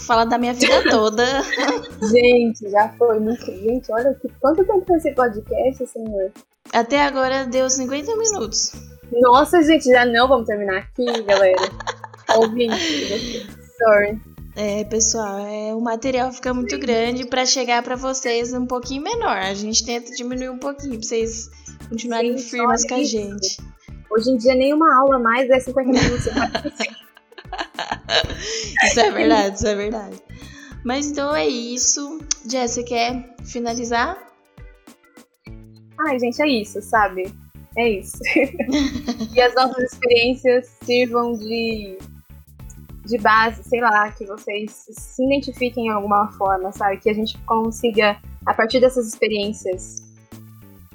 falar 0.06 0.24
da 0.24 0.38
minha 0.38 0.54
vida 0.54 0.82
toda. 0.88 1.24
Gente, 2.10 2.70
já 2.70 2.88
foi 2.96 3.18
muito. 3.18 3.44
Gente, 3.44 3.92
olha 3.92 4.14
que 4.14 4.28
quanto 4.40 4.64
tempo 4.64 4.84
foi 4.86 4.96
esse 4.98 5.12
podcast, 5.12 5.86
senhor? 5.88 6.32
Até 6.72 7.04
agora 7.04 7.44
deu 7.44 7.68
50 7.68 8.16
minutos. 8.16 8.72
Nossa, 9.12 9.60
gente, 9.62 9.90
já 9.90 10.06
não 10.06 10.28
vamos 10.28 10.46
terminar 10.46 10.78
aqui, 10.78 11.22
galera. 11.22 11.58
Ouvinte, 12.36 13.46
sorry. 13.78 14.20
É, 14.56 14.84
pessoal, 14.84 15.38
é, 15.46 15.74
o 15.74 15.80
material 15.80 16.32
fica 16.32 16.52
muito 16.52 16.76
grande 16.78 17.24
para 17.24 17.46
chegar 17.46 17.82
para 17.82 17.96
vocês 17.96 18.52
um 18.52 18.66
pouquinho 18.66 19.02
menor. 19.02 19.36
A 19.36 19.54
gente 19.54 19.84
tenta 19.84 20.10
diminuir 20.12 20.50
um 20.50 20.58
pouquinho 20.58 20.98
para 20.98 21.02
vocês 21.02 21.48
continuarem 21.88 22.36
Sim, 22.36 22.50
firmes 22.50 22.84
com 22.84 22.94
a 22.94 23.04
gente. 23.04 23.58
Hoje 24.10 24.30
em 24.30 24.36
dia, 24.36 24.54
nenhuma 24.54 24.94
aula 24.98 25.18
mais 25.18 25.48
é 25.48 25.60
50 25.60 25.88
minutos. 25.88 26.26
isso 28.84 29.00
é 29.00 29.10
verdade, 29.10 29.56
isso 29.56 29.66
é 29.66 29.74
verdade. 29.74 30.22
Mas 30.84 31.06
então 31.06 31.34
é 31.34 31.46
isso. 31.46 32.18
Jess, 32.48 32.72
você 32.72 32.82
quer 32.82 33.34
finalizar? 33.44 34.18
Ai, 36.06 36.18
gente, 36.18 36.42
é 36.42 36.48
isso, 36.48 36.82
sabe? 36.82 37.32
É 37.76 37.88
isso. 37.88 38.18
e 39.34 39.40
as 39.40 39.54
nossas 39.54 39.92
experiências 39.92 40.68
sirvam 40.82 41.34
de, 41.34 41.98
de 43.10 43.18
base, 43.18 43.62
sei 43.64 43.80
lá, 43.80 44.10
que 44.12 44.24
vocês 44.24 44.84
se 44.88 45.24
identifiquem 45.24 45.86
em 45.86 45.90
alguma 45.90 46.30
forma, 46.32 46.70
sabe? 46.70 46.98
Que 46.98 47.10
a 47.10 47.14
gente 47.14 47.36
consiga, 47.38 48.16
a 48.46 48.54
partir 48.54 48.80
dessas 48.80 49.08
experiências 49.08 50.08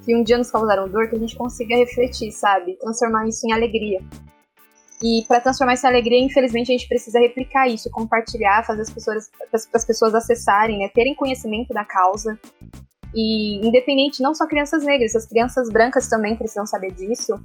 que 0.04 0.16
um 0.16 0.24
dia 0.24 0.38
nos 0.38 0.50
causaram 0.50 0.88
dor, 0.88 1.10
que 1.10 1.16
a 1.16 1.20
gente 1.20 1.36
consiga 1.36 1.76
refletir, 1.76 2.32
sabe? 2.32 2.78
Transformar 2.78 3.28
isso 3.28 3.46
em 3.46 3.52
alegria. 3.52 4.02
E 5.04 5.26
para 5.28 5.42
transformar 5.42 5.74
essa 5.74 5.90
alegria, 5.90 6.24
infelizmente, 6.24 6.72
a 6.72 6.78
gente 6.78 6.88
precisa 6.88 7.20
replicar 7.20 7.68
isso, 7.68 7.90
compartilhar, 7.90 8.66
fazer 8.66 8.82
as 8.82 8.90
pessoas, 8.90 9.30
as 9.74 9.86
pessoas 9.86 10.16
acessarem, 10.16 10.80
né, 10.80 10.90
terem 10.94 11.14
conhecimento 11.14 11.74
da 11.74 11.84
causa. 11.84 12.40
E 13.14 13.66
independente, 13.66 14.22
não 14.22 14.34
só 14.34 14.48
crianças 14.48 14.84
negras, 14.86 15.16
as 15.16 15.26
crianças 15.26 15.70
brancas 15.70 16.08
também 16.08 16.36
precisam 16.36 16.66
saber 16.66 16.92
disso. 16.92 17.40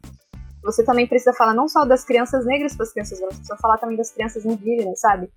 Você 0.63 0.85
também 0.85 1.07
precisa 1.07 1.33
falar 1.33 1.55
não 1.55 1.69
só 1.69 1.85
das 1.85 2.05
crianças 2.05 2.45
negras 2.45 2.77
para 2.77 2.85
as 2.85 2.93
crianças 2.93 3.19
brancas, 3.19 3.39
precisa 3.39 3.59
falar 3.59 3.79
também 3.79 3.97
das 3.97 4.11
crianças 4.11 4.45
indígenas, 4.45 5.01
sabe? 5.01 5.31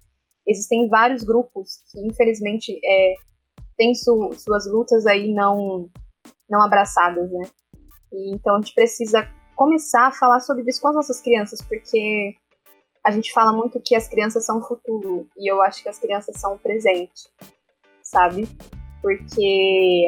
Existem 0.45 0.89
vários 0.89 1.24
grupos 1.24 1.82
que, 1.89 2.05
infelizmente, 2.05 2.80
é, 2.84 3.13
têm 3.78 3.95
su 3.95 4.32
suas 4.34 4.69
lutas 4.69 5.05
aí 5.05 5.34
não, 5.34 5.89
não 6.49 6.61
abraçadas, 6.61 7.32
né? 7.32 7.43
E, 8.11 8.36
então 8.36 8.55
a 8.55 8.59
gente 8.59 8.74
precisa 8.74 9.28
começar 9.55 10.07
a 10.07 10.11
falar 10.11 10.39
sobre 10.41 10.63
isso 10.67 10.82
com 10.82 10.89
as 10.89 10.95
nossas 10.95 11.21
crianças, 11.21 11.61
porque 11.61 12.36
a 13.05 13.11
gente 13.11 13.32
fala 13.32 13.53
muito 13.53 13.82
que 13.82 13.95
as 13.95 14.07
crianças 14.07 14.45
são 14.45 14.59
o 14.59 14.67
futuro, 14.67 15.28
e 15.38 15.49
eu 15.49 15.61
acho 15.61 15.84
que 15.84 15.89
as 15.89 15.99
crianças 15.99 16.39
são 16.39 16.55
o 16.55 16.59
presente, 16.59 17.30
sabe? 18.01 18.47
Porque 19.01 20.07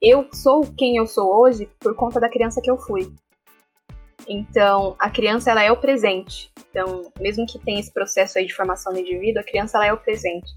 eu 0.00 0.26
sou 0.32 0.62
quem 0.76 0.96
eu 0.96 1.06
sou 1.06 1.34
hoje 1.34 1.68
por 1.80 1.94
conta 1.94 2.20
da 2.20 2.30
criança 2.30 2.60
que 2.62 2.70
eu 2.70 2.78
fui. 2.78 3.12
Então, 4.28 4.96
a 4.98 5.08
criança 5.08 5.50
ela 5.50 5.62
é 5.62 5.70
o 5.70 5.76
presente. 5.76 6.50
Então, 6.70 7.12
mesmo 7.20 7.46
que 7.46 7.58
tenha 7.58 7.78
esse 7.78 7.92
processo 7.92 8.38
aí 8.38 8.46
de 8.46 8.54
formação 8.54 8.92
do 8.92 8.98
indivíduo, 8.98 9.40
a 9.40 9.44
criança 9.44 9.78
ela 9.78 9.86
é 9.86 9.92
o 9.92 9.98
presente. 9.98 10.52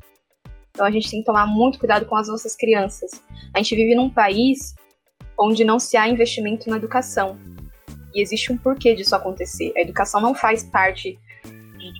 Então, 0.71 0.85
a 0.85 0.91
gente 0.91 1.09
tem 1.09 1.19
que 1.19 1.25
tomar 1.25 1.45
muito 1.45 1.77
cuidado 1.77 2.05
com 2.05 2.15
as 2.15 2.27
nossas 2.27 2.55
crianças. 2.55 3.11
A 3.53 3.59
gente 3.59 3.75
vive 3.75 3.95
num 3.95 4.09
país 4.09 4.75
onde 5.37 5.63
não 5.63 5.79
se 5.79 5.95
há 5.97 6.07
investimento 6.07 6.69
na 6.69 6.77
educação. 6.77 7.37
E 8.13 8.21
existe 8.21 8.51
um 8.51 8.57
porquê 8.57 8.95
disso 8.95 9.15
acontecer. 9.15 9.71
A 9.77 9.81
educação 9.81 10.19
não 10.19 10.33
faz 10.33 10.63
parte 10.63 11.17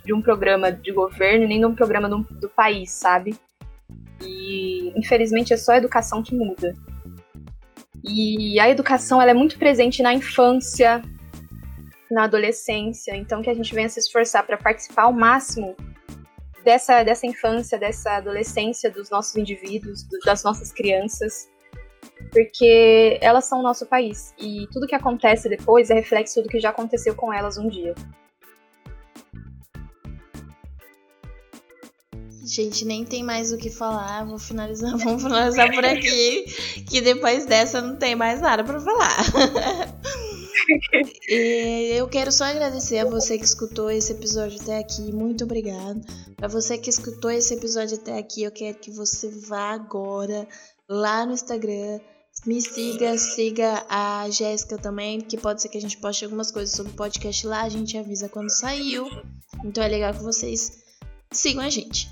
de, 0.04 0.12
um 0.12 0.20
programa 0.20 0.70
de 0.70 0.92
governo 0.92 1.46
nem 1.46 1.60
de 1.60 1.66
um 1.66 1.74
programa 1.74 2.08
do, 2.08 2.18
do 2.18 2.48
país, 2.48 2.90
sabe? 2.90 3.34
E 4.20 4.92
infelizmente 4.96 5.52
é 5.52 5.56
só 5.56 5.72
a 5.72 5.78
educação 5.78 6.22
que 6.22 6.34
muda. 6.34 6.74
E 8.04 8.58
a 8.58 8.68
educação 8.68 9.20
ela 9.20 9.30
é 9.30 9.34
muito 9.34 9.58
presente 9.58 10.02
na 10.02 10.12
infância, 10.12 11.02
na 12.10 12.24
adolescência, 12.24 13.16
então 13.16 13.42
que 13.42 13.50
a 13.50 13.54
gente 13.54 13.74
venha 13.74 13.88
se 13.88 14.00
esforçar 14.00 14.44
para 14.46 14.56
participar 14.56 15.04
ao 15.04 15.12
máximo 15.12 15.76
dessa, 16.64 17.02
dessa 17.02 17.26
infância, 17.26 17.78
dessa 17.78 18.16
adolescência 18.16 18.90
dos 18.90 19.10
nossos 19.10 19.36
indivíduos, 19.36 20.06
das 20.24 20.42
nossas 20.42 20.72
crianças, 20.72 21.48
porque 22.32 23.18
elas 23.20 23.46
são 23.46 23.60
o 23.60 23.62
nosso 23.62 23.86
país 23.86 24.34
e 24.38 24.66
tudo 24.72 24.86
que 24.86 24.94
acontece 24.94 25.48
depois 25.48 25.90
é 25.90 25.94
reflexo 25.94 26.42
do 26.42 26.48
que 26.48 26.60
já 26.60 26.70
aconteceu 26.70 27.14
com 27.14 27.32
elas 27.32 27.56
um 27.58 27.68
dia. 27.68 27.94
Gente, 32.44 32.84
nem 32.84 33.04
tem 33.04 33.22
mais 33.22 33.52
o 33.52 33.58
que 33.58 33.70
falar. 33.70 34.24
Vou 34.24 34.38
finalizar, 34.38 34.96
vamos 34.98 35.22
finalizar 35.22 35.72
por 35.72 35.84
aqui, 35.84 36.44
que 36.88 37.00
depois 37.00 37.46
dessa 37.46 37.80
não 37.80 37.96
tem 37.96 38.16
mais 38.16 38.40
nada 38.40 38.64
para 38.64 38.80
falar. 38.80 39.16
eu 41.28 42.08
quero 42.08 42.30
só 42.32 42.44
agradecer 42.44 42.98
a 42.98 43.04
você 43.04 43.38
que 43.38 43.44
escutou 43.44 43.90
esse 43.90 44.12
episódio 44.12 44.60
até 44.60 44.78
aqui. 44.78 45.12
Muito 45.12 45.44
obrigado. 45.44 46.00
Para 46.36 46.48
você 46.48 46.78
que 46.78 46.90
escutou 46.90 47.30
esse 47.30 47.54
episódio 47.54 47.96
até 47.96 48.18
aqui, 48.18 48.42
eu 48.42 48.50
quero 48.50 48.78
que 48.78 48.90
você 48.90 49.28
vá 49.28 49.72
agora 49.72 50.46
lá 50.88 51.24
no 51.24 51.32
Instagram 51.32 52.00
me 52.46 52.60
siga, 52.60 53.18
siga 53.18 53.84
a 53.88 54.28
Jéssica 54.30 54.78
também, 54.78 55.20
que 55.20 55.36
pode 55.36 55.60
ser 55.60 55.68
que 55.68 55.76
a 55.76 55.80
gente 55.80 55.98
poste 55.98 56.24
algumas 56.24 56.50
coisas 56.50 56.74
sobre 56.74 56.92
o 56.92 56.96
podcast 56.96 57.46
lá, 57.46 57.62
a 57.62 57.68
gente 57.68 57.98
avisa 57.98 58.28
quando 58.28 58.50
saiu. 58.50 59.06
Então 59.64 59.84
é 59.84 59.88
legal 59.88 60.14
que 60.14 60.22
vocês 60.22 60.82
sigam 61.30 61.62
a 61.62 61.68
gente. 61.68 62.08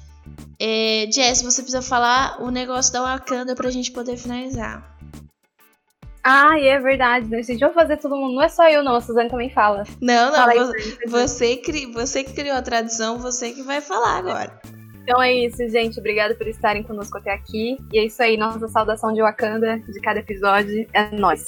É, 0.58 1.08
Jess, 1.10 1.40
você 1.40 1.62
precisa 1.62 1.80
falar 1.80 2.42
o 2.42 2.50
negócio 2.50 2.92
da 2.92 3.00
Wakanda 3.00 3.54
pra 3.54 3.70
gente 3.70 3.90
poder 3.90 4.18
finalizar. 4.18 4.98
Ah, 6.30 6.60
é 6.60 6.78
verdade. 6.78 7.26
Decidiu 7.26 7.72
fazer 7.72 7.96
todo 7.96 8.14
mundo. 8.14 8.34
Não 8.34 8.42
é 8.42 8.50
só 8.50 8.68
eu, 8.68 8.84
não. 8.84 8.96
A 8.96 9.00
Suzane 9.00 9.30
também 9.30 9.48
fala. 9.48 9.84
Não, 9.98 10.30
não. 10.30 10.36
Fala 10.36 10.66
você, 10.66 10.98
você, 11.06 11.56
cri, 11.56 11.86
você 11.86 12.22
que 12.22 12.34
criou 12.34 12.54
a 12.54 12.60
tradição, 12.60 13.18
você 13.18 13.52
que 13.52 13.62
vai 13.62 13.80
falar 13.80 14.18
agora. 14.18 14.60
Então 15.02 15.22
é 15.22 15.32
isso, 15.32 15.66
gente. 15.70 15.98
Obrigada 15.98 16.34
por 16.34 16.46
estarem 16.46 16.82
conosco 16.82 17.16
até 17.16 17.32
aqui. 17.32 17.78
E 17.90 17.98
é 17.98 18.04
isso 18.04 18.22
aí, 18.22 18.36
nossa 18.36 18.68
saudação 18.68 19.10
de 19.14 19.22
Wakanda 19.22 19.78
de 19.78 20.00
cada 20.02 20.20
episódio 20.20 20.86
é 20.92 21.10
nós. 21.16 21.46